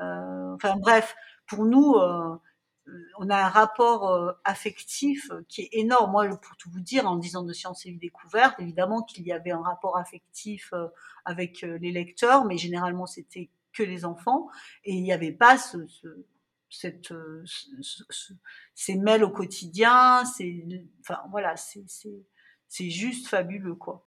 Euh, 0.00 0.54
enfin 0.54 0.76
bref, 0.76 1.14
pour 1.46 1.64
nous, 1.64 1.96
on 3.18 3.30
a 3.30 3.36
un 3.36 3.48
rapport 3.48 4.34
affectif 4.44 5.30
qui 5.48 5.62
est 5.62 5.68
énorme. 5.72 6.10
Moi, 6.10 6.28
pour 6.28 6.56
tout 6.56 6.70
vous 6.70 6.80
dire, 6.80 7.06
en 7.06 7.16
disant 7.16 7.42
de 7.42 7.52
sciences 7.52 7.86
et 7.86 7.92
découvertes, 7.92 8.58
évidemment 8.58 9.02
qu'il 9.02 9.24
y 9.24 9.32
avait 9.32 9.52
un 9.52 9.62
rapport 9.62 9.96
affectif 9.96 10.72
avec 11.24 11.62
les 11.62 11.92
lecteurs, 11.92 12.44
mais 12.44 12.56
généralement 12.56 13.06
c'était 13.06 13.50
que 13.72 13.82
les 13.82 14.04
enfants, 14.04 14.48
et 14.84 14.94
il 14.94 15.02
n'y 15.02 15.12
avait 15.12 15.32
pas 15.32 15.58
ce, 15.58 15.86
ce, 15.86 16.24
cette, 16.74 17.12
euh, 17.12 17.44
ces 18.74 18.96
mails 18.96 19.24
au 19.24 19.30
quotidien, 19.30 20.24
c'est, 20.24 20.64
enfin 21.00 21.20
voilà, 21.30 21.54
c'est 21.56 22.90
juste 22.90 23.28
fabuleux 23.28 23.74
quoi. 23.74 24.06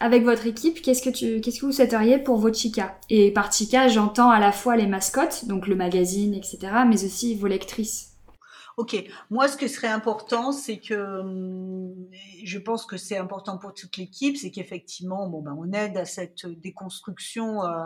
Avec 0.00 0.24
votre 0.24 0.46
équipe, 0.46 0.82
qu'est-ce 0.82 1.02
que 1.02 1.10
tu, 1.10 1.40
qu'est-ce 1.40 1.60
que 1.60 1.66
vous 1.66 1.72
souhaiteriez 1.72 2.18
pour 2.18 2.38
vos 2.38 2.52
chicas 2.52 2.98
Et 3.10 3.30
par 3.30 3.52
chica, 3.52 3.86
j'entends 3.86 4.30
à 4.30 4.40
la 4.40 4.50
fois 4.50 4.76
les 4.76 4.88
mascottes, 4.88 5.44
donc 5.44 5.68
le 5.68 5.76
magazine, 5.76 6.34
etc., 6.34 6.58
mais 6.86 7.04
aussi 7.04 7.36
vos 7.36 7.46
lectrices. 7.46 8.14
Ok, 8.76 8.96
moi 9.30 9.46
ce 9.46 9.56
que 9.56 9.68
serait 9.68 9.86
important, 9.88 10.50
c'est 10.50 10.80
que 10.80 11.20
hum, 11.20 11.94
je 12.42 12.58
pense 12.58 12.86
que 12.86 12.96
c'est 12.96 13.16
important 13.16 13.56
pour 13.56 13.72
toute 13.72 13.96
l'équipe, 13.96 14.36
c'est 14.36 14.50
qu'effectivement, 14.50 15.28
bon 15.28 15.42
ben 15.42 15.56
on 15.56 15.72
aide 15.72 15.96
à 15.96 16.04
cette 16.04 16.46
déconstruction. 16.46 17.64
Euh, 17.64 17.84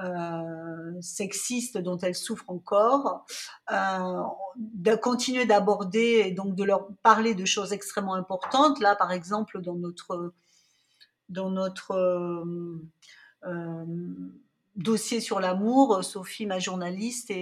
euh, 0.00 1.00
sexistes 1.00 1.76
dont 1.76 1.98
elles 1.98 2.14
souffrent 2.14 2.50
encore, 2.50 3.24
euh, 3.72 4.22
de 4.56 4.94
continuer 4.94 5.44
d'aborder 5.44 6.22
et 6.24 6.30
donc 6.30 6.54
de 6.54 6.62
leur 6.62 6.88
parler 7.02 7.34
de 7.34 7.44
choses 7.44 7.72
extrêmement 7.72 8.14
importantes. 8.14 8.78
Là, 8.80 8.94
par 8.94 9.10
exemple, 9.10 9.60
dans 9.60 9.74
notre 9.74 10.32
dans 11.28 11.50
notre 11.50 11.94
euh, 13.44 14.14
dossier 14.76 15.20
sur 15.20 15.40
l'amour, 15.40 16.04
Sophie, 16.04 16.46
ma 16.46 16.60
journaliste, 16.60 17.32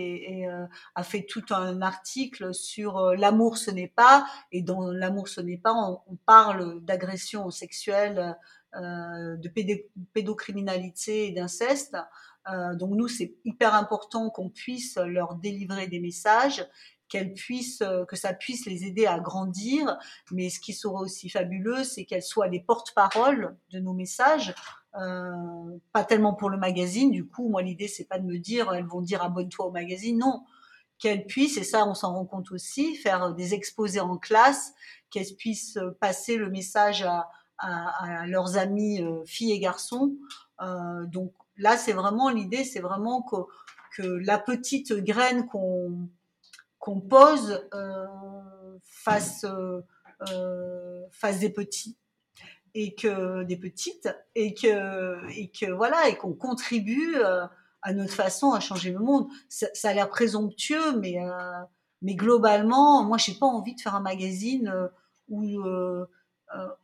a 0.95 1.03
fait 1.03 1.27
tout 1.27 1.45
un 1.51 1.83
article 1.83 2.55
sur 2.55 3.13
l'amour 3.17 3.59
ce 3.59 3.71
n'est 3.71 3.93
pas, 3.95 4.27
et 4.51 4.63
dans 4.63 4.91
l'amour 4.91 5.29
ce 5.29 5.43
n'est 5.43 5.59
pas, 5.59 5.75
on, 5.75 6.01
on 6.11 6.17
parle 6.25 6.81
d'agression 6.85 7.51
sexuelle, 7.51 8.37
de 8.75 9.49
pédocriminalité 10.15 11.29
et 11.29 11.33
d'inceste. 11.33 11.97
Euh, 12.53 12.75
donc 12.75 12.91
nous, 12.91 13.09
c'est 13.09 13.35
hyper 13.45 13.75
important 13.75 14.31
qu'on 14.31 14.49
puisse 14.49 14.97
leur 14.97 15.35
délivrer 15.35 15.87
des 15.87 16.01
messages, 16.01 16.67
qu'elles 17.09 17.35
puissent, 17.35 17.83
euh, 17.83 18.05
que 18.05 18.17
ça 18.17 18.33
puisse 18.33 18.67
les 18.67 18.85
aider 18.85 19.07
à 19.07 19.19
grandir. 19.19 19.99
Mais 20.31 20.51
ce 20.51 20.61
qui 20.61 20.73
serait 20.73 21.03
aussi 21.03 21.29
fabuleux, 21.29 21.85
c'est 21.85 22.05
qu'elles 22.05 22.23
soient 22.23 22.49
les 22.49 22.61
porte-paroles 22.61 23.57
de 23.71 23.81
nos 23.81 23.93
messages. 23.93 24.55
Euh, 24.95 25.79
pas 25.93 26.05
tellement 26.05 26.35
pour 26.35 26.51
le 26.51 26.57
magazine. 26.57 27.11
Du 27.11 27.27
coup, 27.27 27.49
moi, 27.49 27.63
l'idée, 27.63 27.89
c'est 27.89 28.07
pas 28.07 28.19
de 28.19 28.27
me 28.27 28.39
dire, 28.39 28.73
elles 28.73 28.87
vont 28.87 29.03
dire 29.03 29.23
abonne-toi 29.23 29.67
au 29.67 29.73
magazine. 29.73 30.19
Non, 30.19 30.45
qu'elles 30.99 31.27
puissent, 31.27 31.59
et 31.59 31.65
ça, 31.65 31.87
on 31.87 31.95
s'en 31.95 32.15
rend 32.15 32.25
compte 32.25 32.51
aussi, 32.53 32.95
faire 32.95 33.35
des 33.35 33.55
exposés 33.55 34.01
en 34.01 34.17
classe, 34.17 34.73
qu'elles 35.11 35.35
puissent 35.37 35.79
passer 36.01 36.37
le 36.37 36.49
message 36.49 37.03
à, 37.03 37.29
leurs 38.27 38.57
amis 38.57 39.03
filles 39.27 39.53
et 39.53 39.59
garçons. 39.59 40.15
Donc 41.07 41.33
là, 41.59 41.77
c'est 41.77 41.93
vraiment 41.93 42.31
l'idée, 42.31 42.65
c'est 42.65 42.81
vraiment 42.81 43.23
que, 43.23 43.37
la 43.99 44.39
petite 44.39 44.93
graine 44.93 45.47
qu'on 45.47 47.01
pose 47.01 47.67
euh, 47.73 48.07
fasse, 48.83 49.45
euh, 49.45 49.81
euh, 50.31 51.03
fasse 51.11 51.39
des 51.39 51.49
petits 51.49 51.97
et 52.75 52.95
que 52.95 53.43
des 53.45 53.57
petites 53.57 54.11
et 54.35 54.53
que 54.53 55.73
voilà 55.73 56.11
et 56.11 56.17
qu'on 56.19 56.35
contribue 56.35 57.17
à 57.81 57.93
notre 57.95 58.13
façon 58.13 58.53
à 58.53 58.61
changer 58.61 58.93
le 58.93 58.99
monde. 58.99 59.29
Ça, 59.49 59.69
a 59.85 59.95
l'air 59.95 60.11
présomptueux, 60.11 61.01
mais 61.01 62.15
globalement, 62.15 63.03
moi, 63.03 63.17
j'ai 63.17 63.33
pas 63.33 63.47
envie 63.47 63.75
de 63.75 63.81
faire 63.81 63.95
un 63.95 64.01
magazine 64.01 64.91
où 65.31 65.43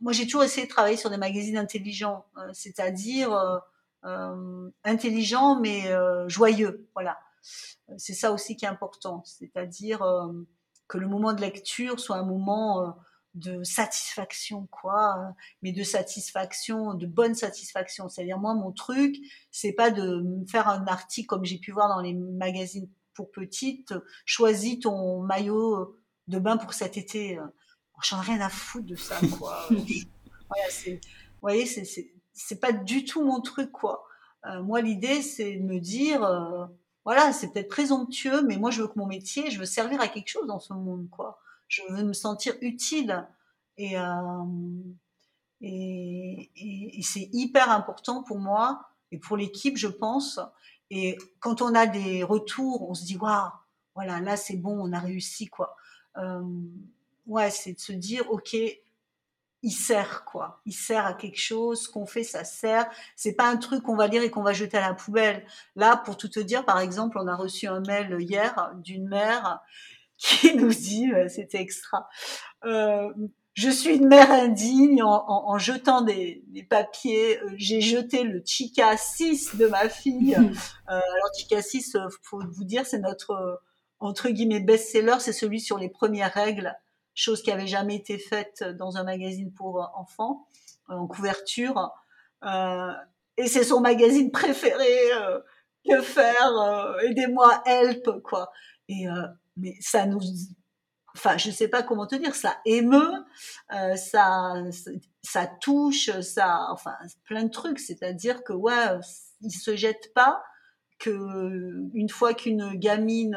moi, 0.01 0.13
j'ai 0.13 0.25
toujours 0.25 0.45
essayé 0.45 0.67
de 0.67 0.73
travailler 0.73 0.97
sur 0.97 1.11
des 1.11 1.19
magazines 1.19 1.59
intelligents, 1.59 2.25
c'est-à-dire 2.55 3.63
intelligent 4.05 5.61
mais 5.61 5.91
euh, 5.93 6.29
joyeux. 6.29 6.89
Voilà, 6.95 7.19
c'est 7.97 8.15
ça 8.15 8.33
aussi 8.33 8.57
qui 8.57 8.65
est 8.65 8.69
important, 8.69 9.23
c'est-à-dire 9.25 10.03
euh, 10.03 10.33
que 10.89 10.99
le 10.99 11.09
moment 11.09 11.33
de 11.33 11.41
lecture 11.41 12.01
soit 12.01 12.17
un 12.17 12.25
moment 12.25 12.95
de 13.35 13.63
satisfaction, 13.65 14.69
quoi, 14.71 15.35
mais 15.63 15.73
de 15.73 15.83
satisfaction, 15.83 16.95
de 16.95 17.07
bonne 17.07 17.35
satisfaction. 17.35 18.09
C'est-à-dire, 18.09 18.39
moi, 18.39 18.55
mon 18.55 18.73
truc, 18.73 19.17
c'est 19.51 19.73
pas 19.73 19.91
de 19.91 20.23
faire 20.51 20.69
un 20.69 20.87
article 20.87 21.29
comme 21.29 21.45
j'ai 21.45 21.59
pu 21.59 21.73
voir 21.73 21.89
dans 21.89 22.01
les 22.01 22.13
magazines 22.13 22.91
pour 23.15 23.31
petites, 23.31 23.95
choisis 24.27 24.81
ton 24.81 25.23
maillot 25.23 25.99
de 26.29 26.39
bain 26.39 26.59
pour 26.59 26.75
cet 26.75 26.99
été. 26.99 27.39
J'en 28.03 28.21
ai 28.21 28.27
rien 28.27 28.41
à 28.41 28.51
foutre 28.51 28.87
de 28.87 28.97
ça, 28.97 29.19
quoi. 29.39 29.67
voilà, 29.71 30.71
c'est, 30.71 30.95
vous 30.95 31.49
voyez, 31.49 31.67
c'est, 31.67 32.13
c'est 32.33 32.61
pas 32.61 32.73
du 32.73 33.05
tout 33.05 33.25
mon 33.25 33.41
truc, 33.41 33.71
quoi. 33.73 34.05
Euh, 34.47 34.63
moi, 34.63 34.81
l'idée, 34.81 35.23
c'est 35.23 35.57
de 35.57 35.63
me 35.63 35.79
dire, 35.79 36.25
euh, 36.25 36.67
voilà, 37.05 37.33
c'est 37.33 37.53
peut-être 37.53 37.69
présomptueux, 37.69 38.43
mais 38.43 38.57
moi, 38.57 38.71
je 38.71 38.83
veux 38.83 38.89
que 38.89 38.99
mon 38.99 39.07
métier, 39.07 39.51
je 39.51 39.59
veux 39.59 39.67
servir 39.67 40.01
à 40.01 40.09
quelque 40.09 40.29
chose 40.29 40.47
dans 40.47 40.59
ce 40.59 40.73
monde, 40.73 41.09
quoi. 41.11 41.41
Je 41.69 41.83
veux 41.91 42.03
me 42.03 42.13
sentir 42.13 42.55
utile. 42.61 43.27
Et, 43.79 43.99
euh, 43.99 44.45
et, 45.61 46.51
et, 46.57 46.99
et 46.99 47.03
c'est 47.03 47.29
hyper 47.33 47.71
important 47.71 48.23
pour 48.23 48.39
moi 48.39 48.89
et 49.11 49.19
pour 49.19 49.37
l'équipe, 49.37 49.77
je 49.77 49.89
pense. 49.89 50.41
Et 50.91 51.17
quand 51.41 51.63
on 51.63 51.75
a 51.75 51.87
des 51.87 52.23
retours, 52.23 52.89
on 52.89 52.95
se 52.95 53.05
dit, 53.05 53.17
waouh, 53.17 53.51
voilà, 53.95 54.21
là, 54.21 54.37
c'est 54.37 54.57
bon, 54.57 54.79
on 54.79 54.93
a 54.93 54.99
réussi, 54.99 55.47
quoi. 55.47 55.77
Ouais, 57.27 57.51
c'est 57.51 57.75
de 57.75 57.81
se 57.81 57.93
dire, 57.93 58.31
ok, 58.31 58.57
il 59.63 59.71
sert 59.71 60.25
quoi. 60.25 60.61
Il 60.67 60.73
sert 60.73 61.07
à 61.07 61.15
quelque 61.15 61.41
chose, 61.41 61.83
ce 61.83 61.89
qu'on 61.89 62.07
fait, 62.07 62.25
ça 62.25 62.45
sert. 62.45 62.91
C'est 63.17 63.35
pas 63.35 63.49
un 63.49 63.57
truc 63.57 63.83
qu'on 63.83 63.97
va 63.97 64.07
lire 64.07 64.23
et 64.23 64.31
qu'on 64.31 64.43
va 64.43 64.53
jeter 64.53 64.79
à 64.79 64.89
la 64.89 64.95
poubelle. 64.95 65.45
Là, 65.77 65.97
pour 65.97 66.17
tout 66.17 66.29
te 66.29 66.41
dire, 66.41 66.65
par 66.65 66.81
exemple, 66.81 67.19
on 67.19 67.27
a 67.27 67.37
reçu 67.37 67.67
un 67.67 67.81
mail 67.81 68.17
hier 68.21 68.73
d'une 68.77 69.09
mère 69.09 69.61
qui 70.17 70.55
nous 70.57 70.73
dit, 70.73 71.11
euh, 71.13 71.29
c'était 71.29 71.61
extra, 71.61 72.09
euh, 72.65 73.11
je 73.55 73.69
suis 73.69 73.97
une 73.97 74.09
mère 74.09 74.31
indigne 74.31 75.03
en, 75.03 75.25
en, 75.29 75.51
en 75.51 75.59
jetant 75.59 76.01
des, 76.01 76.43
des 76.49 76.63
papiers. 76.63 77.39
Euh, 77.39 77.51
j'ai 77.57 77.81
jeté 77.81 78.23
le 78.23 78.43
Chica 78.45 78.97
6 78.97 79.57
de 79.57 79.67
ma 79.67 79.89
fille. 79.89 80.35
euh, 80.37 80.51
alors 80.87 81.31
Chica 81.37 81.61
6, 81.61 81.97
euh, 81.97 82.09
faut 82.23 82.41
vous 82.51 82.65
dire, 82.65 82.87
c'est 82.87 83.01
notre 83.01 83.61
entre 84.01 84.31
guillemets 84.31 84.61
best-seller, 84.61 85.17
c'est 85.21 85.33
celui 85.33 85.61
sur 85.61 85.79
les 85.79 85.89
premières 85.89 86.33
règles 86.33 86.75
chose 87.15 87.43
qui 87.43 87.51
avait 87.51 87.67
jamais 87.67 87.97
été 87.97 88.19
faite 88.19 88.65
dans 88.79 88.97
un 88.97 89.05
magazine 89.05 89.53
pour 89.53 89.91
enfants 89.95 90.47
en 90.89 91.07
couverture. 91.07 91.93
Euh, 92.45 92.93
et 93.37 93.47
c'est 93.47 93.65
son 93.65 93.81
magazine 93.81 94.31
préféré. 94.31 95.13
Euh, 95.15 95.41
que 95.85 96.01
faire 96.01 96.47
euh, 96.61 96.97
Aidez-moi, 97.01 97.61
help, 97.67 98.09
quoi. 98.23 98.53
Et 98.89 99.07
mais 99.57 99.75
ça 99.81 100.07
nous, 100.07 100.21
enfin, 101.17 101.37
je 101.39 101.51
sais 101.51 101.67
pas 101.67 101.83
comment 101.83 102.07
te 102.07 102.15
dire, 102.15 102.37
ça 102.37 102.57
émeut, 102.65 103.13
ça, 103.97 104.55
ça 105.23 105.47
touche, 105.61 106.11
ça, 106.21 106.69
enfin, 106.71 106.95
plein 107.25 107.43
de 107.45 107.51
trucs. 107.51 107.81
C'est-à-dire 107.81 108.45
que 108.45 108.53
ouais, 108.53 108.99
il 109.41 109.51
se 109.51 109.75
jette 109.75 110.13
pas 110.15 110.45
que 111.01 111.91
une 111.95 112.09
fois 112.09 112.33
qu'une 112.33 112.75
gamine 112.75 113.37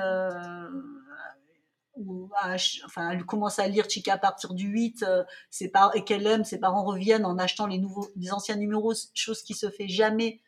ou 1.97 2.29
enfin, 2.85 3.11
elle 3.11 3.25
commence 3.25 3.59
à 3.59 3.67
lire 3.67 3.89
Chica 3.89 4.13
à 4.13 4.17
partir 4.17 4.53
du 4.53 4.67
8, 4.67 5.03
euh, 5.03 5.23
ses 5.49 5.71
et 5.93 6.03
qu'elle 6.03 6.27
aime, 6.27 6.43
ses 6.43 6.59
parents 6.59 6.83
reviennent 6.83 7.25
en 7.25 7.37
achetant 7.37 7.67
les 7.67 7.77
nouveaux, 7.77 8.09
des 8.15 8.31
anciens 8.31 8.55
numéros, 8.55 8.93
chose 9.13 9.41
qui 9.43 9.53
se 9.53 9.69
fait 9.69 9.87
jamais 9.87 10.41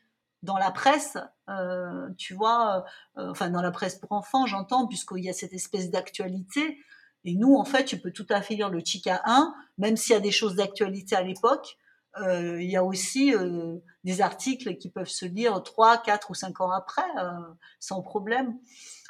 dans 0.43 0.58
la 0.58 0.72
presse, 0.72 1.18
euh, 1.50 2.10
tu 2.18 2.34
vois, 2.34 2.86
euh, 3.18 3.32
enfin 3.32 3.50
dans 3.50 3.62
la 3.62 3.72
presse 3.72 3.95
pour 3.95 4.12
enfants, 4.12 4.45
j'entends, 4.45 4.88
puisqu'il 4.88 5.24
y 5.24 5.30
a 5.30 5.34
cette 5.34 5.54
espèce 5.54 5.89
d'actualité. 5.89 6.80
Et 7.24 7.36
nous, 7.36 7.56
en 7.56 7.66
fait, 7.66 7.86
tu 7.86 8.00
peux 8.00 8.12
tout 8.12 8.28
à 8.30 8.41
fait 8.41 8.56
lire 8.56 8.70
le 8.70 8.80
Chica 8.84 9.22
1, 9.26 9.54
même 9.78 9.98
s'il 9.98 10.14
y 10.14 10.16
a 10.16 10.22
des 10.22 10.32
choses 10.32 10.56
d'actualité 10.56 11.16
à 11.16 11.24
l'époque. 11.24 11.78
Euh, 12.22 12.62
il 12.62 12.70
y 12.70 12.76
a 12.76 12.84
aussi 12.84 13.34
euh, 13.34 13.78
des 14.04 14.22
articles 14.22 14.78
qui 14.78 14.89
peuvent 14.89 15.10
se 15.10 15.26
lire 15.26 15.62
3, 15.62 16.00
4 16.00 16.32
ou 16.32 16.34
5 16.34 16.62
ans 16.62 16.72
après, 16.72 17.04
euh, 17.20 17.32
sans 17.80 18.02
problème. 18.02 18.58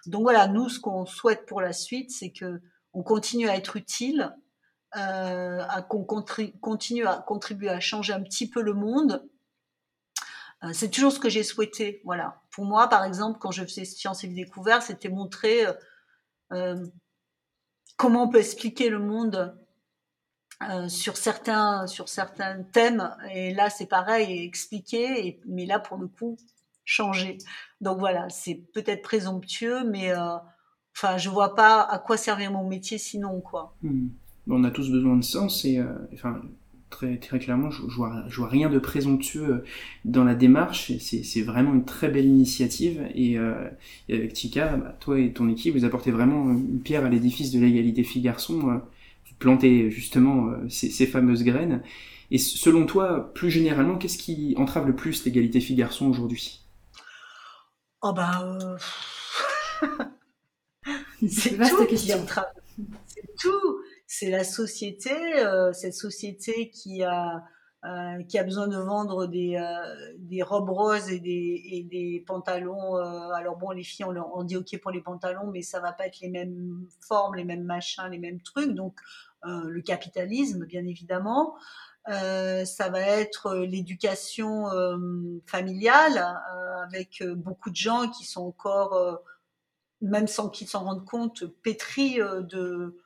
Donc 0.08 0.24
voilà, 0.24 0.48
nous, 0.48 0.70
ce 0.70 0.80
qu'on 0.80 1.06
souhaite 1.06 1.46
pour 1.46 1.62
la 1.62 1.74
suite, 1.74 2.12
c'est 2.12 2.32
que 2.32 2.62
on 2.94 3.04
continue 3.04 3.48
à 3.50 3.56
être 3.56 3.76
utile, 3.76 4.36
euh, 4.96 5.64
à 5.70 5.82
qu'on 5.82 6.04
continue 6.04 7.06
à 7.06 7.18
contribuer 7.18 7.70
à 7.70 7.80
changer 7.80 8.14
un 8.14 8.22
petit 8.22 8.50
peu 8.50 8.62
le 8.62 8.74
monde. 8.74 9.28
Euh, 10.64 10.74
c'est 10.74 10.90
toujours 10.90 11.12
ce 11.12 11.20
que 11.20 11.30
j'ai 11.30 11.44
souhaité. 11.44 12.02
Voilà. 12.06 12.42
Pour 12.50 12.66
moi, 12.66 12.88
par 12.88 13.04
exemple, 13.04 13.38
quand 13.40 13.52
je 13.52 13.64
faisais 13.64 13.86
Sciences 13.86 14.24
et 14.24 14.28
Découvertes, 14.28 14.84
c'était 14.84 15.10
montrer 15.10 15.68
euh, 16.54 16.84
comment 17.98 18.24
on 18.24 18.30
peut 18.30 18.40
expliquer 18.40 18.90
le 18.90 19.00
monde 19.00 19.56
sur 20.88 21.18
certains 21.18 21.86
sur 21.86 22.10
certains 22.10 22.64
thèmes. 22.64 23.16
Et 23.32 23.54
là, 23.54 23.70
c'est 23.70 23.86
pareil, 23.86 24.44
expliquer. 24.44 25.40
Mais 25.46 25.68
là, 25.68 25.80
pour 25.80 25.98
le 25.98 26.08
coup, 26.08 26.36
changer. 26.88 27.38
Donc 27.82 28.00
voilà, 28.00 28.28
c'est 28.30 28.64
peut-être 28.74 29.04
présomptueux, 29.04 29.84
mais 29.84 30.12
euh, 30.12 30.38
enfin, 30.96 31.18
je 31.18 31.30
vois 31.30 31.54
pas 31.54 31.82
à 31.82 32.00
quoi 32.00 32.18
servir 32.18 32.52
mon 32.52 32.68
métier 32.68 32.98
sinon 32.98 33.42
quoi. 33.42 33.76
Mmh. 33.84 34.08
On 34.50 34.64
a 34.64 34.72
tous 34.72 34.90
besoin 34.90 35.18
de 35.18 35.24
sens 35.24 35.66
et 35.66 35.78
euh, 35.78 35.94
enfin 36.14 36.42
très 36.90 37.18
très 37.18 37.38
clairement, 37.40 37.70
je, 37.70 37.82
je, 37.90 37.96
vois, 37.96 38.24
je 38.30 38.38
vois 38.38 38.48
rien 38.48 38.70
de 38.70 38.80
présomptueux 38.80 39.66
dans 40.06 40.24
la 40.24 40.34
démarche. 40.34 40.94
C'est 41.00 41.42
vraiment 41.42 41.74
une 41.74 41.84
très 41.84 42.08
belle 42.08 42.26
initiative 42.26 43.06
et, 43.14 43.38
euh, 43.38 43.70
et 44.08 44.16
avec 44.16 44.32
Tika, 44.32 44.78
bah, 44.78 44.96
toi 45.02 45.20
et 45.20 45.34
ton 45.34 45.50
équipe, 45.50 45.76
vous 45.76 45.84
apportez 45.84 46.12
vraiment 46.12 46.50
une 46.50 46.80
pierre 46.80 47.04
à 47.04 47.10
l'édifice 47.10 47.52
de 47.52 47.60
l'égalité 47.60 48.04
filles-garçons. 48.06 48.60
vous 48.62 49.36
plantez 49.38 49.92
justement 49.92 50.54
ces, 50.70 50.90
ces 50.90 51.06
fameuses 51.06 51.44
graines. 51.44 51.84
Et 52.32 52.38
selon 52.38 52.86
toi, 52.86 53.34
plus 53.34 53.52
généralement, 53.52 53.98
qu'est-ce 53.98 54.18
qui 54.18 54.54
entrave 54.58 54.88
le 54.88 54.96
plus 54.96 55.26
l'égalité 55.26 55.60
filles-garçons 55.60 56.08
aujourd'hui? 56.08 56.67
Oh 58.02 58.14
bah. 58.14 58.42
Euh... 58.44 58.78
c'est 61.28 61.56
vaste 61.56 61.88
question. 61.88 62.26
C'est 63.08 63.36
tout. 63.40 63.82
C'est 64.06 64.30
la 64.30 64.44
société, 64.44 65.12
euh, 65.40 65.74
cette 65.74 65.94
société 65.94 66.70
qui 66.70 67.04
a 67.04 67.44
euh, 67.86 68.24
qui 68.24 68.38
a 68.40 68.44
besoin 68.44 68.68
de 68.68 68.78
vendre 68.78 69.28
des, 69.28 69.56
des 70.18 70.42
robes 70.42 70.70
roses 70.70 71.10
et 71.10 71.20
des, 71.20 71.62
et 71.72 71.84
des 71.84 72.24
pantalons. 72.26 72.96
Alors 72.96 73.56
bon, 73.58 73.72
les 73.72 73.84
filles, 73.84 74.06
on, 74.06 74.16
on, 74.36 74.44
dit 74.44 74.58
ok 74.58 74.80
pour 74.82 74.92
les 74.92 75.02
pantalons, 75.02 75.50
mais 75.52 75.62
ça 75.62 75.80
va 75.80 75.94
pas 75.94 76.08
être 76.08 76.20
les 76.20 76.30
mêmes 76.30 76.88
formes, 77.08 77.36
les 77.36 77.46
mêmes 77.46 77.64
machins, 77.64 78.08
les 78.10 78.18
mêmes 78.18 78.42
trucs. 78.42 78.74
Donc 78.74 79.00
le 79.44 79.80
capitalisme, 79.82 80.66
bien 80.66 80.86
évidemment. 80.86 81.56
Ça 82.08 82.90
va 82.90 83.02
être 83.02 83.56
l'éducation 83.56 84.66
familiale 85.46 86.26
avec 86.84 87.24
beaucoup 87.24 87.70
de 87.70 87.76
gens 87.76 88.10
qui 88.10 88.24
sont 88.26 88.46
encore, 88.46 89.22
même 90.02 90.28
sans 90.28 90.50
qu'ils 90.50 90.68
s'en 90.68 90.86
rendent 90.86 91.06
compte, 91.06 91.46
pétris 91.46 92.20
de 92.20 92.98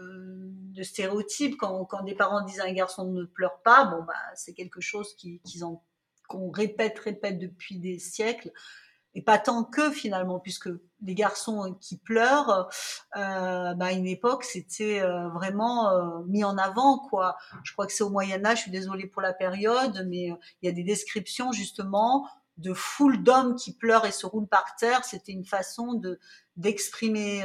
euh, 0.00 0.82
stéréotypes. 0.82 1.56
Quand, 1.58 2.02
des 2.04 2.14
parents 2.14 2.42
disent 2.42 2.60
à 2.60 2.64
un 2.64 2.72
garçon 2.72 3.10
ne 3.12 3.24
pleure 3.24 3.60
pas, 3.62 3.84
bon, 3.84 4.02
bah, 4.02 4.14
c'est 4.34 4.54
quelque 4.54 4.80
chose 4.80 5.14
qu'ils 5.14 5.40
qu'on 6.28 6.50
répète, 6.50 6.98
répète 6.98 7.38
depuis 7.38 7.78
des 7.78 7.98
siècles. 7.98 8.52
Et 9.14 9.22
pas 9.22 9.38
tant 9.38 9.64
que 9.64 9.90
finalement, 9.90 10.38
puisque 10.38 10.68
les 11.02 11.14
garçons 11.14 11.76
qui 11.80 11.98
pleurent, 11.98 12.68
euh, 13.16 13.74
bah, 13.74 13.86
à 13.86 13.92
une 13.92 14.06
époque, 14.06 14.44
c'était 14.44 15.00
euh, 15.00 15.28
vraiment 15.30 15.90
euh, 15.90 16.22
mis 16.28 16.44
en 16.44 16.56
avant, 16.58 16.98
quoi. 16.98 17.36
Je 17.64 17.72
crois 17.72 17.86
que 17.86 17.92
c'est 17.92 18.04
au 18.04 18.10
Moyen 18.10 18.44
Âge. 18.44 18.58
Je 18.58 18.62
suis 18.62 18.70
désolée 18.70 19.06
pour 19.06 19.22
la 19.22 19.32
période, 19.32 20.06
mais 20.08 20.26
il 20.62 20.66
y 20.66 20.68
a 20.68 20.72
des 20.72 20.84
descriptions 20.84 21.52
justement 21.52 22.28
de 22.58 22.74
foule 22.74 23.22
d'hommes 23.22 23.56
qui 23.56 23.74
pleurent 23.74 24.06
et 24.06 24.12
se 24.12 24.26
roulent 24.26 24.48
par 24.48 24.76
terre. 24.78 25.04
C'était 25.04 25.32
une 25.32 25.46
façon 25.46 25.94
de 25.94 26.20
d'exprimer 26.56 27.44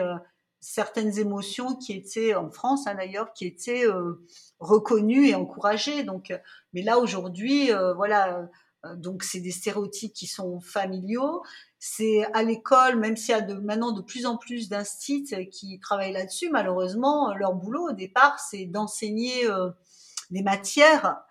certaines 0.66 1.20
émotions 1.20 1.76
qui 1.76 1.94
étaient 1.94 2.34
en 2.34 2.50
France 2.50 2.88
hein, 2.88 2.96
d'ailleurs 2.96 3.34
qui 3.34 3.46
étaient 3.46 3.86
euh, 3.86 4.26
reconnues 4.60 5.28
et 5.28 5.36
encouragées 5.36 6.04
donc 6.04 6.32
euh, 6.32 6.40
mais 6.74 6.82
là 6.82 6.98
aujourd'hui 6.98 7.72
euh, 7.72 7.94
voilà 7.94 8.50
donc 8.98 9.24
c'est 9.24 9.40
des 9.40 9.52
stéréotypes 9.52 10.14
qui 10.14 10.28
sont 10.28 10.60
familiaux. 10.60 11.44
C'est 11.80 12.26
à 12.34 12.44
l'école 12.44 12.98
même 12.98 13.18
s'il 13.18 13.32
y 13.32 13.38
a 13.38 13.42
de, 13.42 13.56
maintenant 13.56 13.92
de 13.92 14.02
plus 14.02 14.26
en 14.26 14.38
plus 14.38 14.70
d'instituts 14.70 15.50
qui 15.50 15.80
travaillent 15.80 16.14
là-dessus 16.14 16.50
malheureusement 16.50 17.34
leur 17.36 17.54
boulot 17.54 17.90
au 17.90 17.94
départ 17.94 18.40
c'est 18.40 18.66
d'enseigner 18.66 19.48
des 20.32 20.42
matières. 20.42 21.22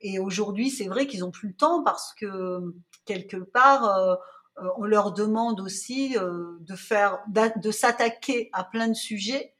Et 0.00 0.18
aujourd'hui 0.18 0.70
c'est 0.70 0.88
vrai 0.88 1.06
qu'ils 1.06 1.24
ont 1.24 1.30
plus 1.30 1.48
le 1.48 1.54
temps 1.54 1.82
parce 1.82 2.12
que 2.14 2.74
quelque 3.04 3.36
part 3.36 4.16
euh, 4.60 4.68
on 4.76 4.84
leur 4.84 5.12
demande 5.12 5.60
aussi 5.60 6.16
euh, 6.18 6.58
de 6.60 6.76
faire, 6.76 7.20
de 7.28 7.70
s'attaquer 7.70 8.50
à 8.52 8.64
plein 8.64 8.88
de 8.88 8.94
sujets 8.94 9.54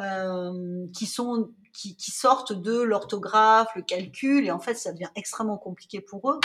euh, 0.00 0.86
qui 0.94 1.10
qui, 1.72 2.10
sortent 2.12 2.52
de 2.52 2.82
l'orthographe, 2.82 3.68
le 3.74 3.82
calcul, 3.82 4.46
et 4.46 4.52
en 4.52 4.60
fait, 4.60 4.74
ça 4.74 4.92
devient 4.92 5.10
extrêmement 5.16 5.58
compliqué 5.58 6.00
pour 6.00 6.30
eux 6.30 6.38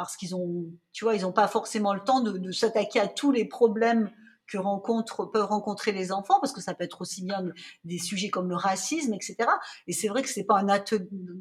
parce 0.00 0.16
qu'ils 0.16 0.34
ont, 0.34 0.64
tu 0.94 1.04
vois, 1.04 1.14
ils 1.14 1.22
n'ont 1.22 1.32
pas 1.32 1.46
forcément 1.46 1.92
le 1.92 2.00
temps 2.00 2.22
de, 2.22 2.52
s'attaquer 2.52 3.00
à 3.00 3.06
tous 3.06 3.32
les 3.32 3.44
problèmes 3.44 4.10
que 4.46 4.56
rencontrent, 4.56 5.30
peuvent 5.30 5.44
rencontrer 5.44 5.92
les 5.92 6.10
enfants, 6.10 6.40
parce 6.40 6.54
que 6.54 6.62
ça 6.62 6.72
peut 6.72 6.84
être 6.84 7.02
aussi 7.02 7.22
bien 7.22 7.44
des 7.84 7.98
sujets 7.98 8.30
comme 8.30 8.48
le 8.48 8.56
racisme, 8.56 9.12
etc. 9.12 9.36
Et 9.86 9.92
c'est 9.92 10.08
vrai 10.08 10.22
que 10.22 10.30
c'est 10.30 10.44
pas 10.44 10.58
un 10.58 10.82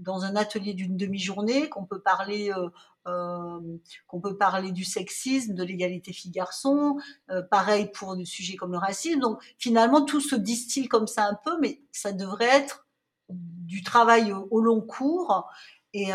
dans 0.02 0.26
un 0.26 0.36
atelier 0.36 0.74
d'une 0.74 0.98
demi-journée 0.98 1.70
qu'on 1.70 1.86
peut 1.86 2.02
parler 2.02 2.52
euh, 2.52 2.68
euh, 3.08 3.78
qu'on 4.08 4.20
peut 4.20 4.36
parler 4.36 4.74
du 4.74 4.84
sexisme, 4.84 5.54
de 5.54 5.64
l'égalité 5.64 6.12
filles-garçons, 6.12 6.98
euh, 7.30 7.42
pareil 7.42 7.90
pour 7.94 8.18
des 8.18 8.26
sujets 8.26 8.58
comme 8.58 8.74
le 8.74 8.78
racisme. 8.78 9.22
Donc 9.22 9.42
finalement, 9.58 10.04
tout 10.04 10.20
se 10.20 10.36
distille 10.36 10.90
comme 10.90 11.08
ça 11.08 11.24
un 11.24 11.40
peu, 11.46 11.58
mais 11.62 11.82
ça 11.94 12.12
devrait 12.12 12.58
être 12.58 12.88
du 13.30 13.84
travail 13.84 14.34
au 14.52 14.60
long 14.60 14.82
cours. 14.82 15.50
Et 15.94 16.12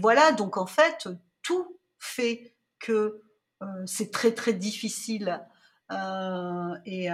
voilà, 0.00 0.32
donc 0.32 0.56
en 0.56 0.66
fait, 0.66 1.08
tout 1.42 1.78
fait 1.98 2.54
que 2.78 3.20
euh, 3.62 3.66
c'est 3.86 4.10
très 4.10 4.32
très 4.32 4.52
difficile. 4.52 5.40
Euh, 5.90 6.74
et, 6.86 7.08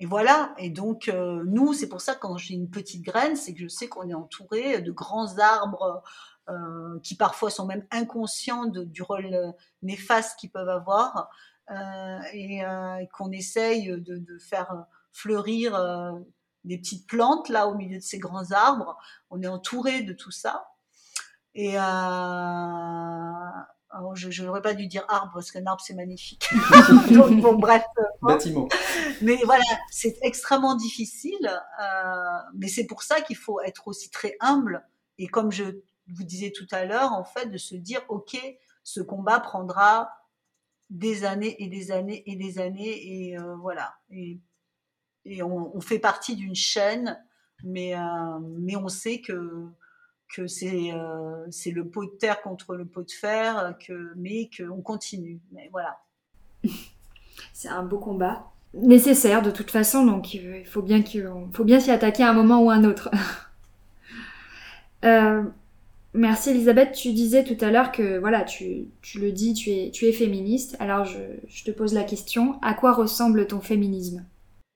et 0.00 0.06
voilà. 0.06 0.54
Et 0.58 0.70
donc, 0.70 1.08
nous, 1.08 1.72
c'est 1.72 1.88
pour 1.88 2.00
ça 2.00 2.14
quand 2.14 2.36
j'ai 2.36 2.54
une 2.54 2.68
petite 2.70 3.02
graine, 3.02 3.36
c'est 3.36 3.54
que 3.54 3.60
je 3.60 3.68
sais 3.68 3.88
qu'on 3.88 4.08
est 4.08 4.14
entouré 4.14 4.82
de 4.82 4.92
grands 4.92 5.38
arbres 5.38 6.02
euh, 6.48 7.00
qui 7.00 7.16
parfois 7.16 7.50
sont 7.50 7.66
même 7.66 7.84
inconscients 7.90 8.66
du 8.66 9.02
rôle 9.02 9.34
euh, 9.34 9.50
néfaste 9.82 10.38
qu'ils 10.38 10.52
peuvent 10.52 10.68
avoir, 10.68 11.28
euh, 11.72 12.18
et, 12.32 12.64
euh, 12.64 13.04
qu'on 13.12 13.32
essaye 13.32 13.88
de, 13.88 14.18
de, 14.18 14.38
faire 14.38 14.86
fleurir 15.12 15.74
euh, 15.74 16.12
des 16.62 16.78
petites 16.78 17.08
plantes 17.08 17.48
là 17.48 17.66
au 17.66 17.74
milieu 17.74 17.98
de 17.98 18.02
ces 18.04 18.20
grands 18.20 18.52
arbres. 18.52 18.96
On 19.30 19.42
est 19.42 19.48
entouré 19.48 20.02
de 20.02 20.12
tout 20.12 20.30
ça. 20.30 20.68
Et 21.58 21.78
alors 21.78 23.54
je 24.14 24.44
n'aurais 24.44 24.60
pas 24.60 24.74
dû 24.74 24.86
dire 24.86 25.06
arbre 25.08 25.32
parce 25.34 25.50
qu'un 25.50 25.66
arbre 25.66 25.82
c'est 25.82 25.94
magnifique. 25.94 26.46
Donc 27.10 27.40
bon 27.40 27.54
bref. 27.54 27.82
Bâtiment. 28.20 28.68
Mais 29.22 29.38
voilà, 29.44 29.64
c'est 29.90 30.18
extrêmement 30.22 30.74
difficile. 30.74 31.50
Euh, 31.82 32.38
mais 32.54 32.68
c'est 32.68 32.86
pour 32.86 33.02
ça 33.02 33.22
qu'il 33.22 33.36
faut 33.36 33.60
être 33.62 33.88
aussi 33.88 34.10
très 34.10 34.36
humble. 34.40 34.86
Et 35.18 35.28
comme 35.28 35.50
je 35.50 35.64
vous 36.08 36.24
disiez 36.24 36.52
tout 36.52 36.66
à 36.72 36.84
l'heure, 36.84 37.12
en 37.12 37.24
fait, 37.24 37.46
de 37.46 37.58
se 37.58 37.74
dire, 37.74 38.00
OK, 38.08 38.36
ce 38.84 39.00
combat 39.00 39.40
prendra 39.40 40.10
des 40.90 41.24
années 41.24 41.62
et 41.62 41.68
des 41.68 41.90
années 41.90 42.22
et 42.26 42.36
des 42.36 42.58
années, 42.58 43.30
et 43.30 43.38
euh, 43.38 43.56
voilà. 43.56 43.94
Et, 44.10 44.40
et 45.24 45.42
on, 45.42 45.76
on, 45.76 45.80
fait 45.80 45.98
partie 45.98 46.36
d'une 46.36 46.54
chaîne, 46.54 47.20
mais, 47.64 47.96
euh, 47.96 48.38
mais 48.60 48.76
on 48.76 48.88
sait 48.88 49.20
que, 49.20 49.66
que 50.34 50.46
c'est 50.46 50.92
euh, 50.92 51.46
c'est 51.50 51.70
le 51.70 51.86
pot 51.86 52.04
de 52.04 52.10
terre 52.10 52.42
contre 52.42 52.74
le 52.74 52.84
pot 52.84 53.02
de 53.02 53.10
fer, 53.10 53.74
que, 53.86 54.12
mais 54.16 54.50
qu'on 54.56 54.82
continue. 54.82 55.40
Mais 55.52 55.68
voilà. 55.72 56.00
C'est 57.52 57.68
un 57.68 57.82
beau 57.82 57.98
combat. 57.98 58.50
Nécessaire 58.74 59.42
de 59.42 59.50
toute 59.50 59.70
façon, 59.70 60.04
donc 60.04 60.34
il 60.34 60.64
faut 60.66 60.82
bien, 60.82 61.02
faut 61.52 61.64
bien 61.64 61.80
s'y 61.80 61.90
attaquer 61.90 62.22
à 62.22 62.30
un 62.30 62.32
moment 62.32 62.62
ou 62.62 62.70
à 62.70 62.74
un 62.74 62.84
autre. 62.84 63.10
euh, 65.04 65.42
Merci 66.16 66.50
Elisabeth, 66.50 66.92
tu 66.92 67.12
disais 67.12 67.44
tout 67.44 67.62
à 67.62 67.70
l'heure 67.70 67.92
que 67.92 68.18
voilà, 68.18 68.42
tu, 68.42 68.86
tu, 69.02 69.20
le 69.20 69.32
dis, 69.32 69.52
tu 69.52 69.70
es, 69.70 69.90
tu 69.90 70.06
es 70.06 70.12
féministe. 70.12 70.74
Alors 70.78 71.04
je, 71.04 71.18
je, 71.46 71.62
te 71.62 71.70
pose 71.70 71.92
la 71.92 72.04
question, 72.04 72.58
à 72.62 72.72
quoi 72.72 72.94
ressemble 72.94 73.46
ton 73.46 73.60
féminisme? 73.60 74.24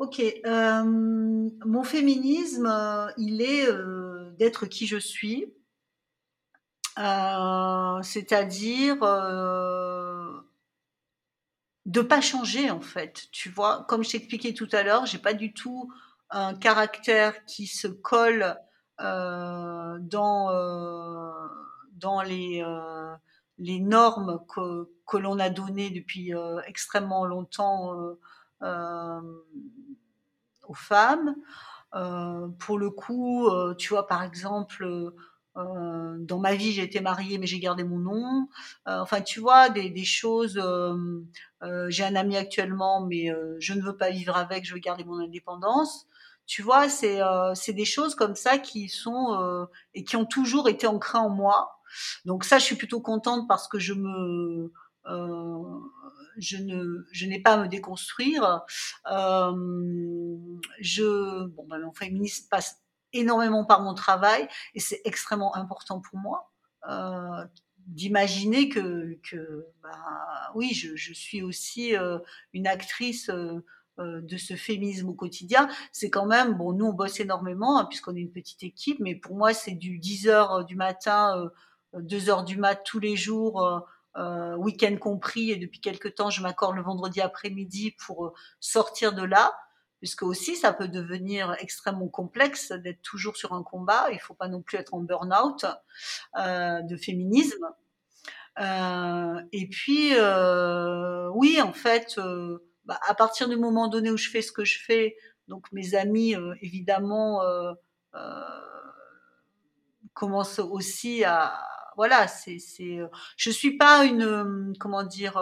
Ok, 0.01 0.23
euh, 0.47 0.83
mon 0.83 1.85
féminisme, 1.85 2.65
euh, 2.65 3.13
il 3.19 3.43
est 3.43 3.69
euh, 3.69 4.31
d'être 4.39 4.65
qui 4.65 4.87
je 4.87 4.97
suis, 4.97 5.53
c'est-à-dire 6.97 8.97
de 11.85 12.01
pas 12.01 12.23
changer 12.23 12.71
en 12.71 12.81
fait. 12.81 13.27
Tu 13.31 13.51
vois, 13.51 13.85
comme 13.89 14.03
je 14.03 14.13
t'expliquais 14.13 14.55
tout 14.55 14.69
à 14.73 14.83
l'heure, 14.83 15.05
j'ai 15.05 15.19
pas 15.19 15.35
du 15.35 15.53
tout 15.53 15.93
un 16.31 16.55
caractère 16.55 17.45
qui 17.45 17.67
se 17.67 17.87
colle 17.87 18.57
dans, 18.99 20.01
dans 21.93 22.23
les, 22.23 22.65
les 23.59 23.81
normes 23.81 24.43
que, 24.49 24.89
que 25.07 25.19
l'on 25.19 25.39
a 25.39 25.51
données 25.51 25.91
depuis 25.91 26.33
extrêmement 26.67 27.27
longtemps 27.27 28.17
aux 30.71 30.75
femmes. 30.75 31.35
Euh, 31.95 32.49
pour 32.61 32.79
le 32.79 32.91
coup, 32.91 33.49
euh, 33.49 33.75
tu 33.75 33.89
vois, 33.91 34.07
par 34.07 34.23
exemple, 34.23 34.85
euh, 35.57 36.17
dans 36.21 36.39
ma 36.39 36.55
vie, 36.55 36.73
j'ai 36.73 36.85
été 36.85 37.01
mariée, 37.01 37.39
mais 37.39 37.47
j'ai 37.47 37.59
gardé 37.59 37.83
mon 37.85 37.99
nom. 37.99 38.49
enfin, 38.87 39.21
tu 39.21 39.41
vois, 39.41 39.69
des, 39.69 39.91
des 39.91 40.05
choses. 40.05 40.61
j'ai 41.89 42.05
un 42.05 42.17
ami 42.17 42.37
actuellement, 42.37 43.05
mais 43.05 43.29
je 43.59 43.75
ne 43.75 43.83
veux 43.83 43.97
pas 43.97 44.11
vivre 44.11 44.37
avec, 44.37 44.65
je 44.65 44.75
veux 44.75 44.81
garder 44.81 45.05
mon 45.05 45.19
indépendance. 45.19 46.07
Tu 46.47 46.63
vois, 46.63 46.89
c'est 46.89 47.21
euh, 47.23 47.55
des 47.69 47.85
choses 47.85 48.15
comme 48.15 48.35
ça 48.35 48.59
qui 48.59 48.89
sont 48.89 49.69
et 49.95 50.05
qui 50.05 50.17
ont 50.17 50.25
toujours 50.25 50.69
été 50.69 50.87
ancrées 50.87 51.19
en 51.19 51.31
moi. 51.31 51.81
Donc 52.25 52.45
ça, 52.45 52.59
je 52.59 52.65
suis 52.65 52.77
plutôt 52.77 53.01
contente 53.01 53.49
parce 53.49 53.69
que 53.69 53.79
je 53.79 53.95
me 53.95 54.73
je 55.07 56.57
ne 56.57 57.07
je 57.13 57.27
n'ai 57.27 57.41
pas 57.41 57.55
à 57.55 57.63
me 57.63 57.69
déconstruire. 57.69 58.63
Euh, 59.11 60.37
je 60.81 61.47
bon, 61.47 61.67
ben, 61.69 61.79
mon 61.81 61.93
féminisme 61.93 62.47
passe 62.51 62.81
énormément 63.13 63.65
par 63.65 63.83
mon 63.83 63.95
travail 63.95 64.49
et 64.75 64.81
c'est 64.81 65.01
extrêmement 65.05 65.55
important 65.57 66.01
pour 66.01 66.19
moi. 66.19 66.51
Euh, 66.89 67.45
d'imaginer 67.87 68.69
que, 68.69 69.19
que 69.29 69.67
bah, 69.83 69.91
oui, 70.55 70.73
je, 70.73 71.13
suis 71.13 71.43
aussi 71.43 71.97
euh, 71.97 72.19
une 72.53 72.67
actrice 72.67 73.29
euh, 73.31 73.65
euh, 73.99 74.21
de 74.23 74.37
ce 74.37 74.55
féminisme 74.55 75.09
au 75.09 75.15
quotidien, 75.15 75.69
c'est 75.93 76.09
quand 76.11 76.27
même, 76.27 76.55
bon, 76.55 76.73
nous 76.73 76.87
on 76.87 76.93
bosse 76.93 77.21
énormément 77.21 77.79
hein, 77.79 77.85
puisqu'on 77.85 78.15
est 78.15 78.21
une 78.21 78.33
petite 78.33 78.63
équipe, 78.63 78.99
mais 79.01 79.15
pour 79.15 79.37
moi 79.37 79.53
c'est 79.53 79.73
du 79.73 79.99
10 79.99 80.29
heures 80.29 80.65
du 80.65 80.77
matin, 80.77 81.51
euh, 81.95 82.01
2 82.01 82.31
heures 82.31 82.45
du 82.45 82.57
mat 82.57 82.77
tous 82.77 83.01
les 83.01 83.17
jours, 83.17 83.85
euh, 84.17 84.57
week-end 84.57 84.97
compris, 84.97 85.53
et 85.53 85.57
depuis 85.57 85.81
quelque 85.81 86.09
temps 86.09 86.31
je 86.31 86.43
m'accorde 86.43 86.75
le 86.75 86.83
vendredi 86.83 87.21
après-midi 87.21 87.93
pour 87.93 88.27
euh, 88.27 88.33
sortir 88.59 89.13
de 89.13 89.23
là. 89.23 89.57
puisque 89.99 90.23
aussi 90.23 90.57
ça 90.57 90.73
peut 90.73 90.89
devenir 90.89 91.55
extrêmement 91.61 92.09
complexe 92.09 92.73
d'être 92.73 93.03
toujours 93.03 93.37
sur 93.37 93.53
un 93.53 93.63
combat. 93.63 94.09
Il 94.11 94.19
faut 94.19 94.35
pas 94.35 94.49
non 94.49 94.63
plus 94.63 94.79
être 94.79 94.95
en 94.95 95.01
burn-out 95.01 95.67
euh, 96.39 96.81
de 96.83 96.97
féminisme. 96.97 97.67
Et 99.53 99.69
puis, 99.71 100.13
oui, 101.35 101.61
en 101.63 101.73
fait, 101.73 102.19
bah, 102.85 102.99
à 103.09 103.15
partir 103.15 103.49
du 103.49 103.57
moment 103.57 103.89
donné 103.89 104.11
où 104.11 104.17
je 104.17 104.29
fais 104.29 104.43
ce 104.43 104.53
que 104.53 104.65
je 104.65 104.79
fais, 104.85 105.17
donc 105.49 105.71
mes 105.73 105.95
amis, 105.95 106.35
évidemment, 106.61 107.41
commencent 110.15 110.59
aussi 110.59 111.25
à, 111.25 111.63
voilà, 112.01 112.29
c'est, 112.29 112.59
c'est, 112.59 112.99
je 113.37 113.51
suis 113.51 113.77
pas 113.77 114.07
une, 114.07 114.73
comment 114.81 115.03
dire 115.03 115.37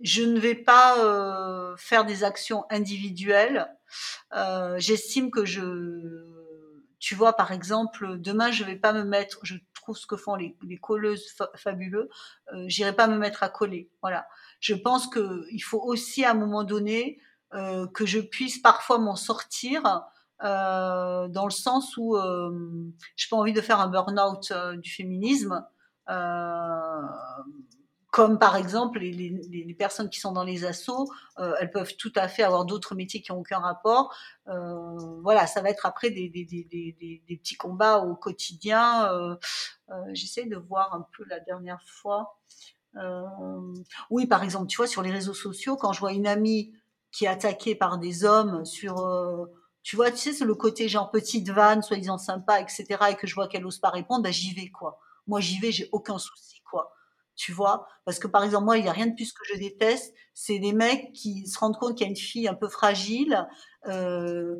je 0.00 0.22
ne 0.22 0.38
vais 0.38 0.54
pas 0.54 0.98
euh, 0.98 1.76
faire 1.76 2.04
des 2.04 2.24
actions 2.24 2.64
individuelles. 2.70 3.74
Euh, 4.34 4.76
J'estime 4.78 5.30
que 5.30 5.44
je, 5.44 5.62
tu 6.98 7.14
vois, 7.14 7.34
par 7.34 7.52
exemple, 7.52 8.18
demain 8.18 8.50
je 8.50 8.64
vais 8.64 8.76
pas 8.76 8.92
me 8.92 9.04
mettre, 9.04 9.38
je 9.42 9.56
trouve 9.74 9.96
ce 9.96 10.06
que 10.06 10.16
font 10.16 10.34
les, 10.34 10.56
les 10.62 10.78
colleuses 10.78 11.30
fa 11.36 11.48
fabuleux, 11.54 12.10
euh, 12.52 12.64
j'irai 12.66 12.94
pas 12.94 13.06
me 13.06 13.16
mettre 13.16 13.42
à 13.42 13.48
coller. 13.48 13.90
Voilà. 14.02 14.26
Je 14.60 14.74
pense 14.74 15.06
que 15.06 15.46
il 15.50 15.60
faut 15.60 15.80
aussi 15.80 16.24
à 16.24 16.32
un 16.32 16.34
moment 16.34 16.64
donné 16.64 17.18
euh, 17.54 17.86
que 17.86 18.04
je 18.04 18.20
puisse 18.20 18.58
parfois 18.58 18.98
m'en 18.98 19.16
sortir. 19.16 19.82
Euh, 20.44 21.28
dans 21.28 21.44
le 21.44 21.50
sens 21.50 21.96
où 21.96 22.16
euh, 22.16 22.92
j'ai 23.16 23.28
pas 23.30 23.36
envie 23.36 23.54
de 23.54 23.60
faire 23.62 23.80
un 23.80 23.88
burn-out 23.88 24.50
euh, 24.50 24.76
du 24.76 24.90
féminisme. 24.90 25.64
Euh, 26.10 27.02
comme 28.10 28.38
par 28.38 28.56
exemple 28.56 29.00
les, 29.00 29.76
personnes 29.78 30.08
qui 30.08 30.20
sont 30.20 30.32
dans 30.32 30.44
les 30.44 30.64
assos, 30.64 31.10
euh, 31.38 31.54
elles 31.60 31.70
peuvent 31.70 31.96
tout 31.96 32.12
à 32.16 32.28
fait 32.28 32.42
avoir 32.42 32.64
d'autres 32.64 32.94
métiers 32.94 33.20
qui 33.20 33.30
n'ont 33.30 33.40
aucun 33.40 33.58
rapport. 33.58 34.14
Voilà, 34.46 35.46
ça 35.46 35.60
va 35.60 35.68
être 35.68 35.84
après 35.84 36.10
des, 36.10 36.30
des, 36.30 37.36
petits 37.36 37.56
combats 37.56 37.98
au 37.98 38.14
quotidien. 38.14 39.36
J'essaie 40.12 40.46
de 40.46 40.56
voir 40.56 40.94
un 40.94 41.06
peu 41.14 41.24
la 41.28 41.40
dernière 41.40 41.82
fois. 41.84 42.38
Oui, 44.08 44.26
par 44.26 44.42
exemple, 44.42 44.68
tu 44.68 44.78
vois, 44.78 44.86
sur 44.86 45.02
les 45.02 45.10
réseaux 45.10 45.34
sociaux, 45.34 45.76
quand 45.76 45.92
je 45.92 46.00
vois 46.00 46.12
une 46.12 46.26
amie 46.26 46.72
qui 47.12 47.26
est 47.26 47.28
attaquée 47.28 47.74
par 47.74 47.98
des 47.98 48.24
hommes 48.24 48.64
sur... 48.64 48.96
Tu 49.86 49.94
vois, 49.94 50.10
tu 50.10 50.16
sais, 50.16 50.32
c'est 50.32 50.44
le 50.44 50.56
côté 50.56 50.88
genre 50.88 51.12
petite 51.12 51.48
vanne, 51.48 51.80
soi-disant 51.80 52.18
sympa, 52.18 52.60
etc., 52.60 52.84
et 53.10 53.14
que 53.14 53.28
je 53.28 53.36
vois 53.36 53.46
qu'elle 53.46 53.64
ose 53.64 53.78
pas 53.78 53.90
répondre, 53.90 54.24
bah, 54.24 54.32
j'y 54.32 54.52
vais, 54.52 54.68
quoi. 54.68 54.98
Moi, 55.28 55.38
j'y 55.38 55.60
vais, 55.60 55.70
j'ai 55.70 55.88
aucun 55.92 56.18
souci, 56.18 56.60
quoi 56.68 56.92
tu 57.36 57.52
vois? 57.52 57.86
Parce 58.06 58.18
que 58.18 58.26
par 58.26 58.42
exemple, 58.42 58.64
moi, 58.64 58.78
il 58.78 58.82
n'y 58.82 58.88
a 58.88 58.92
rien 58.92 59.06
de 59.06 59.14
plus 59.14 59.30
que 59.32 59.44
je 59.52 59.58
déteste, 59.58 60.14
c'est 60.32 60.58
des 60.58 60.72
mecs 60.72 61.12
qui 61.12 61.46
se 61.46 61.58
rendent 61.58 61.76
compte 61.76 61.94
qu'il 61.94 62.06
y 62.06 62.08
a 62.08 62.10
une 62.10 62.16
fille 62.16 62.48
un 62.48 62.54
peu 62.54 62.66
fragile. 62.66 63.46
Euh, 63.86 64.56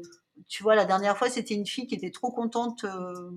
tu 0.47 0.63
vois, 0.63 0.75
la 0.75 0.85
dernière 0.85 1.17
fois, 1.17 1.31
c'était 1.31 1.55
une 1.55 1.67
fille 1.67 1.87
qui 1.87 1.95
était 1.95 2.11
trop 2.11 2.31
contente 2.31 2.85
euh, 2.85 3.31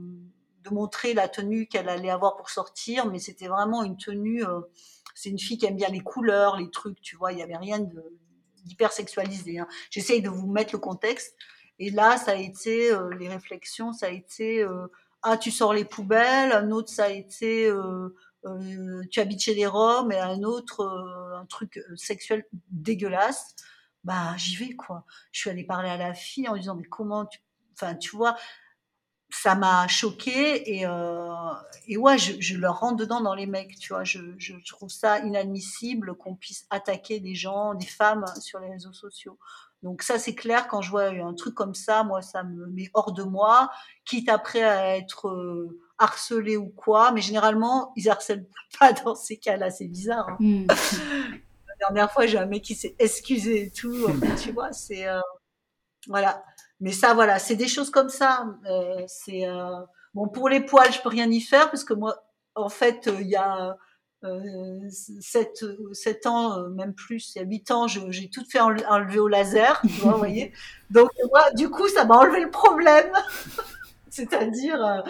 de 0.63 0.69
montrer 0.71 1.13
la 1.13 1.29
tenue 1.29 1.67
qu'elle 1.67 1.87
allait 1.87 2.09
avoir 2.09 2.35
pour 2.35 2.49
sortir, 2.49 3.05
mais 3.05 3.19
c'était 3.19 3.47
vraiment 3.47 3.81
une 3.83 3.95
tenue. 3.95 4.43
Euh, 4.45 4.59
c'est 5.15 5.29
une 5.29 5.39
fille 5.39 5.57
qui 5.57 5.65
aime 5.65 5.77
bien 5.77 5.87
les 5.87 6.01
couleurs, 6.01 6.57
les 6.57 6.69
trucs, 6.69 6.99
tu 6.99 7.15
vois? 7.15 7.31
Il 7.31 7.37
n'y 7.37 7.43
avait 7.43 7.57
rien 7.57 7.79
d'hyper 8.65 8.91
sexualisé. 8.91 9.59
Hein. 9.59 9.67
J'essaye 9.89 10.21
de 10.21 10.29
vous 10.29 10.47
mettre 10.47 10.73
le 10.73 10.79
contexte. 10.79 11.33
Et 11.79 11.89
là, 11.91 12.17
ça 12.17 12.31
a 12.31 12.35
été 12.35 12.91
euh, 12.91 13.09
les 13.15 13.29
réflexions, 13.29 13.93
ça 13.93 14.07
a 14.07 14.09
été 14.09 14.61
euh, 14.61 14.87
ah 15.23 15.37
tu 15.37 15.49
sors 15.49 15.73
les 15.73 15.85
poubelles. 15.85 16.51
Un 16.51 16.71
autre, 16.71 16.89
ça 16.89 17.05
a 17.05 17.09
été 17.09 17.67
euh, 17.67 18.13
tu 19.11 19.19
habites 19.19 19.41
chez 19.41 19.55
les 19.55 19.65
Roms 19.65 20.11
et 20.11 20.19
un 20.19 20.43
autre 20.43 20.85
un 21.35 21.45
truc 21.45 21.81
sexuel 21.95 22.45
dégueulasse, 22.69 23.55
bah 24.03 24.35
j'y 24.37 24.55
vais 24.55 24.75
quoi. 24.75 25.05
Je 25.31 25.41
suis 25.41 25.49
allée 25.49 25.65
parler 25.65 25.89
à 25.89 25.97
la 25.97 26.13
fille 26.13 26.47
en 26.47 26.55
disant 26.55 26.75
mais 26.75 26.87
comment 26.87 27.25
tu, 27.25 27.39
enfin 27.73 27.95
tu 27.95 28.15
vois, 28.15 28.37
ça 29.29 29.55
m'a 29.55 29.87
choqué 29.89 30.79
et, 30.79 30.85
et 31.87 31.97
ouais 31.97 32.17
je, 32.17 32.57
leur 32.57 32.79
rentre 32.79 32.95
dedans 32.97 33.19
dans 33.19 33.35
les 33.35 33.45
mecs, 33.45 33.77
tu 33.77 33.93
vois. 33.93 34.05
Je 34.05 34.53
trouve 34.69 34.89
ça 34.89 35.19
inadmissible 35.19 36.15
qu'on 36.15 36.35
puisse 36.35 36.65
attaquer 36.69 37.19
des 37.19 37.35
gens, 37.35 37.73
des 37.73 37.85
femmes 37.85 38.25
sur 38.39 38.59
les 38.59 38.69
réseaux 38.69 38.93
sociaux. 38.93 39.37
Donc 39.81 40.03
ça 40.03 40.19
c'est 40.19 40.35
clair 40.35 40.67
quand 40.67 40.81
je 40.81 40.89
vois 40.89 41.07
un 41.07 41.33
truc 41.33 41.55
comme 41.55 41.73
ça, 41.73 42.03
moi 42.03 42.21
ça 42.21 42.43
me 42.43 42.67
met 42.67 42.89
hors 42.93 43.13
de 43.13 43.23
moi, 43.23 43.69
quitte 44.05 44.29
après 44.29 44.63
à 44.63 44.97
être 44.97 45.29
euh, 45.29 45.79
harcelés 45.99 46.57
ou 46.57 46.69
quoi, 46.69 47.11
mais 47.11 47.21
généralement, 47.21 47.91
ils 47.95 48.09
harcèlent 48.09 48.47
pas 48.79 48.93
dans 48.93 49.15
ces 49.15 49.37
cas-là, 49.37 49.69
c'est 49.69 49.87
bizarre. 49.87 50.29
Hein. 50.29 50.37
Mmh. 50.39 50.67
La 51.67 51.87
dernière 51.87 52.11
fois, 52.11 52.25
j'ai 52.25 52.37
un 52.37 52.45
mec 52.45 52.63
qui 52.63 52.75
s'est 52.75 52.95
excusé 52.99 53.63
et 53.63 53.71
tout, 53.71 54.07
tu 54.41 54.51
vois, 54.51 54.73
c'est... 54.73 55.07
Euh, 55.07 55.21
voilà. 56.07 56.43
Mais 56.81 56.91
ça, 56.91 57.13
voilà, 57.13 57.39
c'est 57.39 57.55
des 57.55 57.69
choses 57.69 57.89
comme 57.89 58.09
ça. 58.09 58.47
Euh, 58.65 59.03
c'est 59.07 59.47
euh, 59.47 59.79
Bon, 60.13 60.27
pour 60.27 60.49
les 60.49 60.59
poils, 60.59 60.91
je 60.91 61.01
peux 61.01 61.09
rien 61.09 61.29
y 61.29 61.39
faire, 61.39 61.69
parce 61.69 61.85
que 61.85 61.93
moi, 61.93 62.21
en 62.55 62.67
fait, 62.67 63.09
il 63.19 63.27
y 63.27 63.37
a... 63.37 63.77
Euh, 64.25 64.89
7, 64.89 65.65
7 65.93 66.25
ans, 66.27 66.67
même 66.69 66.93
plus, 66.93 67.35
il 67.35 67.39
y 67.39 67.41
a 67.41 67.47
8 67.47 67.71
ans, 67.71 67.87
j'ai 67.87 68.29
tout 68.29 68.43
fait 68.43 68.59
enlever 68.59 69.19
au 69.19 69.27
laser, 69.27 69.81
tu 69.81 69.87
vois, 70.01 70.13
vous 70.13 70.17
voyez. 70.17 70.51
Donc, 70.89 71.09
moi, 71.31 71.51
du 71.53 71.69
coup, 71.69 71.87
ça 71.87 72.03
m'a 72.05 72.15
enlevé 72.15 72.41
le 72.41 72.51
problème. 72.51 73.11
C'est-à-dire, 74.09 74.83
euh, 74.83 75.01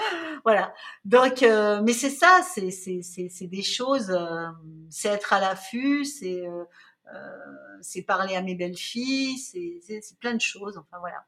voilà. 0.44 0.74
Donc, 1.06 1.44
euh, 1.44 1.82
mais 1.84 1.94
c'est 1.94 2.10
ça, 2.10 2.42
c'est 2.44 2.70
c'est 2.72 3.48
des 3.48 3.62
choses, 3.62 4.12
euh, 4.12 4.48
c'est 4.90 5.10
être 5.10 5.34
à 5.34 5.40
l'affût, 5.40 6.06
c'est 6.06 6.46
euh, 6.46 6.64
euh, 7.14 7.38
c'est 7.82 8.02
parler 8.02 8.36
à 8.36 8.42
mes 8.42 8.56
belles 8.56 8.78
filles, 8.78 9.38
c'est 9.38 10.20
plein 10.20 10.34
de 10.34 10.42
choses. 10.42 10.78
Enfin 10.78 10.98
voilà. 11.00 11.26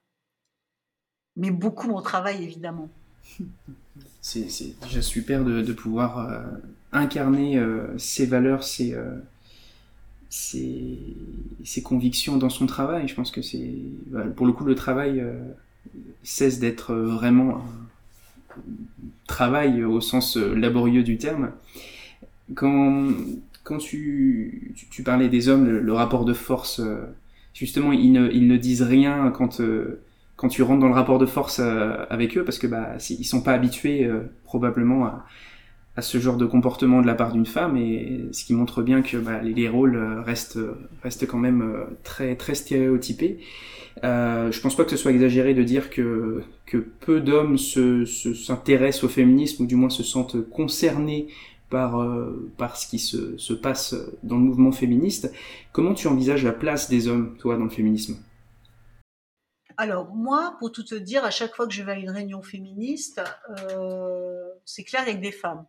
Mais 1.36 1.50
beaucoup 1.50 1.88
mon 1.88 2.02
travail 2.02 2.44
évidemment. 2.44 2.90
C'est 4.22 4.48
déjà 4.82 5.02
super 5.02 5.44
de, 5.44 5.62
de 5.62 5.74
pouvoir 5.74 6.44
incarner 6.92 7.62
ces 7.98 8.26
valeurs, 8.26 8.64
ces 8.64 8.96
ses, 10.30 10.98
ses, 11.64 11.82
convictions 11.82 12.38
dans 12.38 12.50
son 12.50 12.66
travail. 12.66 13.08
Je 13.08 13.16
pense 13.16 13.32
que 13.32 13.42
c'est, 13.42 13.70
pour 14.36 14.46
le 14.46 14.54
coup, 14.54 14.64
le 14.64 14.76
travail 14.76 15.24
cesse 16.24 16.60
d'être 16.60 16.94
vraiment 16.94 17.58
un 17.58 18.62
travail 19.28 19.84
au 19.84 20.02
sens 20.02 20.38
laborieux 20.38 21.04
du 21.04 21.18
terme. 21.18 21.52
Quand, 22.56 23.10
quand 23.64 23.78
tu, 23.78 24.74
tu, 24.90 25.04
parlais 25.04 25.30
des 25.30 25.50
hommes, 25.50 25.68
le, 25.68 25.94
rapport 25.94 26.26
de 26.26 26.34
force, 26.34 26.82
justement, 27.54 27.92
ils 27.92 28.12
ne, 28.12 28.30
ils 28.32 28.48
ne 28.48 28.58
disent 28.58 28.84
rien 28.84 29.32
quand, 29.32 29.62
quand 30.38 30.48
tu 30.48 30.64
rentres 30.64 30.80
dans 30.80 30.88
le 30.88 30.94
rapport 30.94 31.20
de 31.20 31.26
force 31.26 31.60
avec 31.60 32.38
eux, 32.38 32.46
parce 32.46 32.58
que 32.58 32.68
bah, 32.68 32.96
ils 33.10 33.26
sont 33.26 33.42
pas 33.42 33.54
habitués 33.54 34.10
probablement 34.46 35.06
à, 35.06 35.26
à 35.96 36.02
ce 36.02 36.20
genre 36.20 36.38
de 36.38 36.46
comportement 36.46 37.02
de 37.02 37.08
la 37.08 37.16
part 37.16 37.34
d'une 37.34 37.46
femme, 37.46 37.78
et 37.78 38.26
ce 38.32 38.46
qui 38.46 38.54
montre 38.54 38.82
bien 38.82 39.02
que 39.02 39.18
bah, 39.18 39.42
les, 39.42 39.54
les, 39.54 39.68
rôles 39.68 39.98
restent, 40.26 40.60
restent 41.04 41.28
quand 41.28 41.38
même 41.38 41.86
très, 42.04 42.36
très 42.36 42.56
stéréotypés. 42.56 43.40
Euh, 44.04 44.52
je 44.52 44.62
pense 44.62 44.76
pas 44.76 44.84
que 44.84 44.92
ce 44.92 44.98
soit 44.98 45.12
exagéré 45.12 45.54
de 45.54 45.64
dire 45.64 45.90
que, 45.90 46.44
peu 47.02 47.20
d'hommes 47.20 47.58
s'intéressent 47.58 49.02
se, 49.02 49.06
au 49.06 49.10
féminisme 49.10 49.64
ou 49.64 49.66
du 49.66 49.76
moins 49.76 49.90
se 49.90 50.04
sentent 50.04 50.50
concernés 50.50 51.28
par, 51.70 52.02
euh, 52.02 52.52
ce 52.76 52.88
qui 52.88 53.00
se, 53.00 53.38
se, 53.38 53.54
passe 53.54 53.96
dans 54.24 54.38
le 54.38 54.44
mouvement 54.44 54.72
féministe. 54.72 55.34
Comment 55.72 55.94
tu 55.94 56.08
envisages 56.08 56.44
la 56.44 56.54
place 56.54 56.90
des 56.90 57.08
hommes, 57.08 57.36
toi, 57.38 57.58
dans 57.58 57.66
le 57.66 57.70
féminisme? 57.70 58.18
Alors 59.78 60.14
moi, 60.14 60.56
pour 60.60 60.72
tout 60.72 60.84
te 60.84 60.96
dire, 60.96 61.24
à 61.24 61.32
chaque 61.32 61.56
fois 61.56 61.68
que 61.68 61.74
je 61.74 61.84
vais 61.84 61.94
à 61.94 61.98
une 61.98 62.10
réunion 62.10 62.42
féministe, 62.42 63.22
euh, 63.72 64.48
c'est 64.66 64.84
clair 64.84 65.02
avec 65.02 65.22
des 65.22 65.32
femmes. 65.32 65.66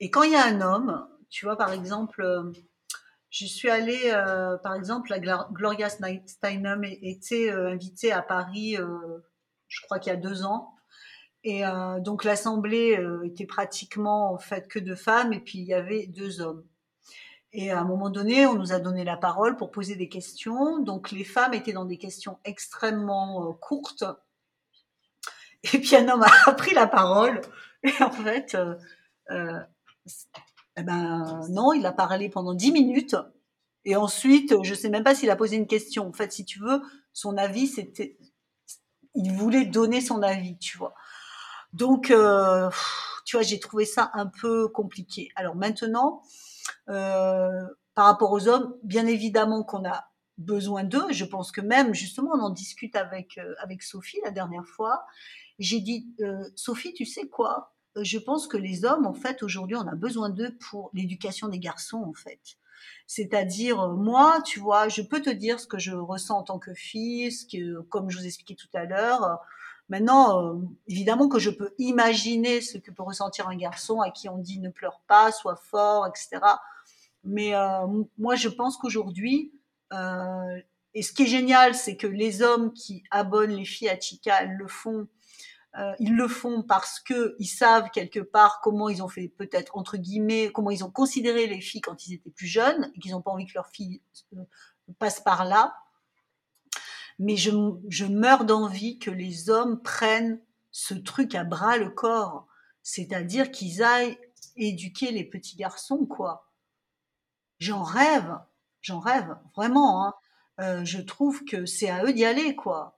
Et 0.00 0.10
quand 0.10 0.22
il 0.22 0.32
y 0.32 0.36
a 0.36 0.44
un 0.44 0.60
homme, 0.60 1.06
tu 1.28 1.44
vois 1.44 1.56
par 1.56 1.72
exemple, 1.72 2.52
je 3.30 3.46
suis 3.46 3.70
allée, 3.70 4.10
euh, 4.12 4.58
par 4.58 4.74
exemple, 4.74 5.10
la 5.10 5.48
Gloria 5.52 5.88
Steinem 5.88 6.84
était 6.84 7.50
euh, 7.50 7.70
invitée 7.70 8.10
à 8.12 8.22
Paris, 8.22 8.76
euh, 8.76 9.18
je 9.68 9.80
crois 9.82 10.00
qu'il 10.00 10.12
y 10.12 10.16
a 10.16 10.18
deux 10.18 10.44
ans. 10.44 10.74
Et 11.44 11.64
euh, 11.64 12.00
donc 12.00 12.24
l'assemblée 12.24 12.98
euh, 12.98 13.22
était 13.24 13.46
pratiquement 13.46 14.32
en 14.34 14.38
fait 14.38 14.68
que 14.68 14.78
de 14.78 14.94
femmes 14.94 15.32
et 15.32 15.40
puis 15.40 15.58
il 15.60 15.64
y 15.64 15.74
avait 15.74 16.06
deux 16.06 16.40
hommes. 16.40 16.66
Et 17.52 17.70
à 17.70 17.80
un 17.80 17.84
moment 17.84 18.10
donné, 18.10 18.46
on 18.46 18.54
nous 18.54 18.72
a 18.72 18.78
donné 18.78 19.04
la 19.04 19.16
parole 19.16 19.56
pour 19.56 19.70
poser 19.70 19.96
des 19.96 20.08
questions. 20.08 20.80
Donc 20.80 21.10
les 21.12 21.24
femmes 21.24 21.54
étaient 21.54 21.72
dans 21.72 21.84
des 21.84 21.98
questions 21.98 22.38
extrêmement 22.44 23.52
courtes. 23.54 24.04
Et 25.72 25.78
puis 25.78 25.96
un 25.96 26.08
homme 26.08 26.24
a 26.46 26.52
pris 26.58 26.74
la 26.74 26.86
parole. 26.86 27.40
Et 27.82 28.02
en 28.02 28.10
fait, 28.10 28.56
eh 30.76 30.82
ben 30.82 31.46
non, 31.50 31.72
il 31.72 31.84
a 31.86 31.92
parlé 31.92 32.28
pendant 32.28 32.54
dix 32.54 32.72
minutes. 32.72 33.16
Et 33.84 33.96
ensuite, 33.96 34.54
je 34.62 34.74
sais 34.74 34.90
même 34.90 35.04
pas 35.04 35.14
s'il 35.14 35.30
a 35.30 35.36
posé 35.36 35.56
une 35.56 35.66
question. 35.66 36.08
En 36.08 36.12
fait, 36.12 36.32
si 36.32 36.44
tu 36.44 36.60
veux, 36.60 36.82
son 37.12 37.36
avis, 37.36 37.66
c'était, 37.66 38.18
il 39.14 39.32
voulait 39.32 39.64
donner 39.64 40.00
son 40.00 40.22
avis, 40.22 40.58
tu 40.58 40.78
vois. 40.78 40.94
Donc, 41.72 42.10
euh, 42.10 42.70
tu 43.24 43.36
vois, 43.36 43.42
j'ai 43.42 43.60
trouvé 43.60 43.84
ça 43.84 44.10
un 44.14 44.26
peu 44.26 44.68
compliqué. 44.68 45.30
Alors 45.36 45.56
maintenant, 45.56 46.22
euh, 46.88 47.66
par 47.94 48.06
rapport 48.06 48.32
aux 48.32 48.48
hommes, 48.48 48.76
bien 48.82 49.06
évidemment 49.06 49.62
qu'on 49.62 49.84
a 49.88 50.10
besoin 50.38 50.84
d'eux. 50.84 51.10
Je 51.10 51.24
pense 51.24 51.52
que 51.52 51.60
même, 51.60 51.94
justement, 51.94 52.30
on 52.34 52.40
en 52.40 52.50
discute 52.50 52.96
avec, 52.96 53.38
euh, 53.38 53.54
Sophie 53.80 54.20
la 54.24 54.30
dernière 54.30 54.66
fois. 54.66 55.04
J'ai 55.58 55.80
dit, 55.80 56.08
Sophie, 56.56 56.94
tu 56.94 57.04
sais 57.04 57.28
quoi? 57.28 57.74
Je 57.96 58.18
pense 58.18 58.46
que 58.46 58.56
les 58.56 58.84
hommes, 58.84 59.06
en 59.06 59.12
fait, 59.12 59.42
aujourd'hui, 59.42 59.76
on 59.76 59.86
a 59.86 59.94
besoin 59.94 60.30
d'eux 60.30 60.56
pour 60.70 60.90
l'éducation 60.94 61.48
des 61.48 61.58
garçons, 61.58 62.04
en 62.06 62.14
fait. 62.14 62.40
C'est-à-dire, 63.06 63.88
moi, 63.88 64.40
tu 64.44 64.60
vois, 64.60 64.88
je 64.88 65.02
peux 65.02 65.20
te 65.20 65.30
dire 65.30 65.58
ce 65.60 65.66
que 65.66 65.78
je 65.78 65.92
ressens 65.92 66.38
en 66.38 66.42
tant 66.42 66.58
que 66.58 66.74
fille, 66.74 67.32
ce 67.32 67.44
que, 67.44 67.80
comme 67.82 68.10
je 68.10 68.18
vous 68.18 68.26
expliquais 68.26 68.54
tout 68.54 68.68
à 68.74 68.84
l'heure. 68.84 69.40
Maintenant, 69.88 70.62
évidemment 70.86 71.28
que 71.28 71.40
je 71.40 71.50
peux 71.50 71.74
imaginer 71.78 72.60
ce 72.60 72.78
que 72.78 72.92
peut 72.92 73.02
ressentir 73.02 73.48
un 73.48 73.56
garçon 73.56 74.00
à 74.00 74.10
qui 74.10 74.28
on 74.28 74.38
dit 74.38 74.60
ne 74.60 74.70
pleure 74.70 75.00
pas, 75.08 75.32
sois 75.32 75.56
fort, 75.56 76.06
etc. 76.06 76.40
Mais 77.24 77.52
moi, 78.16 78.36
je 78.36 78.48
pense 78.48 78.76
qu'aujourd'hui, 78.76 79.52
euh, 79.92 80.60
et 80.94 81.02
ce 81.02 81.12
qui 81.12 81.22
est 81.22 81.26
génial, 81.26 81.74
c'est 81.74 81.96
que 81.96 82.06
les 82.06 82.42
hommes 82.42 82.72
qui 82.72 83.04
abonnent 83.10 83.54
les 83.54 83.64
filles 83.64 83.88
à 83.88 83.98
Chica, 83.98 84.42
elles 84.42 84.56
le 84.56 84.66
font. 84.66 85.06
Euh, 85.78 85.92
ils 86.00 86.16
le 86.16 86.26
font 86.26 86.62
parce 86.62 86.98
que 86.98 87.36
ils 87.38 87.46
savent 87.46 87.90
quelque 87.90 88.18
part 88.18 88.60
comment 88.60 88.88
ils 88.88 89.04
ont 89.04 89.08
fait 89.08 89.28
peut-être 89.28 89.76
entre 89.76 89.98
guillemets 89.98 90.50
comment 90.52 90.72
ils 90.72 90.82
ont 90.82 90.90
considéré 90.90 91.46
les 91.46 91.60
filles 91.60 91.80
quand 91.80 92.08
ils 92.08 92.14
étaient 92.14 92.30
plus 92.30 92.48
jeunes 92.48 92.90
et 92.92 92.98
qu'ils 92.98 93.12
n'ont 93.12 93.22
pas 93.22 93.30
envie 93.30 93.46
que 93.46 93.54
leurs 93.54 93.68
filles 93.68 94.02
euh, 94.36 94.42
passent 94.98 95.20
par 95.20 95.44
là. 95.44 95.76
Mais 97.20 97.36
je, 97.36 97.50
je 97.88 98.04
meurs 98.04 98.44
d'envie 98.44 98.98
que 98.98 99.12
les 99.12 99.48
hommes 99.48 99.80
prennent 99.80 100.40
ce 100.72 100.94
truc 100.94 101.34
à 101.34 101.44
bras 101.44 101.76
le 101.76 101.90
corps, 101.90 102.46
c'est-à-dire 102.82 103.50
qu'ils 103.50 103.82
aillent 103.82 104.18
éduquer 104.56 105.10
les 105.10 105.24
petits 105.24 105.56
garçons, 105.56 106.06
quoi. 106.06 106.50
J'en 107.58 107.82
rêve. 107.82 108.38
J'en 108.80 109.00
rêve, 109.00 109.36
vraiment. 109.54 110.06
Hein. 110.06 110.14
Euh, 110.60 110.84
je 110.84 111.00
trouve 111.00 111.44
que 111.44 111.66
c'est 111.66 111.90
à 111.90 112.04
eux 112.04 112.12
d'y 112.12 112.24
aller, 112.24 112.56
quoi. 112.56 112.96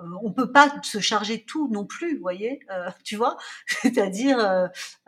Euh, 0.00 0.02
euh, 0.02 0.18
on 0.22 0.32
peut 0.32 0.52
pas 0.52 0.72
se 0.82 1.00
charger 1.00 1.44
tout 1.44 1.68
non 1.68 1.84
plus, 1.86 2.16
vous 2.16 2.22
voyez, 2.22 2.60
euh, 2.70 2.90
tu 3.04 3.16
vois. 3.16 3.36
C'est-à-dire 3.66 4.38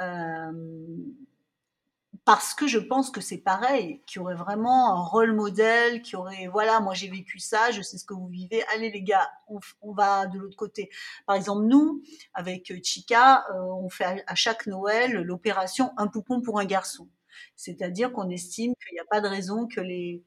euh, 0.01 0.53
parce 2.25 2.55
que 2.55 2.67
je 2.67 2.79
pense 2.79 3.11
que 3.11 3.21
c'est 3.21 3.39
pareil, 3.39 4.01
qu'il 4.07 4.21
y 4.21 4.23
aurait 4.23 4.35
vraiment 4.35 4.95
un 4.95 5.03
rôle 5.03 5.35
modèle, 5.35 6.01
qui 6.01 6.17
aurait, 6.17 6.47
voilà, 6.47 6.81
moi 6.81 6.95
j'ai 6.95 7.09
vécu 7.11 7.39
ça, 7.39 7.71
je 7.71 7.83
sais 7.83 7.99
ce 7.99 8.05
que 8.05 8.15
vous 8.15 8.29
vivez, 8.29 8.65
allez 8.75 8.91
les 8.91 9.03
gars, 9.03 9.31
on, 9.49 9.93
va 9.93 10.27
de 10.27 10.39
l'autre 10.39 10.57
côté. 10.57 10.91
Par 11.27 11.37
exemple, 11.37 11.67
nous, 11.67 12.03
avec 12.33 12.73
Chica, 12.83 13.45
on 13.55 13.91
fait 13.91 14.25
à 14.27 14.35
chaque 14.35 14.67
Noël 14.67 15.13
l'opération 15.13 15.93
Un 15.99 16.07
poupon 16.07 16.41
pour 16.41 16.59
un 16.59 16.65
garçon. 16.65 17.09
C'est-à-dire 17.57 18.13
qu'on 18.13 18.31
estime 18.31 18.75
qu'il 18.77 18.95
n'y 18.95 19.01
a 19.01 19.05
pas 19.05 19.21
de 19.21 19.29
raison 19.29 19.67
que 19.67 19.81
les 19.81 20.23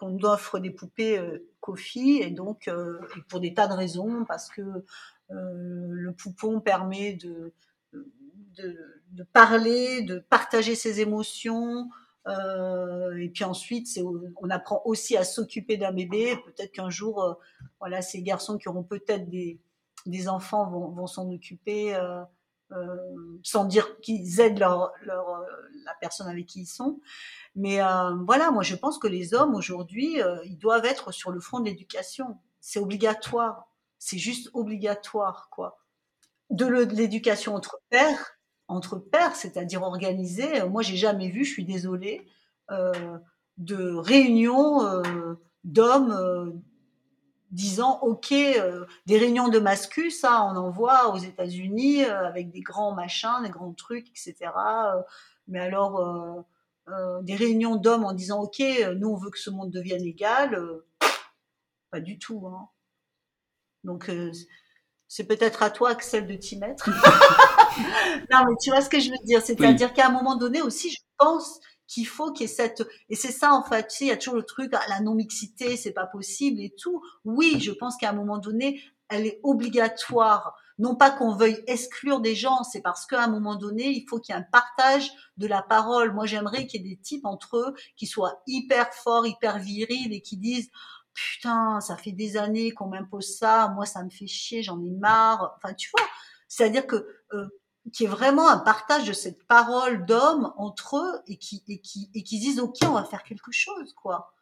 qu'on 0.00 0.18
offre 0.24 0.58
des 0.58 0.70
poupées 0.70 1.18
euh, 1.18 1.46
filles 1.76 2.22
et 2.22 2.30
donc 2.30 2.68
euh, 2.68 2.98
pour 3.28 3.40
des 3.40 3.54
tas 3.54 3.66
de 3.66 3.74
raisons 3.74 4.24
parce 4.24 4.48
que 4.48 4.60
euh, 4.60 5.86
le 5.90 6.12
poupon 6.12 6.60
permet 6.60 7.14
de, 7.14 7.52
de, 8.56 9.22
parler, 9.32 10.02
de 10.02 10.18
partager 10.18 10.74
ses 10.74 11.00
émotions, 11.00 11.88
euh, 12.26 13.16
et 13.16 13.28
puis 13.28 13.44
ensuite, 13.44 13.88
on 14.42 14.50
apprend 14.50 14.82
aussi 14.84 15.16
à 15.16 15.24
s'occuper 15.24 15.76
d'un 15.76 15.92
bébé. 15.92 16.36
Peut-être 16.44 16.72
qu'un 16.72 16.90
jour, 16.90 17.38
voilà, 17.78 18.02
ces 18.02 18.22
garçons 18.22 18.58
qui 18.58 18.68
auront 18.68 18.82
peut-être 18.82 19.30
des, 19.30 19.60
des 20.06 20.28
enfants 20.28 20.68
vont, 20.68 20.88
vont 20.88 21.06
s'en 21.06 21.30
occuper. 21.30 21.96
Euh, 22.72 22.96
sans 23.42 23.64
dire 23.64 24.00
qu'ils 24.00 24.38
aident 24.40 24.62
euh, 24.62 24.86
la 25.06 25.94
personne 26.00 26.28
avec 26.28 26.46
qui 26.46 26.60
ils 26.60 26.66
sont. 26.66 27.00
Mais 27.56 27.82
euh, 27.82 28.14
voilà, 28.26 28.50
moi 28.50 28.62
je 28.62 28.76
pense 28.76 28.98
que 28.98 29.08
les 29.08 29.34
hommes 29.34 29.54
aujourd'hui, 29.54 30.18
ils 30.44 30.58
doivent 30.58 30.84
être 30.84 31.12
sur 31.12 31.30
le 31.30 31.40
front 31.40 31.60
de 31.60 31.64
l'éducation. 31.64 32.38
C'est 32.60 32.78
obligatoire. 32.78 33.68
C'est 33.98 34.18
juste 34.18 34.50
obligatoire, 34.54 35.48
quoi. 35.50 35.78
De 36.50 36.66
l'éducation 36.66 37.54
entre 37.54 37.80
pères, 37.90 38.38
entre 38.68 38.98
pères, 38.98 39.36
c'est-à-dire 39.36 39.82
organisée. 39.82 40.62
Moi, 40.64 40.82
j'ai 40.82 40.96
jamais 40.96 41.28
vu, 41.28 41.44
je 41.44 41.52
suis 41.52 41.64
désolée, 41.64 42.26
de 43.60 43.94
réunion 43.94 44.84
euh, 44.86 45.34
d'hommes 45.64 46.62
disant 47.50 47.98
ok 48.02 48.32
euh, 48.32 48.84
des 49.06 49.18
réunions 49.18 49.48
de 49.48 49.58
mascus 49.58 50.20
ça 50.20 50.44
on 50.44 50.56
en 50.56 50.70
voit 50.70 51.12
aux 51.12 51.18
États-Unis 51.18 52.04
euh, 52.04 52.26
avec 52.26 52.50
des 52.50 52.60
grands 52.60 52.92
machins 52.92 53.42
des 53.42 53.50
grands 53.50 53.72
trucs 53.72 54.08
etc 54.08 54.52
euh, 54.56 55.02
mais 55.48 55.60
alors 55.60 56.44
des 57.22 57.36
réunions 57.36 57.76
d'hommes 57.76 58.04
en 58.04 58.12
disant 58.12 58.42
ok 58.42 58.62
nous 58.96 59.08
on 59.08 59.16
veut 59.16 59.30
que 59.30 59.38
ce 59.38 59.50
monde 59.50 59.70
devienne 59.70 60.04
égal 60.04 60.60
pas 61.90 62.00
du 62.00 62.18
tout 62.18 62.46
hein. 62.46 62.68
donc 63.84 64.10
c'est 65.08 65.24
peut-être 65.24 65.62
à 65.62 65.70
toi 65.70 65.90
Axel 65.90 66.26
de 66.26 66.34
t'y 66.34 66.56
mettre 66.56 66.88
non 68.32 68.44
mais 68.46 68.54
tu 68.60 68.70
vois 68.70 68.80
ce 68.80 68.88
que 68.88 68.98
je 69.00 69.10
veux 69.10 69.24
dire 69.24 69.40
c'est-à-dire 69.42 69.88
oui. 69.88 69.94
qu'à 69.94 70.06
un 70.06 70.12
moment 70.12 70.36
donné 70.36 70.62
aussi 70.62 70.90
je 70.90 70.98
pense 71.16 71.60
qu'il 71.90 72.06
faut 72.06 72.32
qu'il 72.32 72.46
y 72.46 72.50
ait 72.50 72.54
cette 72.54 72.86
et 73.08 73.16
c'est 73.16 73.32
ça 73.32 73.52
en 73.52 73.64
fait 73.64 73.88
tu 73.88 73.96
sais 73.96 74.04
il 74.04 74.08
y 74.08 74.12
a 74.12 74.16
toujours 74.16 74.36
le 74.36 74.44
truc 74.44 74.70
ah, 74.74 74.82
la 74.88 75.00
non 75.00 75.14
mixité 75.14 75.76
c'est 75.76 75.92
pas 75.92 76.06
possible 76.06 76.60
et 76.60 76.72
tout. 76.78 77.02
Oui 77.24 77.58
je 77.60 77.72
pense 77.72 77.96
qu'à 77.96 78.10
un 78.10 78.12
moment 78.12 78.38
donné 78.38 78.80
elle 79.08 79.26
est 79.26 79.40
obligatoire. 79.42 80.54
Non 80.78 80.94
pas 80.94 81.10
qu'on 81.10 81.34
veuille 81.34 81.62
exclure 81.66 82.20
des 82.20 82.36
gens 82.36 82.62
c'est 82.62 82.80
parce 82.80 83.06
qu'à 83.06 83.24
un 83.24 83.26
moment 83.26 83.56
donné 83.56 83.88
il 83.88 84.06
faut 84.08 84.20
qu'il 84.20 84.32
y 84.34 84.38
ait 84.38 84.40
un 84.40 84.46
partage 84.52 85.10
de 85.36 85.48
la 85.48 85.62
parole. 85.62 86.14
Moi 86.14 86.26
j'aimerais 86.26 86.68
qu'il 86.68 86.86
y 86.86 86.86
ait 86.86 86.94
des 86.94 87.00
types 87.00 87.26
entre 87.26 87.56
eux 87.56 87.74
qui 87.96 88.06
soient 88.06 88.40
hyper 88.46 88.94
forts 88.94 89.26
hyper 89.26 89.58
virils 89.58 90.12
et 90.12 90.20
qui 90.20 90.36
disent 90.36 90.70
putain 91.12 91.80
ça 91.80 91.96
fait 91.96 92.12
des 92.12 92.36
années 92.36 92.70
qu'on 92.70 92.86
m'impose 92.86 93.36
ça 93.36 93.68
moi 93.74 93.84
ça 93.84 94.04
me 94.04 94.10
fait 94.10 94.28
chier 94.28 94.62
j'en 94.62 94.80
ai 94.80 94.90
marre. 94.92 95.56
Enfin 95.56 95.74
tu 95.74 95.90
vois 95.90 96.06
c'est 96.46 96.64
à 96.64 96.68
dire 96.68 96.86
que 96.86 97.04
euh, 97.32 97.48
qui 97.92 98.04
est 98.04 98.08
vraiment 98.08 98.48
un 98.48 98.58
partage 98.58 99.06
de 99.06 99.12
cette 99.12 99.46
parole 99.46 100.06
d'hommes 100.06 100.52
entre 100.56 100.96
eux 100.98 101.20
et 101.26 101.36
qui, 101.36 101.62
et 101.68 101.80
qui, 101.80 102.10
et 102.14 102.22
qui 102.22 102.38
disent 102.38 102.60
ok 102.60 102.76
on 102.84 102.92
va 102.92 103.04
faire 103.04 103.22
quelque 103.22 103.52
chose 103.52 103.92
quoi. 103.94 104.34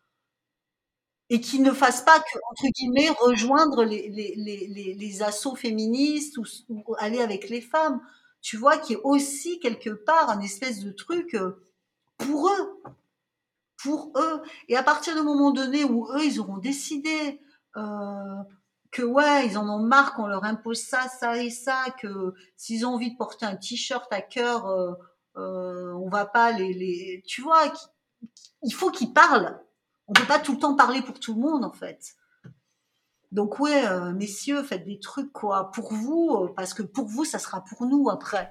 Et 1.31 1.41
qui 1.41 1.61
ne 1.61 1.73
fassent 1.73 2.03
pas 2.03 2.19
que 2.21 2.39
entre 2.51 2.67
guillemets 2.75 3.11
rejoindre 3.21 3.85
les, 3.85 4.09
les, 4.09 4.95
les, 4.95 5.23
assauts 5.23 5.57
féministes 5.57 6.39
ou, 6.39 6.45
ou, 6.71 6.95
aller 6.99 7.21
avec 7.21 7.51
les 7.51 7.61
femmes. 7.61 8.01
Tu 8.41 8.57
vois 8.57 8.79
qui 8.79 8.95
est 8.95 9.01
aussi 9.05 9.61
quelque 9.61 9.91
part 9.91 10.31
un 10.31 10.41
espèce 10.41 10.81
de 10.81 10.91
truc 10.91 11.35
euh, 11.35 11.61
pour 12.17 12.49
eux. 12.49 12.83
Pour 13.77 14.13
eux. 14.17 14.43
Et 14.69 14.77
à 14.77 14.83
partir 14.83 15.15
du 15.15 15.23
moment 15.23 15.51
donné 15.51 15.85
où 15.85 16.09
eux 16.13 16.25
ils 16.25 16.41
auront 16.41 16.59
décidé 16.59 17.41
euh, 17.77 18.43
que 18.91 19.03
ouais, 19.03 19.47
ils 19.47 19.59
en 19.59 19.69
ont 19.69 19.83
marre 19.83 20.15
qu'on 20.15 20.27
leur 20.27 20.45
impose 20.45 20.81
ça, 20.81 21.09
ça 21.09 21.43
et 21.43 21.51
ça, 21.51 21.87
que 22.01 22.35
s'ils 22.57 22.87
ont 22.87 22.95
envie 22.95 23.13
de 23.13 23.17
porter 23.17 23.47
un 23.47 23.57
t-shirt 23.57 24.11
à 24.13 24.21
cœur, 24.21 24.67
euh, 24.67 24.93
euh, 25.37 25.93
on 25.95 26.09
va 26.09 26.25
pas 26.25 26.53
les, 26.53 26.73
les... 26.73 27.23
tu 27.27 27.43
vois, 27.43 27.73
il 28.63 28.73
faut 28.73 28.91
qu'ils 28.91 29.13
parlent. 29.13 29.61
On 30.07 30.13
peut 30.13 30.27
pas 30.27 30.39
tout 30.39 30.53
le 30.53 30.59
temps 30.59 30.75
parler 30.75 31.03
pour 31.03 31.21
tout 31.21 31.35
le 31.35 31.41
monde 31.41 31.65
en 31.65 31.73
fait. 31.73 32.17
Donc 33.31 33.61
ouais, 33.61 33.87
euh, 33.87 34.13
messieurs, 34.13 34.63
faites 34.63 34.87
des 34.87 34.99
trucs 34.99 35.33
quoi 35.33 35.71
pour 35.71 35.93
vous, 35.93 36.31
euh, 36.35 36.55
parce 36.57 36.73
que 36.73 36.83
pour 36.83 37.07
vous, 37.07 37.25
ça 37.25 37.39
sera 37.39 37.63
pour 37.63 37.87
nous 37.87 38.09
après. 38.09 38.51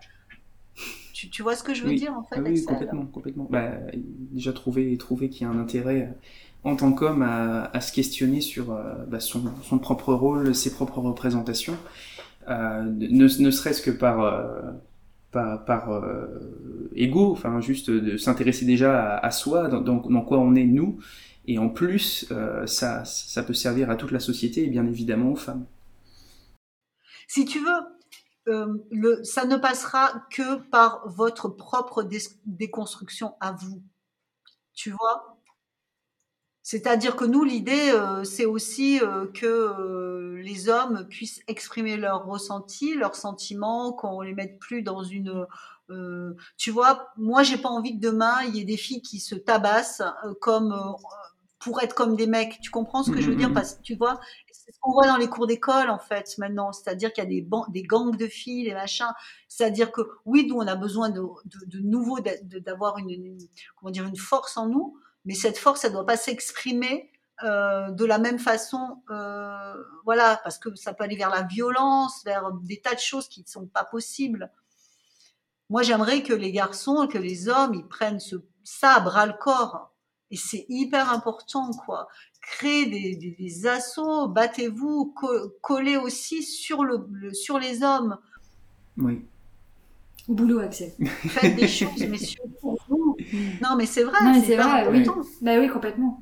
Tu, 1.13 1.31
tu 1.31 1.41
vois 1.41 1.55
ce 1.55 1.63
que 1.63 1.73
je 1.73 1.81
veux 1.81 1.89
oui. 1.89 1.95
dire 1.95 2.13
en 2.13 2.23
fait 2.23 2.35
ah 2.37 2.41
Oui, 2.41 2.63
complètement, 2.63 3.07
complètement. 3.07 3.47
Bah, 3.49 3.71
déjà 3.95 4.53
trouver, 4.53 4.95
trouver 4.99 5.29
qu'il 5.29 5.47
y 5.47 5.49
a 5.49 5.51
un 5.51 5.59
intérêt 5.59 6.15
en 6.63 6.75
tant 6.75 6.91
qu'homme 6.91 7.21
à, 7.21 7.79
se 7.81 7.91
questionner 7.91 8.41
sur 8.41 8.71
euh, 8.71 8.93
bah, 9.07 9.19
son, 9.19 9.41
propre 9.79 10.13
rôle, 10.13 10.53
ses 10.53 10.73
propres 10.73 10.99
représentations, 10.99 11.77
euh, 12.49 12.83
ne, 12.83 13.27
serait-ce 13.27 13.81
que 13.81 13.91
par, 13.91 14.21
euh, 14.21 14.71
par, 15.31 15.91
euh, 15.91 16.89
ego, 16.95 17.31
enfin 17.31 17.59
juste 17.59 17.89
de 17.89 18.17
s'intéresser 18.17 18.65
déjà 18.65 19.17
à, 19.17 19.31
soi, 19.31 19.67
dans, 19.67 19.81
dans, 19.81 20.21
quoi 20.21 20.39
on 20.39 20.55
est 20.55 20.65
nous, 20.65 20.99
et 21.45 21.57
en 21.57 21.69
plus 21.69 22.31
ça, 22.65 23.05
ça 23.05 23.43
peut 23.43 23.53
servir 23.53 23.89
à 23.89 23.95
toute 23.95 24.11
la 24.11 24.19
société 24.19 24.65
et 24.65 24.67
bien 24.67 24.85
évidemment 24.85 25.31
aux 25.31 25.35
femmes. 25.35 25.65
Si 27.27 27.45
tu 27.45 27.59
veux, 27.59 29.23
ça 29.23 29.45
ne 29.45 29.57
passera 29.57 30.25
que 30.31 30.55
par 30.69 31.07
votre 31.07 31.49
propre 31.49 32.03
dé 32.03 32.19
déconstruction 32.45 33.35
à 33.41 33.51
vous. 33.51 33.81
Tu 34.73 34.91
vois? 34.91 35.36
C'est-à-dire 36.69 37.15
que 37.15 37.23
nous, 37.23 37.45
l'idée, 37.45 37.91
euh, 37.93 38.25
c'est 38.25 38.43
aussi 38.43 38.99
euh, 39.01 39.25
que 39.33 39.45
euh, 39.45 40.41
les 40.41 40.67
hommes 40.67 41.07
puissent 41.07 41.39
exprimer 41.47 41.95
leurs 41.95 42.25
ressentis, 42.25 42.93
leurs 42.93 43.15
sentiments, 43.15 43.93
qu'on 43.93 44.19
les 44.19 44.33
mette 44.33 44.59
plus 44.59 44.81
dans 44.81 45.01
une... 45.01 45.47
Tu 46.57 46.71
vois, 46.71 47.07
moi, 47.15 47.41
j'ai 47.43 47.57
pas 47.57 47.69
envie 47.69 47.97
que 47.97 48.05
demain, 48.05 48.41
il 48.49 48.57
y 48.57 48.59
ait 48.59 48.65
des 48.65 48.75
filles 48.75 49.01
qui 49.01 49.21
se 49.21 49.33
tabassent 49.33 50.03
comme 50.41 50.75
pour 51.59 51.81
être 51.81 51.95
comme 51.95 52.17
des 52.17 52.27
mecs. 52.27 52.59
Tu 52.59 52.69
comprends 52.69 53.01
ce 53.01 53.11
que 53.11 53.15
mmh, 53.19 53.21
je 53.21 53.29
veux 53.29 53.37
dire 53.37 53.49
mmh. 53.51 53.53
Parce 53.53 53.81
tu 53.81 53.95
vois, 53.95 54.19
c'est 54.51 54.73
ce 54.73 54.77
qu'on 54.81 54.91
voit 54.91 55.07
dans 55.07 55.15
les 55.15 55.29
cours 55.29 55.47
d'école, 55.47 55.89
en 55.89 55.99
fait, 55.99 56.37
maintenant. 56.37 56.73
C'est-à-dire 56.73 57.13
qu'il 57.13 57.23
y 57.23 57.27
a 57.27 57.29
des, 57.29 57.47
des 57.69 57.83
gangs 57.83 58.17
de 58.17 58.27
filles, 58.27 58.65
les 58.65 58.73
machins. 58.73 59.13
C'est-à-dire 59.47 59.93
que, 59.93 60.01
oui, 60.25 60.45
nous, 60.45 60.57
on 60.57 60.67
a 60.67 60.75
besoin 60.75 61.09
de, 61.09 61.21
de, 61.21 61.65
de 61.65 61.79
nouveau, 61.79 62.19
d'avoir 62.19 62.97
une, 62.97 63.09
une, 63.09 63.37
comment 63.77 63.91
dire, 63.91 64.05
une 64.05 64.17
force 64.17 64.57
en 64.57 64.67
nous, 64.67 64.97
mais 65.27 65.35
cette 65.35 65.57
force, 65.57 65.83
elle 65.83 65.91
ne 65.91 65.97
doit 65.97 66.05
pas 66.05 66.17
s'exprimer 66.17 67.11
euh, 67.43 67.91
de 67.91 68.05
la 68.05 68.17
même 68.17 68.39
façon, 68.39 69.03
euh, 69.11 69.75
voilà, 70.05 70.39
parce 70.43 70.57
que 70.57 70.73
ça 70.75 70.93
peut 70.93 71.03
aller 71.03 71.17
vers 71.17 71.29
la 71.29 71.43
violence, 71.43 72.23
vers 72.23 72.51
des 72.63 72.79
tas 72.79 72.95
de 72.95 72.99
choses 72.99 73.27
qui 73.27 73.41
ne 73.41 73.47
sont 73.47 73.67
pas 73.67 73.83
possibles. 73.83 74.49
Moi, 75.69 75.83
j'aimerais 75.83 76.23
que 76.23 76.33
les 76.33 76.53
garçons, 76.53 77.07
que 77.11 77.17
les 77.17 77.49
hommes, 77.49 77.73
ils 77.73 77.85
prennent 77.85 78.21
ce, 78.21 78.37
ça 78.63 78.93
à 78.93 78.99
bras 79.01 79.25
le 79.25 79.33
corps. 79.33 79.93
Et 80.31 80.37
c'est 80.37 80.65
hyper 80.69 81.11
important, 81.11 81.71
quoi. 81.85 82.07
Créer 82.41 82.85
des, 82.85 83.35
des, 83.37 83.67
assauts, 83.67 84.29
battez-vous, 84.29 85.13
collez 85.61 85.97
aussi 85.97 86.41
sur, 86.41 86.85
le, 86.85 87.33
sur 87.33 87.59
les 87.59 87.83
hommes. 87.83 88.17
Oui. 88.97 89.25
Au 90.29 90.33
boulot, 90.33 90.59
Axel. 90.59 90.93
Faites 91.27 91.55
des 91.55 91.67
choses, 91.67 92.01
messieurs, 92.07 92.43
pour 92.61 92.79
vous. 92.87 92.96
Non, 93.61 93.75
mais 93.77 93.85
c'est 93.85 94.03
vrai. 94.03 94.17
c'est 94.45 94.55
vrai, 94.55 94.87
oui. 94.87 95.05
Bah 95.41 95.59
oui, 95.59 95.69
complètement. 95.69 96.21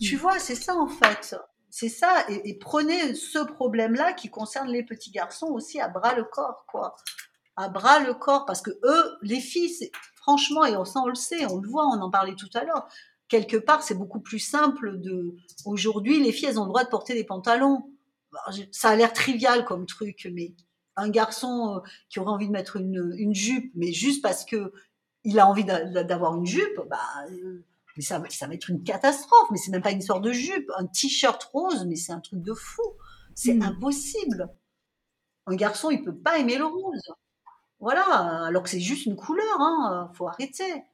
Tu 0.00 0.16
vois, 0.16 0.38
c'est 0.38 0.54
ça, 0.54 0.76
en 0.76 0.88
fait. 0.88 1.36
C'est 1.70 1.88
ça. 1.88 2.24
Et, 2.28 2.50
et, 2.50 2.58
prenez 2.58 3.14
ce 3.14 3.38
problème-là 3.38 4.12
qui 4.12 4.30
concerne 4.30 4.68
les 4.68 4.82
petits 4.82 5.10
garçons 5.10 5.48
aussi 5.48 5.80
à 5.80 5.88
bras 5.88 6.14
le 6.14 6.24
corps, 6.24 6.64
quoi 6.68 6.96
à 7.56 7.68
bras 7.68 8.00
le 8.00 8.14
corps 8.14 8.44
parce 8.44 8.60
que 8.60 8.70
eux, 8.84 9.18
les 9.22 9.40
filles, 9.40 9.90
franchement, 10.14 10.64
et 10.64 10.76
on, 10.76 10.84
on 10.96 11.08
le 11.08 11.14
sait, 11.14 11.46
on 11.46 11.58
le 11.58 11.68
voit, 11.68 11.86
on 11.86 12.00
en 12.00 12.10
parlait 12.10 12.34
tout 12.34 12.50
à 12.54 12.64
l'heure. 12.64 12.86
Quelque 13.28 13.56
part, 13.56 13.82
c'est 13.82 13.94
beaucoup 13.94 14.20
plus 14.20 14.38
simple 14.38 15.00
de. 15.00 15.34
Aujourd'hui, 15.64 16.22
les 16.22 16.32
filles, 16.32 16.48
elles 16.50 16.60
ont 16.60 16.64
le 16.64 16.68
droit 16.68 16.84
de 16.84 16.90
porter 16.90 17.14
des 17.14 17.24
pantalons. 17.24 17.90
Ça 18.70 18.90
a 18.90 18.96
l'air 18.96 19.12
trivial 19.12 19.64
comme 19.64 19.86
truc, 19.86 20.28
mais 20.32 20.54
un 20.96 21.08
garçon 21.08 21.76
euh, 21.76 21.88
qui 22.08 22.20
aurait 22.20 22.30
envie 22.30 22.46
de 22.46 22.52
mettre 22.52 22.76
une, 22.76 23.14
une 23.16 23.34
jupe, 23.34 23.72
mais 23.74 23.92
juste 23.92 24.22
parce 24.22 24.44
que 24.44 24.72
il 25.26 25.38
a 25.40 25.46
envie 25.46 25.64
d'avoir 25.64 26.36
une 26.36 26.46
jupe, 26.46 26.80
bah, 26.88 26.98
euh, 27.30 27.62
mais 27.96 28.02
ça, 28.02 28.22
ça 28.30 28.46
va 28.46 28.54
être 28.54 28.70
une 28.70 28.82
catastrophe. 28.82 29.48
Mais 29.50 29.58
c'est 29.58 29.70
même 29.70 29.82
pas 29.82 29.90
une 29.90 30.00
sorte 30.00 30.22
de 30.22 30.32
jupe, 30.32 30.70
un 30.78 30.86
t-shirt 30.86 31.42
rose, 31.52 31.84
mais 31.86 31.96
c'est 31.96 32.12
un 32.12 32.20
truc 32.20 32.40
de 32.42 32.54
fou. 32.54 32.82
C'est 33.34 33.54
hmm. 33.54 33.62
impossible. 33.62 34.48
Un 35.46 35.56
garçon, 35.56 35.90
il 35.90 36.02
peut 36.02 36.14
pas 36.14 36.38
aimer 36.38 36.56
le 36.56 36.64
rose. 36.64 37.12
Voilà, 37.80 38.46
alors 38.46 38.62
que 38.62 38.70
c'est 38.70 38.80
juste 38.80 39.04
une 39.06 39.16
couleur, 39.16 39.60
hein, 39.60 40.10
faut 40.14 40.26
arrêter. 40.28 40.84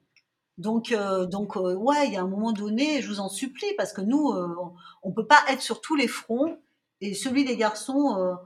Donc, 0.57 0.91
euh, 0.91 1.25
donc 1.25 1.55
euh, 1.57 1.75
ouais, 1.75 2.07
il 2.07 2.13
y 2.13 2.17
a 2.17 2.21
un 2.21 2.27
moment 2.27 2.51
donné, 2.51 3.01
je 3.01 3.07
vous 3.07 3.19
en 3.19 3.29
supplie, 3.29 3.73
parce 3.77 3.93
que 3.93 4.01
nous, 4.01 4.31
euh, 4.31 4.55
on 5.01 5.11
peut 5.11 5.25
pas 5.25 5.43
être 5.49 5.61
sur 5.61 5.81
tous 5.81 5.95
les 5.95 6.07
fronts. 6.07 6.57
Et 7.01 7.13
celui 7.13 7.45
des 7.45 7.57
garçons, 7.57 8.37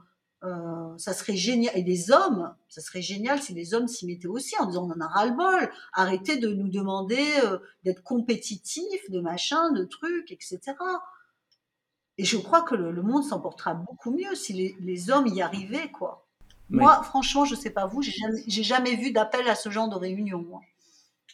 ça 0.42 1.12
serait 1.12 1.36
génial. 1.36 1.76
Et 1.76 1.82
des 1.82 2.10
hommes, 2.10 2.54
ça 2.68 2.80
serait 2.80 3.02
génial 3.02 3.40
si 3.42 3.54
les 3.54 3.74
hommes 3.74 3.88
s'y 3.88 4.06
mettaient 4.06 4.28
aussi 4.28 4.56
en 4.58 4.66
disant 4.66 4.88
on 4.88 4.92
en 4.92 5.00
a 5.00 5.08
ras 5.08 5.26
le 5.26 5.36
bol. 5.36 5.70
Arrêtez 5.92 6.36
de 6.36 6.52
nous 6.52 6.68
demander 6.68 7.24
d'être 7.84 8.02
compétitifs, 8.02 9.10
de 9.10 9.20
machin, 9.20 9.72
de 9.72 9.84
trucs, 9.84 10.30
etc. 10.30 10.60
Et 12.18 12.24
je 12.24 12.36
crois 12.36 12.62
que 12.62 12.74
le, 12.74 13.02
monde 13.02 13.24
s'en 13.24 13.40
portera 13.40 13.74
beaucoup 13.74 14.10
mieux 14.10 14.34
si 14.34 14.52
les, 14.52 14.76
les 14.80 15.10
hommes 15.10 15.28
y 15.28 15.40
arrivaient, 15.40 15.90
quoi. 15.90 16.28
Moi, 16.70 17.02
franchement, 17.02 17.44
je 17.44 17.54
sais 17.54 17.70
pas 17.70 17.86
vous, 17.86 18.02
j'ai 18.02 18.12
jamais, 18.12 18.42
jamais 18.46 18.96
vu 18.96 19.10
d'appel 19.10 19.48
à 19.48 19.54
ce 19.54 19.70
genre 19.70 19.88
de 19.88 19.96
réunion. 19.96 20.46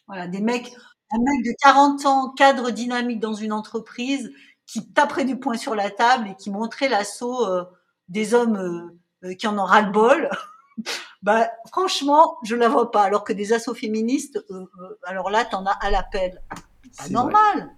Voilà, 0.07 0.29
des 0.29 0.41
mecs, 0.41 0.73
un 1.11 1.19
mec 1.19 1.45
de 1.45 1.55
40 1.61 2.07
ans, 2.07 2.31
cadre 2.31 2.71
dynamique 2.71 3.21
dans 3.21 3.35
une 3.35 3.53
entreprise, 3.53 4.33
qui 4.67 4.93
taperait 4.93 5.25
du 5.25 5.39
poing 5.39 5.57
sur 5.57 5.75
la 5.75 5.91
table 5.91 6.29
et 6.29 6.37
qui 6.37 6.51
montrait 6.51 6.89
l'assaut 6.89 7.47
euh, 7.47 7.65
des 8.09 8.35
hommes 8.35 8.57
euh, 8.57 9.29
euh, 9.29 9.35
qui 9.35 9.47
en 9.47 9.59
ont 9.59 9.65
ras 9.65 9.83
le 9.83 9.93
bol. 9.93 10.31
bah, 11.23 11.51
franchement, 11.69 12.39
je 12.43 12.57
la 12.57 12.69
vois 12.69 12.91
pas. 12.91 13.03
Alors 13.03 13.25
que 13.25 13.33
des 13.33 13.53
assauts 13.53 13.75
féministes, 13.75 14.45
alors 15.05 15.31
là, 15.31 15.45
t'en 15.45 15.67
as 15.67 15.77
à 15.81 15.91
l'appel. 15.91 16.43
C'est 16.93 17.11
normal 17.11 17.71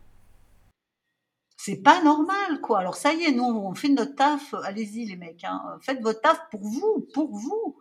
c'est 1.67 1.83
pas 1.83 2.01
normal, 2.01 2.61
quoi. 2.63 2.79
Alors 2.79 2.95
ça 2.95 3.13
y 3.13 3.25
est, 3.25 3.33
nous, 3.33 3.43
on 3.43 3.75
fait 3.75 3.89
notre 3.89 4.15
taf. 4.15 4.55
Allez-y, 4.63 5.05
les 5.07 5.17
mecs, 5.17 5.43
hein. 5.43 5.61
faites 5.81 6.01
votre 6.01 6.21
taf 6.21 6.39
pour 6.49 6.61
vous, 6.61 7.09
pour 7.13 7.37
vous, 7.37 7.77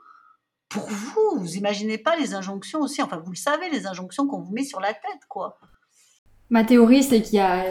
pour 0.69 0.87
vous. 0.87 1.37
Vous 1.37 1.55
imaginez 1.55 1.99
pas 1.99 2.15
les 2.15 2.33
injonctions 2.33 2.81
aussi. 2.81 3.03
Enfin, 3.03 3.17
vous 3.17 3.29
le 3.29 3.37
savez, 3.37 3.69
les 3.69 3.85
injonctions 3.85 4.25
qu'on 4.25 4.41
vous 4.41 4.51
met 4.51 4.63
sur 4.63 4.79
la 4.79 4.91
tête, 4.91 5.21
quoi. 5.29 5.59
Ma 6.49 6.63
théorie, 6.63 7.03
c'est 7.03 7.21
qu'il 7.21 7.35
y 7.35 7.39
a, 7.39 7.63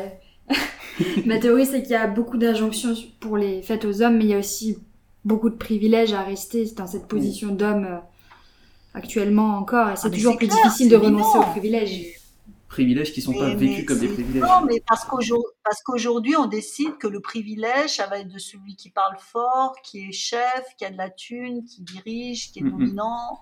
ma 1.26 1.38
théorie, 1.38 1.66
c'est 1.66 1.82
qu'il 1.82 1.92
y 1.92 1.96
a 1.96 2.06
beaucoup 2.06 2.36
d'injonctions 2.36 2.94
pour 3.20 3.36
les 3.36 3.62
faites 3.62 3.84
aux 3.84 4.02
hommes, 4.02 4.18
mais 4.18 4.24
il 4.24 4.30
y 4.30 4.34
a 4.34 4.38
aussi 4.38 4.78
beaucoup 5.24 5.50
de 5.50 5.56
privilèges 5.56 6.12
à 6.12 6.22
rester 6.22 6.66
dans 6.76 6.86
cette 6.86 7.08
position 7.08 7.54
d'homme 7.54 7.84
euh, 7.84 7.98
actuellement 8.94 9.56
encore. 9.56 9.90
Et 9.90 9.96
c'est 9.96 10.08
ah, 10.08 10.10
toujours 10.10 10.36
plus 10.36 10.48
difficile 10.48 10.88
de 10.88 10.96
renoncer 10.96 11.38
aux 11.38 11.50
privilèges 11.50 12.20
privilèges 12.74 13.12
qui 13.12 13.22
sont 13.22 13.32
pas 13.32 13.54
vécus 13.54 13.84
comme 13.86 14.00
des 14.00 14.08
privilèges. 14.08 14.42
Non, 14.42 14.64
mais 14.66 14.82
parce 14.84 15.04
qu'aujourd'hui, 15.84 16.36
on 16.36 16.46
décide 16.46 16.98
que 16.98 17.06
le 17.06 17.20
privilège, 17.20 17.96
ça 17.96 18.08
va 18.08 18.18
être 18.18 18.32
de 18.32 18.38
celui 18.38 18.74
qui 18.74 18.90
parle 18.90 19.16
fort, 19.18 19.76
qui 19.84 20.08
est 20.08 20.12
chef, 20.12 20.64
qui 20.76 20.84
a 20.84 20.90
de 20.90 20.96
la 20.96 21.08
thune, 21.08 21.64
qui 21.64 21.82
dirige, 21.82 22.50
qui 22.50 22.58
est 22.58 22.62
dominant. 22.62 23.38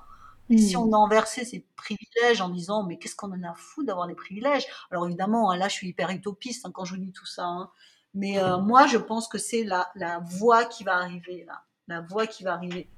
Et 0.50 0.58
si 0.58 0.76
mm. 0.76 0.80
on 0.80 0.92
a 0.92 0.98
inversé 0.98 1.44
ces 1.44 1.64
privilèges 1.76 2.40
en 2.40 2.48
disant, 2.48 2.84
mais 2.84 2.98
qu'est-ce 2.98 3.16
qu'on 3.16 3.32
en 3.32 3.42
a 3.42 3.54
fou 3.54 3.84
d'avoir 3.84 4.06
des 4.06 4.14
privilèges? 4.14 4.66
Alors 4.90 5.06
évidemment, 5.06 5.50
hein, 5.50 5.56
là, 5.56 5.68
je 5.68 5.74
suis 5.74 5.88
hyper 5.88 6.10
utopiste 6.10 6.66
hein, 6.66 6.70
quand 6.72 6.84
je 6.84 6.94
vous 6.94 7.00
dis 7.00 7.12
tout 7.12 7.26
ça. 7.26 7.44
Hein. 7.44 7.70
Mais 8.14 8.38
euh, 8.38 8.58
moi, 8.58 8.86
je 8.86 8.98
pense 8.98 9.28
que 9.28 9.38
c'est 9.38 9.64
la, 9.64 9.88
la 9.94 10.18
voie 10.18 10.64
qui 10.64 10.84
va 10.84 10.96
arriver, 10.96 11.44
là. 11.46 11.62
La 11.88 12.00
voie 12.00 12.26
qui 12.26 12.44
va 12.44 12.52
arriver. 12.52 12.88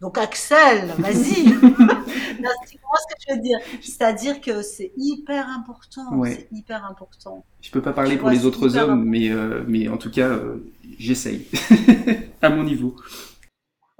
Donc 0.00 0.18
Axel, 0.18 0.92
vas-y. 0.98 1.52
comprends 2.82 2.98
ce 3.08 3.14
que 3.14 3.20
je 3.28 3.34
veux 3.34 3.40
dire? 3.40 3.58
C'est-à-dire 3.80 4.40
que 4.40 4.62
c'est 4.62 4.92
hyper 4.96 5.48
important. 5.48 6.24
C'est 6.24 6.48
hyper 6.52 6.84
important. 6.84 7.44
Je 7.60 7.70
peux 7.70 7.82
pas 7.82 7.92
parler 7.92 8.16
pour 8.16 8.30
les 8.30 8.44
autres 8.44 8.76
hommes, 8.76 9.04
mais, 9.04 9.30
euh, 9.30 9.64
mais 9.66 9.88
en 9.88 9.96
tout 9.96 10.10
cas, 10.10 10.28
euh, 10.28 10.72
j'essaye 10.98 11.46
à 12.42 12.50
mon 12.50 12.64
niveau. 12.64 12.96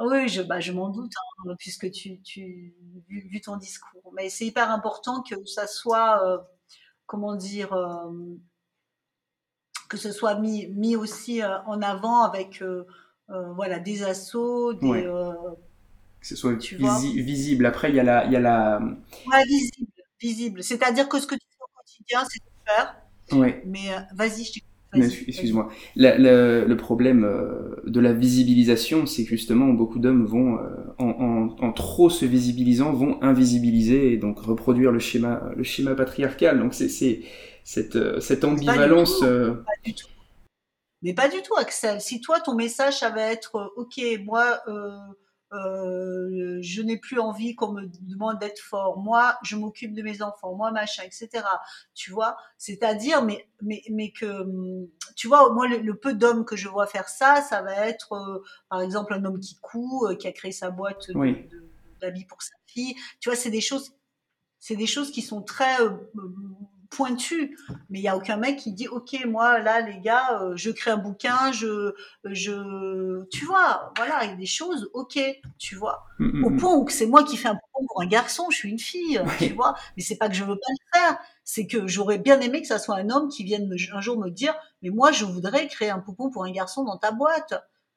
Oui, 0.03 0.29
je, 0.29 0.43
bah, 0.43 0.61
je 0.61 0.73
m'en 0.73 0.91
doute, 0.91 1.13
hein, 1.47 1.55
puisque 1.59 1.91
tu, 1.91 2.21
tu 2.23 2.75
vu, 3.09 3.41
ton 3.41 3.57
discours. 3.57 4.13
Mais 4.15 4.29
c'est 4.29 4.47
hyper 4.47 4.71
important 4.71 5.23
que 5.23 5.45
ça 5.47 5.67
soit, 5.67 6.27
euh, 6.27 6.39
comment 7.07 7.35
dire, 7.35 7.77
que 9.89 9.97
ce 9.97 10.13
soit 10.13 10.35
mis, 10.37 10.67
mis 10.69 10.97
aussi 10.97 11.43
en 11.45 11.83
avant 11.83 12.23
avec, 12.23 12.63
voilà, 13.29 13.79
des 13.79 14.03
assauts, 14.03 14.73
des 14.75 15.09
que 16.23 16.29
ce 16.29 16.37
soit 16.37 16.55
visible. 16.55 17.67
Après, 17.67 17.91
il 17.91 17.97
y 17.97 18.01
a 18.01 18.05
la. 18.05 18.25
Il 18.27 18.33
y 18.33 18.37
a 18.37 18.41
la... 18.41 18.81
Ouais, 19.27 19.45
visible. 19.45 19.93
visible. 20.21 20.63
C'est-à-dire 20.63 21.09
que 21.09 21.19
ce 21.19 21.27
que 21.27 21.35
tu 21.35 21.47
fais 21.51 21.65
au 21.65 21.77
quotidien, 21.77 22.25
c'est 22.31 22.39
de 22.39 22.51
faire. 22.65 22.97
Ouais. 23.33 23.63
Mais 23.67 23.93
euh, 23.93 23.99
vas-y, 24.15 24.45
je 24.45 24.61
Excuse-moi. 24.95 25.69
Le, 25.97 26.75
problème 26.75 27.25
euh, 27.25 27.77
de 27.87 28.01
la 28.01 28.13
visibilisation, 28.13 29.07
c'est 29.07 29.25
que 29.25 29.31
justement, 29.31 29.69
beaucoup 29.69 29.99
d'hommes 29.99 30.25
vont, 30.25 30.59
euh, 30.59 30.69
en, 30.99 31.55
en, 31.59 31.73
trop 31.73 32.11
se 32.11 32.27
visibilisant, 32.27 32.93
vont 32.93 33.23
invisibiliser 33.23 34.13
et 34.13 34.17
donc 34.17 34.41
reproduire 34.41 34.93
le 34.93 34.99
schéma, 34.99 35.43
le 35.57 35.63
schéma 35.63 35.95
patriarcal. 35.95 36.59
Donc 36.59 36.75
c'est 36.75 36.89
cette, 36.89 38.21
cette 38.21 38.45
ambivalence. 38.45 39.21
Pas 39.21 39.73
du, 39.85 39.95
tout. 39.95 40.09
Mais 41.03 41.15
pas 41.15 41.29
du 41.29 41.43
tout, 41.43 41.55
Axel. 41.57 42.01
Si 42.01 42.21
toi, 42.21 42.41
ton 42.41 42.55
message, 42.55 42.99
ça 42.99 43.11
va 43.11 43.23
être, 43.23 43.73
ok, 43.77 44.01
moi, 44.25 44.61
euh, 44.69 44.97
je 45.53 46.83
n'ai 46.83 46.97
plus 46.97 47.21
envie 47.21 47.55
qu'on 47.55 47.73
me 47.73 47.87
demande 48.01 48.39
d'être 48.39 48.61
fort. 48.61 48.99
Moi, 48.99 49.37
je 49.43 49.57
m'occupe 49.57 49.95
de 49.95 50.03
mes 50.03 50.23
enfants. 50.23 50.55
Moi, 50.55 50.71
machin, 50.71 51.03
etc. 51.05 51.45
Tu 51.95 52.11
vois, 52.11 52.37
c'est-à-dire, 52.59 53.23
mais 53.23 53.47
mais 53.61 53.83
mais 53.91 54.13
que, 54.13 54.47
tu 55.17 55.29
vois, 55.29 55.53
moi, 55.53 55.69
le, 55.69 55.97
peu 55.97 56.15
d'hommes 56.15 56.45
que 56.45 56.57
je 56.57 56.69
vois 56.69 56.87
faire 56.87 57.09
ça, 57.09 57.43
ça 57.43 57.63
va 57.63 57.87
être, 57.87 58.13
euh, 58.15 58.43
par 58.69 58.81
exemple, 58.81 59.15
un 59.15 59.25
homme 59.25 59.41
qui 59.41 59.59
coud, 59.61 60.11
euh, 60.11 60.15
qui 60.15 60.27
a 60.27 60.33
créé 60.33 60.53
sa 60.53 60.71
boîte 60.71 61.11
d'habits 62.01 62.25
pour 62.25 62.43
sa 62.43 62.55
fille. 62.67 62.95
Tu 63.21 63.29
vois, 63.29 63.37
c'est 63.37 63.51
des 63.51 63.61
choses, 63.61 63.93
c'est 64.59 64.77
des 64.77 64.87
choses 64.87 65.11
qui 65.11 65.23
sont 65.23 65.43
très 65.43 65.77
pointu, 66.95 67.57
mais 67.89 67.99
il 67.99 68.03
y 68.03 68.09
a 68.09 68.17
aucun 68.17 68.37
mec 68.37 68.59
qui 68.59 68.73
dit 68.73 68.87
ok 68.87 69.25
moi 69.27 69.59
là 69.59 69.81
les 69.81 69.99
gars 70.01 70.41
euh, 70.43 70.53
je 70.57 70.71
crée 70.71 70.91
un 70.91 70.99
bouquin, 70.99 71.51
je 71.53 71.95
je 72.25 73.25
tu 73.31 73.47
vois 73.47 73.93
voilà 73.97 74.25
il 74.25 74.31
y 74.31 74.33
a 74.33 74.37
des 74.37 74.47
choses 74.47 74.91
ok 74.93 75.19
tu 75.59 75.75
vois 75.75 76.05
mm, 76.19 76.41
mm, 76.41 76.45
au 76.45 76.51
mm. 76.51 76.57
point 76.59 76.77
où 76.77 76.89
c'est 76.89 77.07
moi 77.07 77.25
qui 77.25 77.37
fais 77.37 77.49
un 77.49 77.55
poupon 77.55 77.87
pour 77.87 78.03
un 78.03 78.07
garçon, 78.07 78.51
je 78.51 78.57
suis 78.57 78.71
une 78.71 78.79
fille 78.79 79.21
tu 79.39 79.55
vois, 79.55 79.75
mais 79.97 80.03
c'est 80.03 80.17
pas 80.17 80.29
que 80.29 80.35
je 80.35 80.45
veux 80.45 80.57
pas 80.57 80.71
le 80.71 80.99
faire, 80.99 81.19
c'est 81.45 81.67
que 81.67 81.87
j'aurais 81.87 82.19
bien 82.19 82.41
aimé 82.41 82.61
que 82.61 82.69
ça 82.69 82.79
soit 82.79 82.97
un 82.97 83.11
homme 83.11 83.29
qui 83.29 83.45
vienne 83.45 83.73
un 83.93 84.01
jour 84.01 84.19
me 84.19 84.29
dire 84.29 84.55
mais 84.83 84.91
moi 84.91 85.13
je 85.13 85.25
voudrais 85.25 85.67
créer 85.69 85.91
un 85.91 86.01
poupon 86.01 86.31
pour 86.31 86.45
un 86.45 86.53
garçon 86.53 86.85
dans 86.85 86.99
ta 86.99 87.11
boîte. 87.11 87.55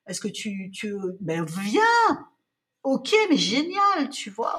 Est-ce 0.08 0.22
que 0.22 0.28
tu 0.28 0.72
tu 0.72 0.96
ben 1.20 1.46
viens 1.46 1.82
ok 2.84 3.14
mais 3.30 3.38
génial 3.38 4.10
tu 4.12 4.30
vois. 4.30 4.58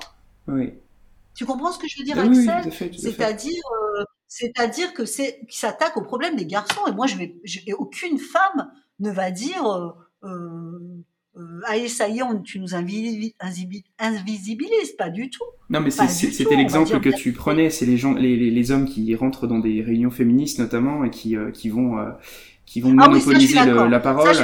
Oui. 0.49 0.75
Tu 1.37 1.45
comprends 1.45 1.71
ce 1.71 1.79
que 1.79 1.87
je 1.87 1.99
veux 1.99 2.05
dire, 2.05 2.19
Axel 2.19 2.73
C'est-à-dire, 2.97 3.63
euh, 3.99 4.05
c'est-à-dire 4.27 4.95
que 4.95 5.05
c'est 5.05 5.41
qui 5.49 5.59
s'attaque 5.59 5.97
au 5.97 6.03
problème 6.03 6.37
des 6.37 6.47
garçons. 6.47 6.81
Et 6.89 6.93
moi, 6.93 7.07
je 7.07 7.17
vais, 7.17 7.37
aucune 7.79 8.19
femme 8.19 8.71
ne 9.01 9.11
va 9.11 9.31
dire 9.31 9.67
euh, 9.67 9.91
euh, 10.25 10.79
euh 11.37 11.61
allez 11.67 11.89
ça 11.89 12.09
y 12.09 12.21
est, 12.21 12.43
tu 12.43 12.59
nous 12.59 12.75
invisibilises, 12.75 13.35
pas 14.97 15.11
du 15.11 15.29
tout. 15.29 15.45
Non, 15.69 15.81
mais 15.81 15.91
c'était 15.91 16.57
l'exemple 16.57 17.01
que 17.01 17.11
tu 17.11 17.33
prenais, 17.33 17.69
c'est 17.69 17.85
les 17.85 17.99
gens, 17.99 18.15
les, 18.15 18.51
les, 18.51 18.71
hommes 18.71 18.87
qui 18.87 19.15
rentrent 19.15 19.47
dans 19.47 19.59
des 19.59 19.83
réunions 19.83 20.11
féministes 20.11 20.59
notamment 20.59 21.05
et 21.05 21.11
qui, 21.11 21.37
qui 21.53 21.69
vont 21.69 21.99
qui 22.67 22.81
vont 22.81 22.91
Ah 22.99 23.07
oui, 23.09 23.15
monopoliser 23.15 23.65
le- 23.65 23.87
la 23.87 24.01
parole. 24.01 24.35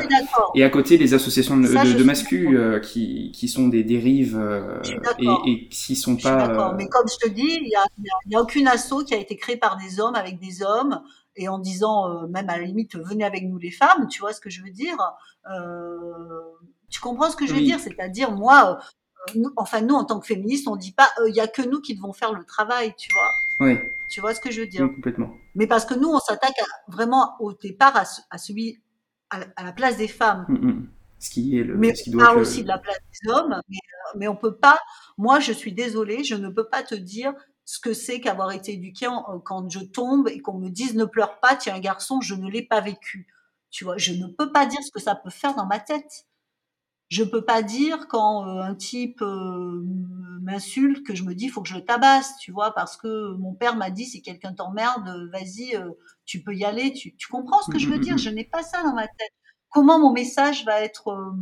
Et 0.54 0.62
à 0.62 0.70
côté, 0.70 0.96
les 0.96 1.12
associations 1.12 1.56
de, 1.56 1.66
Ça, 1.66 1.84
de, 1.84 1.92
de 1.92 2.56
euh, 2.56 2.78
qui, 2.78 3.32
qui 3.32 3.48
sont 3.48 3.66
des 3.68 3.82
dérives 3.82 4.38
euh, 4.38 4.80
et, 5.18 5.26
et 5.50 5.68
qui 5.68 5.96
sont 5.96 6.16
Je 6.16 6.22
pas. 6.22 6.48
euh, 6.70 6.74
Mais 6.76 6.88
comme 6.88 7.08
je 7.08 7.16
te 7.16 7.28
dis, 7.28 7.58
il 7.60 7.64
n'y 7.68 7.74
a, 7.74 7.84
y 8.26 8.36
a- 8.36 8.40
aucune 8.40 8.68
asso 8.68 9.04
qui 9.06 9.12
a 9.14 9.18
été 9.18 9.36
créée 9.36 9.56
par 9.56 9.76
des 9.76 9.98
hommes 10.00 10.14
avec 10.14 10.38
des 10.38 10.62
hommes 10.62 11.02
et 11.34 11.48
en 11.48 11.58
disant, 11.58 12.26
même 12.28 12.48
à 12.48 12.58
la 12.58 12.64
limite, 12.64 12.94
venez 12.96 13.24
avec 13.24 13.42
nous 13.44 13.58
les 13.58 13.70
femmes, 13.72 14.06
tu 14.08 14.20
vois 14.20 14.32
ce 14.32 14.40
que 14.40 14.50
je 14.50 14.62
veux 14.62 14.70
dire 14.70 14.96
Tu 16.90 17.00
comprends 17.00 17.30
ce 17.30 17.36
que 17.36 17.46
je 17.46 17.52
veux 17.54 17.58
Oui. 17.60 17.64
dire? 17.66 17.80
C'est-à-dire, 17.80 18.30
moi, 18.32 18.78
nous- 19.34 19.52
enfin, 19.56 19.80
nous, 19.80 19.94
en 19.94 20.04
tant 20.04 20.20
que 20.20 20.26
féministes, 20.26 20.68
on 20.68 20.76
dit 20.76 20.92
pas, 20.92 21.08
il 21.26 21.34
y 21.34 21.40
a 21.40 21.48
que 21.48 21.62
nous 21.62 21.80
qui 21.80 21.94
devons 21.94 22.12
faire 22.12 22.32
le 22.32 22.44
travail, 22.44 22.94
tu 22.98 23.08
vois 23.12 23.30
Tu 24.08 24.20
vois 24.20 24.34
ce 24.34 24.40
que 24.40 24.50
je 24.50 24.60
veux 24.60 24.66
dire? 24.66 24.82
Oui, 24.82 24.94
complètement. 24.94 25.34
Mais 25.54 25.66
parce 25.66 25.84
que 25.84 25.94
nous, 25.94 26.08
on 26.08 26.18
s'attaque 26.18 26.58
à- 26.60 26.90
vraiment 26.90 27.34
au 27.40 27.52
départ 27.54 27.96
à, 27.96 28.04
ce- 28.04 28.20
à 28.30 28.38
celui, 28.38 28.82
à, 29.30 29.38
la- 29.40 29.46
à 29.56 29.64
la 29.64 29.72
place 29.72 29.96
des 29.96 30.08
femmes. 30.08 30.44
Mm, 30.48 30.54
mm. 30.68 30.88
Ce 31.18 31.30
qui 31.30 31.56
est 31.58 31.62
le, 31.62 31.76
Mais 31.76 31.94
ce 31.94 32.02
qui 32.04 32.14
on 32.14 32.18
parle 32.18 32.36
le- 32.36 32.42
aussi 32.42 32.62
de 32.62 32.68
la 32.68 32.78
place 32.78 32.98
des 33.22 33.30
hommes, 33.30 33.60
mais, 33.68 33.76
euh, 33.76 34.18
mais 34.18 34.28
on 34.28 34.36
peut 34.36 34.56
pas. 34.56 34.78
Moi, 35.18 35.38
je 35.40 35.52
suis 35.52 35.72
désolée, 35.72 36.24
je 36.24 36.34
ne 36.34 36.48
peux 36.48 36.68
pas 36.68 36.82
te 36.82 36.94
dire 36.96 37.32
ce 37.64 37.78
que 37.78 37.94
c'est 37.94 38.20
qu'avoir 38.20 38.50
été 38.52 38.72
éduquée 38.72 39.06
en- 39.06 39.38
quand 39.38 39.70
je 39.70 39.78
tombe 39.80 40.28
et 40.28 40.40
qu'on 40.40 40.58
me 40.58 40.68
dise 40.68 40.94
ne 40.96 41.04
pleure 41.04 41.38
pas, 41.40 41.54
tu 41.56 41.68
es 41.68 41.72
un 41.72 41.78
garçon, 41.80 42.20
je 42.20 42.34
ne 42.34 42.50
l'ai 42.50 42.62
pas 42.66 42.80
vécu. 42.80 43.28
Tu 43.70 43.84
vois, 43.84 43.96
je 43.98 44.12
ne 44.12 44.26
peux 44.26 44.50
pas 44.52 44.66
dire 44.66 44.80
ce 44.82 44.90
que 44.90 45.00
ça 45.00 45.14
peut 45.14 45.30
faire 45.30 45.54
dans 45.54 45.64
ma 45.66 45.78
tête. 45.78 46.26
Je 47.12 47.24
peux 47.24 47.44
pas 47.44 47.62
dire 47.62 48.08
quand 48.08 48.46
euh, 48.48 48.62
un 48.62 48.74
type 48.74 49.20
euh, 49.20 49.82
m'insulte 50.40 51.04
que 51.06 51.14
je 51.14 51.24
me 51.24 51.34
dis 51.34 51.48
faut 51.48 51.60
que 51.62 51.68
je 51.68 51.74
le 51.74 51.84
tabasse, 51.84 52.38
tu 52.38 52.52
vois, 52.52 52.72
parce 52.74 52.96
que 52.96 53.34
mon 53.36 53.52
père 53.54 53.76
m'a 53.76 53.90
dit 53.90 54.06
si 54.06 54.22
quelqu'un 54.22 54.54
t'emmerde, 54.54 55.28
vas-y, 55.30 55.76
euh, 55.76 55.90
tu 56.24 56.42
peux 56.42 56.54
y 56.54 56.64
aller. 56.64 56.92
Tu, 56.94 57.14
tu 57.16 57.28
comprends 57.28 57.60
ce 57.62 57.70
que 57.70 57.78
je 57.78 57.88
veux 57.88 57.98
dire? 57.98 58.16
Je 58.16 58.30
n'ai 58.30 58.44
pas 58.44 58.62
ça 58.62 58.82
dans 58.82 58.94
ma 58.94 59.06
tête. 59.06 59.32
Comment 59.68 59.98
mon 59.98 60.10
message 60.12 60.64
va 60.64 60.80
être 60.80 61.34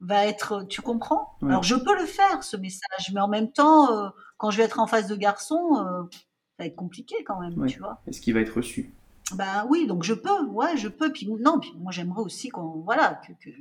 va 0.00 0.26
être, 0.26 0.64
tu 0.68 0.82
comprends? 0.82 1.36
Ouais. 1.42 1.50
Alors 1.50 1.62
je 1.62 1.76
peux 1.76 1.96
le 1.96 2.06
faire 2.06 2.42
ce 2.42 2.56
message, 2.56 3.12
mais 3.14 3.20
en 3.20 3.28
même 3.28 3.52
temps, 3.52 4.10
quand 4.36 4.50
je 4.50 4.58
vais 4.58 4.64
être 4.64 4.80
en 4.80 4.88
face 4.88 5.06
de 5.06 5.14
garçons, 5.14 5.76
euh, 5.78 6.02
ça 6.10 6.64
va 6.64 6.66
être 6.66 6.74
compliqué 6.76 7.14
quand 7.24 7.38
même, 7.40 7.56
Ouais. 7.56 7.68
tu 7.68 7.78
vois. 7.78 8.00
ce 8.10 8.20
qui 8.20 8.32
va 8.32 8.40
être 8.40 8.56
reçu. 8.56 8.92
Ben 9.36 9.64
oui, 9.70 9.86
donc 9.86 10.02
je 10.02 10.12
peux, 10.14 10.44
ouais, 10.46 10.76
je 10.76 10.88
peux. 10.88 11.12
Puis 11.12 11.28
non, 11.40 11.60
puis 11.60 11.72
moi 11.78 11.92
j'aimerais 11.92 12.22
aussi 12.22 12.48
qu'on, 12.48 12.80
voilà, 12.80 13.20
que, 13.26 13.32
que- 13.34 13.56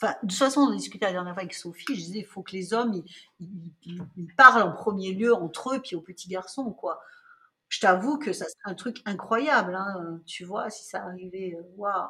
enfin, 0.00 0.14
de 0.22 0.28
toute 0.28 0.38
façon, 0.38 0.60
on 0.62 0.74
discutait 0.74 1.06
la 1.06 1.12
dernière 1.12 1.34
fois 1.34 1.42
avec 1.42 1.54
Sophie, 1.54 1.84
je 1.88 1.94
disais, 1.94 2.18
il 2.20 2.24
faut 2.24 2.42
que 2.42 2.52
les 2.52 2.72
hommes, 2.72 3.02
ils, 3.40 4.28
parlent 4.36 4.62
en 4.62 4.72
premier 4.72 5.12
lieu 5.12 5.34
entre 5.34 5.74
eux, 5.74 5.80
puis 5.80 5.96
aux 5.96 6.00
petits 6.00 6.28
garçons, 6.28 6.70
quoi. 6.70 7.00
Je 7.68 7.80
t'avoue 7.80 8.18
que 8.18 8.32
ça 8.32 8.46
serait 8.46 8.72
un 8.72 8.74
truc 8.74 9.00
incroyable, 9.04 9.74
hein, 9.74 10.20
tu 10.26 10.44
vois, 10.44 10.70
si 10.70 10.84
ça 10.84 11.04
arrivait, 11.04 11.56
euh, 11.56 11.62
waouh. 11.76 12.08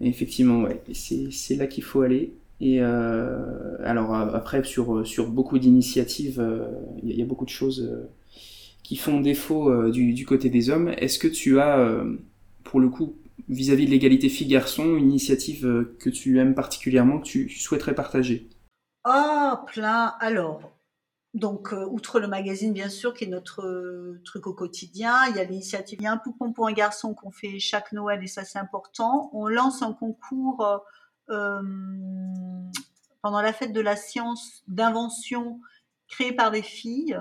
Effectivement, 0.00 0.62
ouais, 0.62 0.82
c'est 0.92 1.54
là 1.54 1.66
qu'il 1.66 1.84
faut 1.84 2.02
aller. 2.02 2.34
Et 2.60 2.82
euh, 2.82 3.76
alors 3.84 4.14
après, 4.14 4.62
sur, 4.64 5.06
sur 5.06 5.30
beaucoup 5.30 5.58
d'initiatives, 5.58 6.40
euh, 6.40 6.68
il 7.02 7.14
y, 7.16 7.20
a- 7.20 7.24
a 7.24 7.26
beaucoup 7.26 7.44
de 7.44 7.50
choses 7.50 8.06
qui 8.82 8.96
font 8.96 9.20
défaut 9.20 9.90
du, 9.90 10.26
côté 10.26 10.50
des 10.50 10.68
hommes. 10.68 10.88
Est-ce 10.88 11.18
que 11.18 11.28
tu 11.28 11.60
as, 11.60 12.04
pour 12.64 12.78
le 12.80 12.88
coup, 12.88 13.14
vis-à-vis 13.48 13.86
de 13.86 13.90
l'égalité 13.90 14.28
filles-garçons, 14.28 14.96
une 14.96 15.10
initiative 15.10 15.66
euh, 15.66 15.96
que 16.00 16.10
tu 16.10 16.38
aimes 16.38 16.54
particulièrement, 16.54 17.18
que 17.18 17.24
tu, 17.24 17.48
souhaiterais 17.48 17.94
partager? 17.94 18.48
Ah, 19.04 19.64
plein. 19.66 20.14
Alors, 20.20 20.60
donc, 21.34 21.72
euh, 21.72 21.86
outre 21.86 22.18
le 22.18 22.28
magazine, 22.28 22.72
bien 22.72 22.88
sûr, 22.88 23.14
qui 23.14 23.24
est 23.24 23.28
notre 23.28 23.62
euh, 23.62 24.20
truc 24.24 24.46
au 24.46 24.54
quotidien, 24.54 25.26
il 25.28 25.36
y 25.36 25.40
a 25.40 25.44
l'initiative, 25.44 25.98
il 26.00 26.04
y 26.04 26.08
a 26.08 26.12
un 26.12 26.18
poupon 26.18 26.52
pour 26.52 26.66
un 26.66 26.72
garçon 26.72 27.14
qu'on 27.14 27.30
fait 27.30 27.58
chaque 27.58 27.92
Noël, 27.92 28.22
et 28.22 28.26
ça, 28.26 28.44
c'est 28.44 28.58
important. 28.58 29.30
On 29.32 29.46
lance 29.46 29.82
un 29.82 29.92
concours 29.92 30.82
pendant 33.22 33.40
la 33.40 33.52
fête 33.52 33.72
de 33.72 33.80
la 33.80 33.96
science 33.96 34.62
d'invention 34.68 35.60
créé 36.08 36.32
par 36.32 36.50
des 36.50 36.62
filles. 36.62 37.18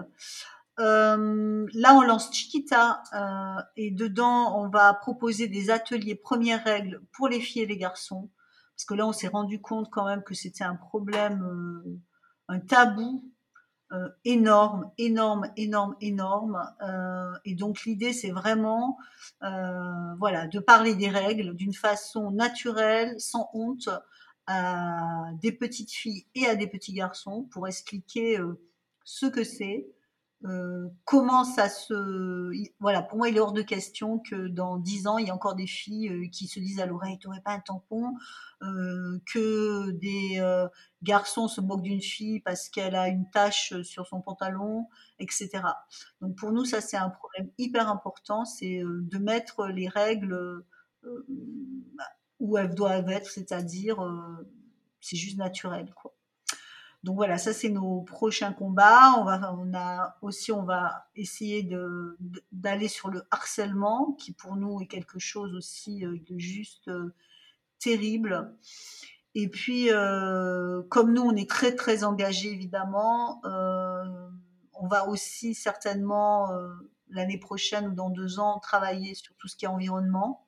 Euh, 0.79 1.67
là, 1.73 1.95
on 1.95 2.01
lance 2.01 2.33
Chiquita 2.33 3.01
euh, 3.13 3.61
et 3.77 3.91
dedans, 3.91 4.59
on 4.59 4.67
va 4.67 4.93
proposer 4.93 5.47
des 5.47 5.69
ateliers 5.69 6.15
premières 6.15 6.63
règles 6.63 7.01
pour 7.13 7.27
les 7.27 7.39
filles 7.39 7.63
et 7.63 7.67
les 7.67 7.77
garçons. 7.77 8.29
Parce 8.75 8.85
que 8.85 8.93
là, 8.93 9.07
on 9.07 9.13
s'est 9.13 9.29
rendu 9.29 9.61
compte 9.61 9.89
quand 9.89 10.05
même 10.05 10.23
que 10.23 10.33
c'était 10.33 10.65
un 10.65 10.75
problème, 10.75 11.43
euh, 11.43 11.99
un 12.49 12.59
tabou 12.59 13.31
énorme, 14.25 14.91
énorme, 14.97 15.49
énorme, 15.55 15.95
énorme. 16.01 16.69
Et 17.45 17.55
donc, 17.55 17.85
l'idée, 17.85 18.11
c'est 18.11 18.31
vraiment 18.31 18.97
voilà, 19.39 20.47
de 20.47 20.59
parler 20.59 20.95
des 20.95 21.07
règles 21.07 21.55
d'une 21.55 21.73
façon 21.73 22.31
naturelle, 22.31 23.17
sans 23.19 23.49
honte, 23.53 23.87
à 24.47 25.29
des 25.41 25.53
petites 25.53 25.91
filles 25.91 26.25
et 26.35 26.45
à 26.45 26.57
des 26.57 26.67
petits 26.67 26.91
garçons 26.91 27.47
pour 27.51 27.69
expliquer 27.69 28.37
ce 29.05 29.27
que 29.27 29.45
c'est, 29.45 29.87
euh, 30.43 30.89
comment 31.05 31.43
ça 31.43 31.69
se... 31.69 32.51
Voilà, 32.79 33.01
pour 33.01 33.17
moi, 33.17 33.29
il 33.29 33.37
est 33.37 33.39
hors 33.39 33.53
de 33.53 33.61
question 33.61 34.19
que 34.19 34.47
dans 34.47 34.77
dix 34.77 35.07
ans, 35.07 35.17
il 35.17 35.25
y 35.25 35.29
ait 35.29 35.31
encore 35.31 35.55
des 35.55 35.65
filles 35.65 36.09
euh, 36.09 36.27
qui 36.29 36.47
se 36.47 36.59
disent 36.59 36.79
à 36.79 36.85
l'oreille, 36.85 37.17
t'aurais 37.19 37.41
pas 37.41 37.53
un 37.53 37.61
tampon 37.61 38.13
euh, 38.61 39.19
Que 39.25 39.91
des 39.91 40.39
euh, 40.39 40.67
garçons 41.03 41.47
se 41.47 41.61
moquent 41.61 41.81
d'une 41.81 42.01
fille 42.01 42.41
parce 42.41 42.69
qu'elle 42.69 42.95
a 42.95 43.07
une 43.07 43.29
tache 43.31 43.81
sur 43.83 44.05
son 44.07 44.21
pantalon, 44.21 44.87
etc. 45.19 45.49
Donc 46.21 46.35
pour 46.37 46.51
nous, 46.51 46.65
ça, 46.65 46.81
c'est 46.81 46.97
un 46.97 47.09
problème 47.09 47.49
hyper 47.57 47.89
important, 47.89 48.45
c'est 48.45 48.83
euh, 48.83 49.01
de 49.03 49.17
mettre 49.17 49.67
les 49.67 49.87
règles 49.87 50.63
où 52.39 52.57
elles 52.57 52.73
doivent 52.73 53.09
être, 53.09 53.29
c'est-à-dire, 53.29 53.97
c'est 54.99 55.17
juste 55.17 55.37
naturel, 55.37 55.93
quoi. 55.93 56.14
Donc 57.05 57.17
voilà, 57.17 57.37
ça 57.37 57.53
c'est 57.53 57.69
nos 57.69 58.01
prochains 58.01 58.51
combats. 58.51 59.13
On 59.19 59.23
va, 59.23 59.39
a 59.75 60.17
aussi, 60.23 60.51
on 60.51 60.63
va 60.63 61.05
essayer 61.15 61.69
d'aller 62.51 62.87
sur 62.87 63.09
le 63.09 63.21
harcèlement, 63.29 64.13
qui 64.13 64.33
pour 64.33 64.55
nous 64.55 64.81
est 64.81 64.87
quelque 64.87 65.19
chose 65.19 65.53
aussi 65.53 66.03
euh, 66.03 66.17
de 66.27 66.39
juste 66.39 66.87
euh, 66.87 67.13
terrible. 67.77 68.57
Et 69.35 69.49
puis, 69.49 69.91
euh, 69.91 70.81
comme 70.89 71.13
nous, 71.13 71.21
on 71.21 71.35
est 71.35 71.47
très 71.47 71.75
très 71.75 72.03
engagés 72.03 72.51
évidemment, 72.51 73.39
on 73.43 74.87
va 74.87 75.07
aussi 75.07 75.53
certainement 75.53 76.49
l'année 77.09 77.37
prochaine 77.37 77.89
ou 77.89 77.93
dans 77.93 78.09
deux 78.09 78.39
ans 78.39 78.57
travailler 78.59 79.13
sur 79.13 79.35
tout 79.35 79.47
ce 79.47 79.55
qui 79.55 79.65
est 79.65 79.67
environnement. 79.67 80.47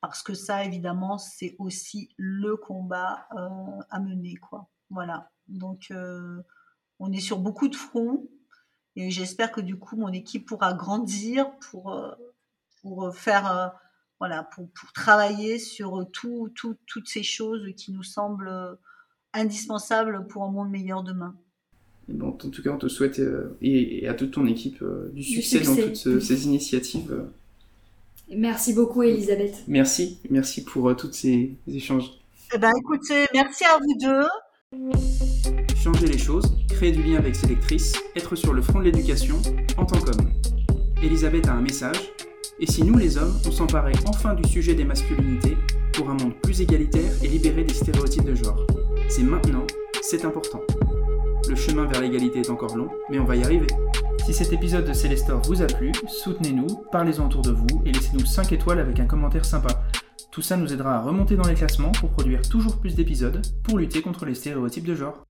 Parce 0.00 0.22
que 0.22 0.32
ça, 0.32 0.64
évidemment, 0.64 1.18
c'est 1.18 1.54
aussi 1.58 2.14
le 2.16 2.56
combat 2.56 3.28
à 3.90 4.00
mener. 4.00 4.36
Voilà. 4.92 5.30
Donc, 5.48 5.88
euh, 5.90 6.40
on 7.00 7.12
est 7.12 7.20
sur 7.20 7.38
beaucoup 7.38 7.68
de 7.68 7.74
fronts 7.74 8.28
et 8.94 9.10
j'espère 9.10 9.50
que 9.50 9.60
du 9.60 9.76
coup, 9.76 9.96
mon 9.96 10.12
équipe 10.12 10.46
pourra 10.46 10.74
grandir 10.74 11.50
pour, 11.58 11.92
euh, 11.92 12.12
pour 12.82 13.14
faire, 13.14 13.50
euh, 13.50 13.68
voilà, 14.20 14.44
pour, 14.44 14.70
pour 14.70 14.92
travailler 14.92 15.58
sur 15.58 16.06
tout, 16.12 16.52
tout, 16.54 16.76
toutes 16.86 17.08
ces 17.08 17.22
choses 17.22 17.66
qui 17.76 17.92
nous 17.92 18.04
semblent 18.04 18.78
indispensables 19.32 20.26
pour 20.28 20.44
un 20.44 20.50
monde 20.50 20.70
meilleur 20.70 21.02
demain. 21.02 21.34
Bon, 22.08 22.28
en 22.28 22.32
tout 22.32 22.62
cas, 22.62 22.70
on 22.70 22.78
te 22.78 22.88
souhaite 22.88 23.20
euh, 23.20 23.56
et, 23.62 24.04
et, 24.04 24.08
à 24.08 24.14
toute 24.14 24.32
ton 24.32 24.46
équipe 24.46 24.82
euh, 24.82 25.10
du, 25.14 25.22
succès 25.22 25.60
du, 25.60 25.66
dans 25.66 25.76
toutes 25.76 25.96
ce, 25.96 26.20
ces 26.20 26.46
initiatives. 26.46 27.24
Merci 28.28 28.74
beaucoup, 28.74 29.02
Elisabeth. 29.02 29.62
Merci, 29.68 30.18
merci 30.30 30.64
pour 30.64 30.88
euh, 30.88 30.94
tous 30.94 31.12
ces 31.12 31.52
échanges. 31.68 32.10
Eh 32.54 32.58
ben, 32.58 32.72
écoutez, 32.78 33.26
merci 33.32 33.64
à 33.64 33.78
vous 33.78 33.98
deux. 34.00 34.26
Changer 35.76 36.06
les 36.06 36.16
choses, 36.16 36.56
créer 36.68 36.92
du 36.92 37.02
lien 37.02 37.18
avec 37.18 37.36
ses 37.36 37.46
lectrices, 37.46 37.92
être 38.16 38.36
sur 38.36 38.54
le 38.54 38.62
front 38.62 38.78
de 38.78 38.84
l'éducation 38.84 39.36
en 39.76 39.84
tant 39.84 39.98
qu'homme. 39.98 40.30
Elisabeth 41.02 41.46
a 41.48 41.52
un 41.52 41.60
message, 41.60 42.12
et 42.58 42.66
si 42.66 42.82
nous 42.82 42.96
les 42.96 43.18
hommes, 43.18 43.34
on 43.46 43.50
s'emparait 43.50 43.92
enfin 44.06 44.34
du 44.34 44.48
sujet 44.48 44.74
des 44.74 44.84
masculinités 44.84 45.58
pour 45.92 46.08
un 46.08 46.14
monde 46.14 46.34
plus 46.42 46.60
égalitaire 46.62 47.12
et 47.22 47.28
libéré 47.28 47.64
des 47.64 47.74
stéréotypes 47.74 48.24
de 48.24 48.34
genre? 48.34 48.64
C'est 49.08 49.24
maintenant, 49.24 49.66
c'est 50.00 50.24
important. 50.24 50.60
Le 51.48 51.56
chemin 51.56 51.84
vers 51.86 52.00
l'égalité 52.00 52.40
est 52.40 52.50
encore 52.50 52.76
long, 52.76 52.88
mais 53.10 53.18
on 53.18 53.24
va 53.24 53.36
y 53.36 53.44
arriver. 53.44 53.66
Si 54.24 54.32
cet 54.32 54.52
épisode 54.52 54.86
de 54.86 54.92
Célestor 54.92 55.42
vous 55.42 55.60
a 55.60 55.66
plu, 55.66 55.92
soutenez-nous, 56.06 56.68
parlez-en 56.92 57.26
autour 57.26 57.42
de 57.42 57.50
vous 57.50 57.82
et 57.84 57.92
laissez-nous 57.92 58.24
5 58.24 58.52
étoiles 58.52 58.78
avec 58.78 59.00
un 59.00 59.06
commentaire 59.06 59.44
sympa. 59.44 59.82
Tout 60.32 60.40
ça 60.40 60.56
nous 60.56 60.72
aidera 60.72 60.96
à 60.96 61.00
remonter 61.02 61.36
dans 61.36 61.46
les 61.46 61.52
classements 61.52 61.92
pour 61.92 62.08
produire 62.08 62.40
toujours 62.40 62.78
plus 62.78 62.94
d'épisodes 62.94 63.42
pour 63.64 63.76
lutter 63.76 64.00
contre 64.00 64.24
les 64.24 64.34
stéréotypes 64.34 64.86
de 64.86 64.94
genre. 64.94 65.18